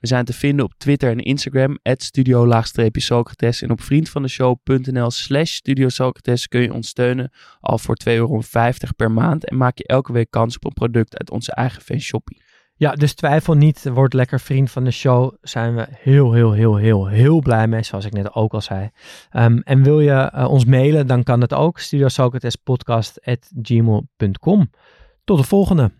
We 0.00 0.06
zijn 0.06 0.24
te 0.24 0.32
vinden 0.32 0.64
op 0.64 0.74
Twitter 0.76 1.10
en 1.10 1.18
Instagram, 1.18 1.78
studio-socrates. 1.82 3.62
En 3.62 3.70
op 3.70 3.80
vriendvandeshow.nl 3.82 5.10
slash 5.10 5.52
studio 5.52 5.88
Socrates 5.88 6.48
kun 6.48 6.60
je 6.60 6.72
ons 6.72 6.88
steunen 6.88 7.32
al 7.60 7.78
voor 7.78 7.96
2,50 8.08 8.14
euro 8.14 8.40
per 8.96 9.10
maand. 9.10 9.44
En 9.44 9.56
maak 9.56 9.78
je 9.78 9.86
elke 9.86 10.12
week 10.12 10.30
kans 10.30 10.56
op 10.56 10.64
een 10.64 10.72
product 10.72 11.18
uit 11.18 11.30
onze 11.30 11.52
eigen 11.52 11.82
fanshoppie. 11.82 12.42
Ja, 12.74 12.92
dus 12.92 13.14
twijfel 13.14 13.54
niet. 13.54 13.88
Word 13.92 14.12
lekker 14.12 14.40
vriend 14.40 14.70
van 14.70 14.84
de 14.84 14.90
show. 14.90 15.34
Zijn 15.40 15.74
we 15.74 15.86
heel, 15.90 16.32
heel, 16.32 16.52
heel, 16.52 16.76
heel, 16.76 17.06
heel 17.06 17.40
blij 17.40 17.68
mee. 17.68 17.82
Zoals 17.82 18.04
ik 18.04 18.12
net 18.12 18.34
ook 18.34 18.52
al 18.52 18.60
zei. 18.60 18.90
Um, 19.32 19.60
en 19.62 19.82
wil 19.82 20.00
je 20.00 20.32
uh, 20.34 20.50
ons 20.50 20.64
mailen, 20.64 21.06
dan 21.06 21.22
kan 21.22 21.40
het 21.40 21.54
ook. 21.54 21.78
Studio 21.78 22.08
Socrates 22.08 22.56
podcast 22.56 23.20
at 23.24 23.50
gmail.com. 23.62 24.70
Tot 25.24 25.38
de 25.38 25.44
volgende. 25.44 25.90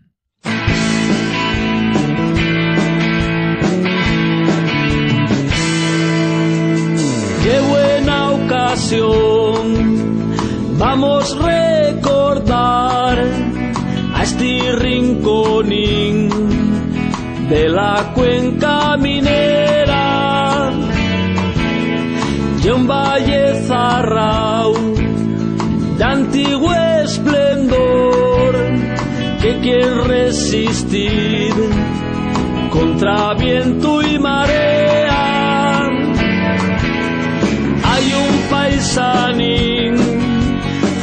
Vamos 10.77 11.37
a 11.39 11.91
recordar 11.91 13.17
a 14.15 14.23
este 14.23 14.71
rinconín 14.73 16.29
de 17.47 17.69
la 17.69 18.11
cuenca 18.13 18.97
minera 18.97 20.71
y 22.61 22.67
un 22.69 22.87
valle 22.87 23.63
zarrao 23.65 24.73
de 25.97 26.03
antiguo 26.03 26.73
esplendor 27.03 28.55
que 29.41 29.59
quiere 29.61 30.03
resistir 30.03 31.53
contra 32.71 33.33
viento 33.35 34.01
y 34.01 34.19
marea. 34.19 34.60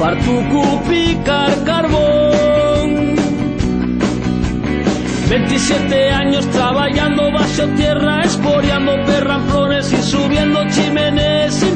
Fartucu 0.08 0.62
picar 0.88 1.52
carbón. 1.64 3.14
27 5.28 6.10
años 6.10 6.46
trabajando 6.50 7.30
bajo 7.30 7.64
tierra, 7.76 8.22
esporeando 8.22 8.92
perranflones 9.04 9.92
y 9.92 10.02
subiendo 10.02 10.66
chimenes 10.70 11.67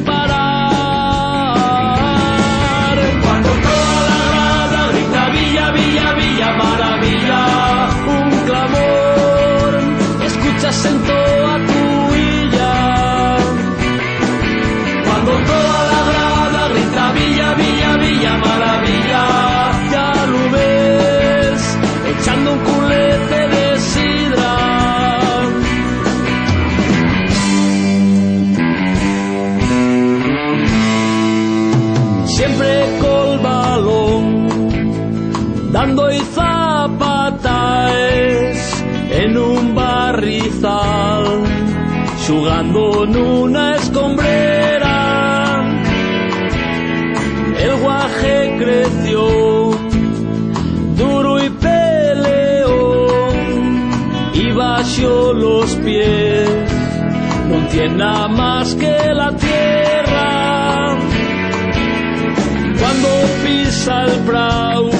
duro 50.96 51.42
y 51.44 51.50
peleón 51.50 52.94
y 54.34 54.52
vació 54.52 55.32
los 55.32 55.74
pies, 55.76 56.48
no 57.48 57.66
tiene 57.68 57.96
nada 57.96 58.28
más 58.28 58.74
que 58.74 58.96
la 59.14 59.30
tierra. 59.36 60.96
Cuando 62.80 63.08
pisa 63.44 64.04
el 64.04 64.20
brau, 64.22 64.90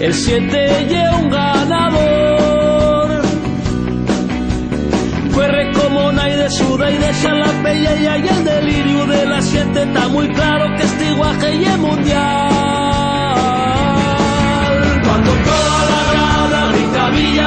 el 0.00 0.14
siete 0.14 0.86
lleva 0.88 1.16
un 1.16 1.30
ganador. 1.30 3.22
Corre 5.34 5.72
como 5.72 6.12
nadie 6.12 6.50
suda 6.50 6.90
y 6.90 6.98
deja 6.98 7.34
la 7.34 7.62
pelea 7.62 8.18
y 8.18 8.28
el 8.28 8.44
delirio 8.44 9.06
de 9.06 9.26
la 9.26 9.42
siete 9.42 9.82
está 9.82 10.08
muy 10.08 10.28
claro 10.28 10.74
que 10.76 10.82
este 10.84 11.12
guaje 11.14 11.54
y 11.54 11.78
mundial. 11.78 12.67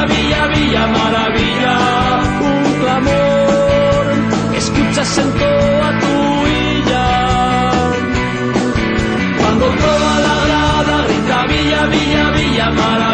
maravilla, 0.02 0.47
villa, 0.47 0.88
maravilla, 0.88 1.78
un 2.41 2.74
clamor 2.82 4.06
que 4.52 4.58
escuchas 4.58 5.18
en 5.20 5.32
toda 5.34 5.99
tu 5.99 6.45
villa. 6.45 7.72
Cuando 9.38 9.66
toda 9.66 10.20
la 10.26 10.36
grada 10.45 11.04
grita 11.08 11.45
villa, 11.47 11.86
villa, 11.86 12.32
villa, 12.32 12.72
maravilla. 12.72 13.11